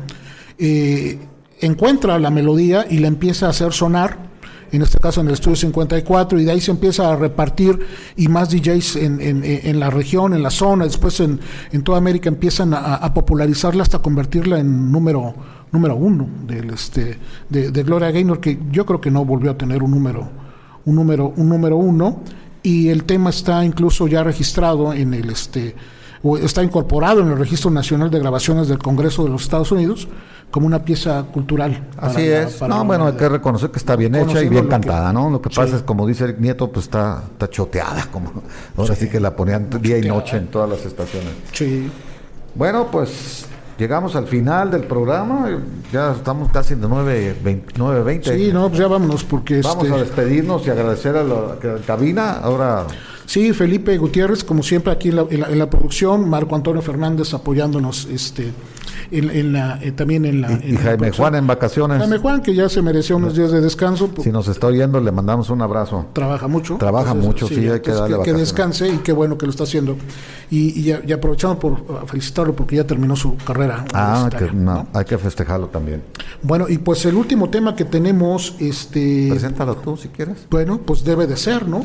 eh, 0.59 1.19
encuentra 1.61 2.19
la 2.19 2.31
melodía 2.31 2.87
y 2.89 2.99
la 2.99 3.09
empieza 3.09 3.47
a 3.47 3.51
hacer 3.51 3.73
sonar, 3.73 4.30
en 4.73 4.83
este 4.83 4.99
caso 4.99 5.21
en 5.21 5.29
el 5.29 5.35
Estudio 5.35 5.57
54, 5.57 6.39
y 6.41 6.45
de 6.45 6.51
ahí 6.53 6.61
se 6.61 6.71
empieza 6.71 7.11
a 7.13 7.17
repartir 7.17 7.79
y 8.17 8.29
más 8.29 8.51
DJs 8.51 8.97
en, 8.97 9.21
en- 9.21 9.81
la 9.81 9.91
región, 9.91 10.35
en 10.35 10.43
la 10.43 10.51
zona, 10.51 10.85
después 10.85 11.19
en, 11.21 11.41
en 11.73 11.83
toda 11.83 11.99
América 11.99 12.29
empiezan 12.29 12.75
a, 12.75 12.97
a 12.97 13.15
popularizarla 13.15 13.83
hasta 13.83 13.99
convertirla 14.01 14.59
en 14.59 14.91
número 14.93 15.35
número 15.73 15.95
uno 15.95 16.29
del 16.49 16.71
este 16.71 17.17
de, 17.49 17.71
de 17.71 17.83
Gloria 17.85 18.11
Gaynor 18.11 18.41
que 18.41 18.59
yo 18.73 18.85
creo 18.85 19.01
que 19.01 19.11
no 19.11 19.25
volvió 19.25 19.53
a 19.53 19.57
tener 19.57 19.83
un 19.85 19.93
número 19.93 20.29
un 20.85 20.97
número 20.97 21.33
un 21.37 21.49
número 21.49 21.77
uno 21.77 22.23
y 22.63 22.89
el 22.89 23.05
tema 23.05 23.31
está 23.31 23.65
incluso 23.65 24.09
ya 24.09 24.25
registrado 24.25 24.93
en 24.93 25.15
el 25.15 25.31
este 25.31 25.77
o 26.23 26.37
está 26.37 26.63
incorporado 26.63 27.21
en 27.21 27.29
el 27.29 27.39
registro 27.39 27.71
nacional 27.71 28.11
de 28.11 28.19
grabaciones 28.19 28.69
del 28.69 28.79
Congreso 28.79 29.25
de 29.25 29.31
los 29.31 29.43
Estados 29.43 29.73
Unidos 29.73 30.07
como 30.51 30.67
una 30.67 30.85
pieza 30.85 31.23
cultural 31.33 31.87
Así 31.97 32.15
para 32.17 32.43
es. 32.43 32.55
para 32.57 32.75
no, 32.75 32.85
bueno, 32.85 33.07
hay 33.07 33.13
que 33.15 33.29
reconocer 33.29 33.71
que 33.71 33.79
está 33.79 33.95
bien 33.97 34.15
hecha 34.17 34.43
y 34.43 34.49
bien 34.49 34.65
que- 34.65 34.71
cantada, 34.71 35.13
¿no? 35.13 35.31
Lo 35.31 35.41
que 35.41 35.49
pasa 35.49 35.77
es, 35.77 35.83
como 35.83 36.07
dice 36.07 36.25
Eric 36.25 36.39
Nieto, 36.41 36.71
pues 36.71 36.87
está, 36.87 37.23
está 37.33 37.49
choteada, 37.49 38.07
como 38.13 38.33
ahora 38.77 38.95
sí, 38.97 39.09
que 39.09 39.21
la 39.21 39.35
ponían 39.35 39.69
día 39.81 39.97
y 39.99 40.03
noche 40.09 40.37
en 40.39 40.49
todas 40.49 40.69
las 40.69 40.85
estaciones. 40.85 41.31
sí 41.53 41.89
Bueno, 42.55 42.89
pues 42.91 43.47
llegamos 43.79 44.15
al 44.17 44.27
final 44.27 44.71
del 44.73 44.83
programa. 44.83 45.49
Ya 45.93 46.13
estamos 46.13 46.51
casi 46.51 46.75
en 46.75 46.83
9.20. 46.83 48.37
sí 48.37 48.51
no 48.53 48.69
pues 48.69 48.79
ya 48.81 48.89
vámonos 48.89 49.25
porque 49.25 49.61
Vamos 49.63 49.85
este, 49.85 49.97
a 49.97 49.99
despedirnos 50.01 50.67
y 50.67 50.71
agradecer 50.71 51.17
a 51.17 51.23
la, 51.23 51.35
a 51.35 51.67
la 51.67 51.81
cabina. 51.87 52.33
Ahora, 52.43 52.87
Sí, 53.31 53.53
Felipe 53.53 53.97
Gutiérrez, 53.97 54.43
como 54.43 54.65
siempre 54.65 54.93
aquí 54.93 55.11
en 55.11 55.15
la, 55.17 55.27
en 55.31 55.41
la- 55.43 55.49
en 55.51 55.59
la 55.61 55.71
producción, 55.71 56.29
Marco 56.29 56.57
Antonio 56.57 56.83
Fernández 56.83 57.33
apoyándonos 57.33 58.07
este, 58.11 58.53
en, 59.13 59.31
en 59.31 59.53
la, 59.53 59.79
eh, 59.85 59.93
también 59.93 60.25
en 60.25 60.41
la... 60.41 60.51
y, 60.51 60.55
en 60.71 60.75
y 60.75 60.77
Jaime. 60.77 61.13
Juan 61.13 61.37
en 61.37 61.47
vacaciones. 61.47 61.99
Jaime 62.01 62.19
Juan, 62.19 62.43
que 62.43 62.57
ya 62.57 62.69
se 62.69 62.83
mereció 62.83 63.19
unos 63.19 63.37
días 63.37 63.53
de 63.53 63.61
descanso, 63.61 64.09
pues, 64.09 64.25
Si 64.25 64.33
nos 64.33 64.49
está 64.49 64.67
oyendo, 64.67 64.99
le 65.01 65.13
mandamos 65.13 65.49
un 65.49 65.63
abrazo. 65.63 66.07
trabaja 66.13 66.49
mucho. 66.49 66.77
Trabaja 66.79 67.15
mucho, 67.15 67.47
sí, 67.47 67.69
hay 67.69 67.79
que 67.79 67.93
darle 67.93 68.09
que, 68.09 68.13
vacaciones. 68.15 68.41
descanse 68.41 68.89
y 68.89 68.97
qué 68.99 69.13
bueno 69.13 69.39
que 69.39 69.47
lo 69.47 69.51
está 69.51 69.63
haciendo. 69.63 69.95
Y, 70.51 70.91
y, 70.91 71.13
aprovechando 71.13 71.57
por 71.61 71.73
uh, 71.75 72.07
felicitarlo 72.09 72.57
porque 72.57 72.75
ya 72.75 72.85
terminó 72.85 73.15
su 73.15 73.37
carrera. 73.37 73.85
Ah, 73.95 74.29
que 74.37 74.47
no, 74.47 74.75
¿no? 74.75 74.87
hay 74.93 75.05
que 75.05 75.17
festejarlo 75.19 75.69
también. 75.69 76.03
Bueno, 76.43 76.69
y 76.69 76.79
pues 76.79 77.05
el 77.07 77.15
último 77.15 77.49
tema 77.49 77.77
que 77.77 77.85
tenemos, 77.85 78.57
este, 78.59 79.29
Preséntalo 79.31 79.77
tú 79.77 79.97
si 79.97 80.09
quieres. 80.09 80.49
bueno, 80.51 80.81
pues 80.85 81.05
debe 81.05 81.29
de 81.29 81.37
ser, 81.37 81.69
¿no? 81.69 81.85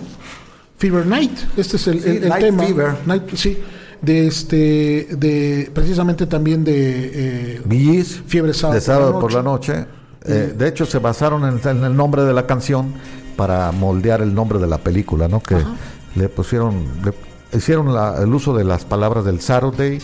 Fever 0.77 1.05
Night, 1.05 1.31
este 1.57 1.77
es 1.77 1.87
el, 1.87 2.01
Sí, 2.01 2.09
el- 2.09 2.23
el 2.23 2.29
Night 2.29 2.45
tema. 2.45 2.63
Fever. 2.65 2.95
Night- 3.05 3.35
sí, 3.35 3.57
de 4.01 4.27
este, 4.27 5.07
de 5.17 5.71
precisamente 5.73 6.25
también 6.27 6.63
de 6.63 7.11
eh, 7.55 7.61
Billis, 7.65 8.21
Fiebre 8.27 8.53
Sábado 8.53 8.75
de 8.75 8.81
sábado 8.81 9.11
por 9.13 9.21
por 9.21 9.33
la 9.33 9.41
noche. 9.41 9.85
Eh, 10.27 10.53
de 10.57 10.67
hecho, 10.67 10.85
se 10.85 10.97
basaron 10.99 11.43
en, 11.45 11.67
en 11.69 11.83
el 11.83 11.95
nombre 11.95 12.23
de 12.23 12.33
la 12.33 12.45
canción 12.47 12.93
para 13.35 13.71
moldear 13.71 14.21
el 14.21 14.33
nombre 14.33 14.59
de 14.59 14.67
la 14.67 14.77
película, 14.79 15.27
¿no? 15.27 15.41
Que 15.41 15.57
le 16.15 16.29
pusieron, 16.29 16.85
le 17.03 17.13
hicieron 17.57 17.93
la- 17.93 18.21
el 18.21 18.33
uso 18.33 18.55
de 18.55 18.63
las 18.63 18.85
palabras 18.85 19.23
del 19.25 19.39
Saturday 19.39 19.99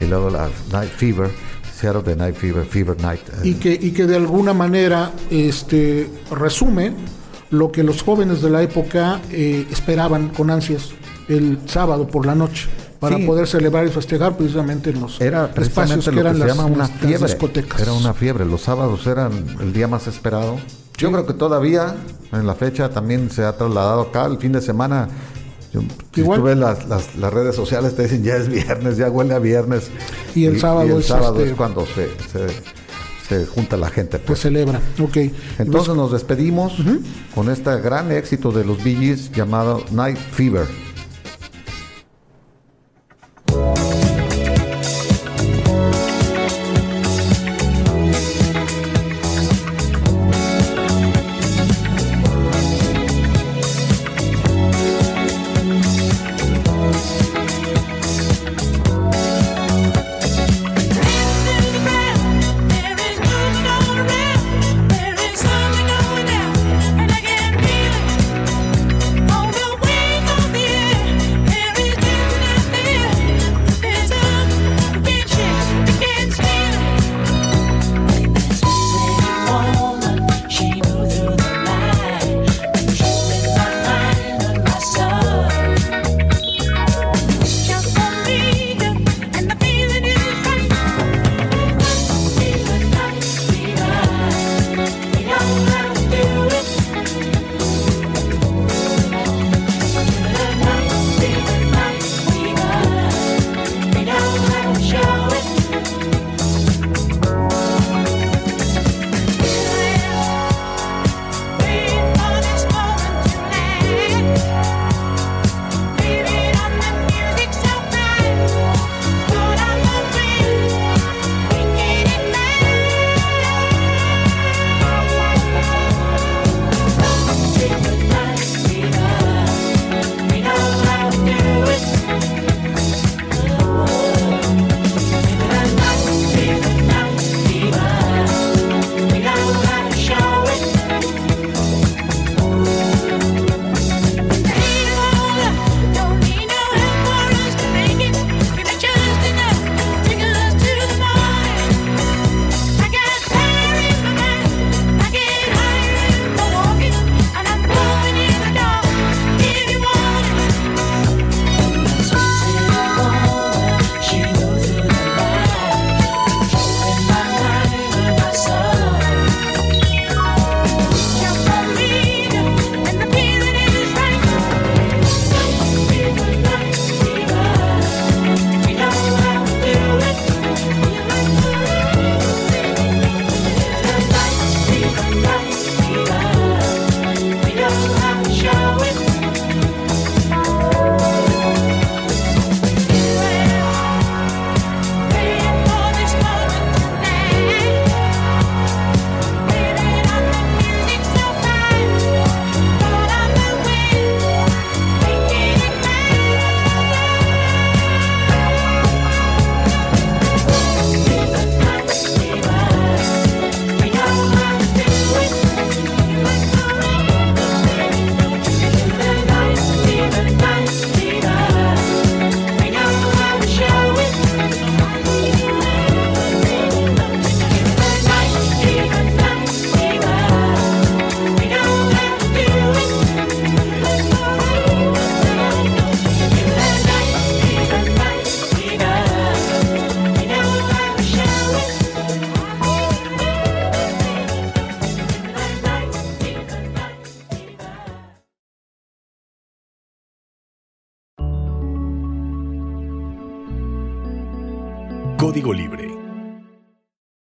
y 0.00 0.04
luego 0.06 0.28
la 0.30 0.48
Night 0.72 0.90
Fever, 0.90 1.30
Saturday 1.74 2.16
Night 2.16 2.34
Fever, 2.36 2.64
Fever 2.64 3.00
Night. 3.00 3.20
eh, 3.42 3.48
y 3.48 3.54
que, 3.54 3.72
y 3.72 3.92
que 3.92 4.06
de 4.06 4.16
alguna 4.16 4.52
manera 4.54 5.12
este, 5.30 6.08
resume 6.30 6.92
lo 7.50 7.72
que 7.72 7.82
los 7.82 8.02
jóvenes 8.02 8.42
de 8.42 8.50
la 8.50 8.62
época 8.62 9.20
eh, 9.32 9.66
esperaban 9.70 10.28
con 10.28 10.50
ansias 10.50 10.90
el 11.28 11.58
sábado 11.66 12.06
por 12.06 12.26
la 12.26 12.34
noche 12.34 12.68
para 13.00 13.16
Sí. 13.16 13.24
poder 13.24 13.46
celebrar 13.46 13.86
y 13.86 13.90
festejar 13.90 14.36
precisamente 14.36 14.90
en 14.90 15.00
los 15.00 15.20
era 15.20 15.50
espacios 15.56 16.04
que 16.04 16.12
lo 16.12 16.20
eran 16.20 16.34
que 16.34 16.40
se 16.42 16.46
las, 16.46 16.56
llama 16.56 16.68
una 16.68 16.78
las- 16.78 16.90
las 16.90 16.98
fiebre. 17.00 17.26
discotecas. 17.26 17.80
Era 17.80 17.92
una 17.94 18.12
fiebre. 18.14 18.44
Los 18.44 18.60
sábados 18.62 19.06
eran 19.06 19.32
el 19.60 19.72
día 19.72 19.88
más 19.88 20.06
esperado. 20.06 20.56
Yo 20.98 21.10
creo 21.10 21.24
que 21.26 21.32
todavía 21.32 21.94
en 22.32 22.46
la 22.46 22.54
fecha 22.54 22.90
también 22.90 23.30
se 23.30 23.42
ha 23.44 23.56
trasladado 23.56 24.02
acá 24.02 24.26
el 24.26 24.36
fin 24.38 24.52
de 24.52 24.60
semana. 24.60 25.08
Yo, 25.72 25.80
si 26.14 26.20
Igual. 26.20 26.40
tú 26.40 26.44
ves 26.46 26.58
las, 26.58 26.86
las, 26.88 27.14
las 27.16 27.32
redes 27.32 27.54
sociales 27.56 27.94
te 27.96 28.02
dicen 28.02 28.22
ya 28.22 28.36
es 28.36 28.48
viernes, 28.48 28.96
ya 28.98 29.08
huele 29.08 29.34
a 29.34 29.38
viernes. 29.38 29.90
Y 30.34 30.44
el 30.44 30.60
sábado 30.60 30.96
el 30.96 31.00
es, 31.00 31.06
sábado 31.06 31.38
este- 31.38 31.50
es 31.52 31.56
cuando 31.56 31.86
se, 31.86 32.08
se, 32.30 32.48
se 33.30 33.46
junta 33.46 33.76
la 33.76 33.90
gente. 33.90 34.18
pues 34.18 34.26
Pues. 34.26 34.40
celebra, 34.40 34.80
ok. 35.00 35.16
Entonces 35.58 35.94
nos 35.94 36.10
despedimos 36.10 36.74
con 37.34 37.48
este 37.48 37.80
gran 37.80 38.10
éxito 38.10 38.50
de 38.50 38.64
los 38.64 38.82
Bee 38.82 38.96
Gees 38.96 39.30
llamado 39.30 39.84
Night 39.92 40.18
Fever. 40.18 40.89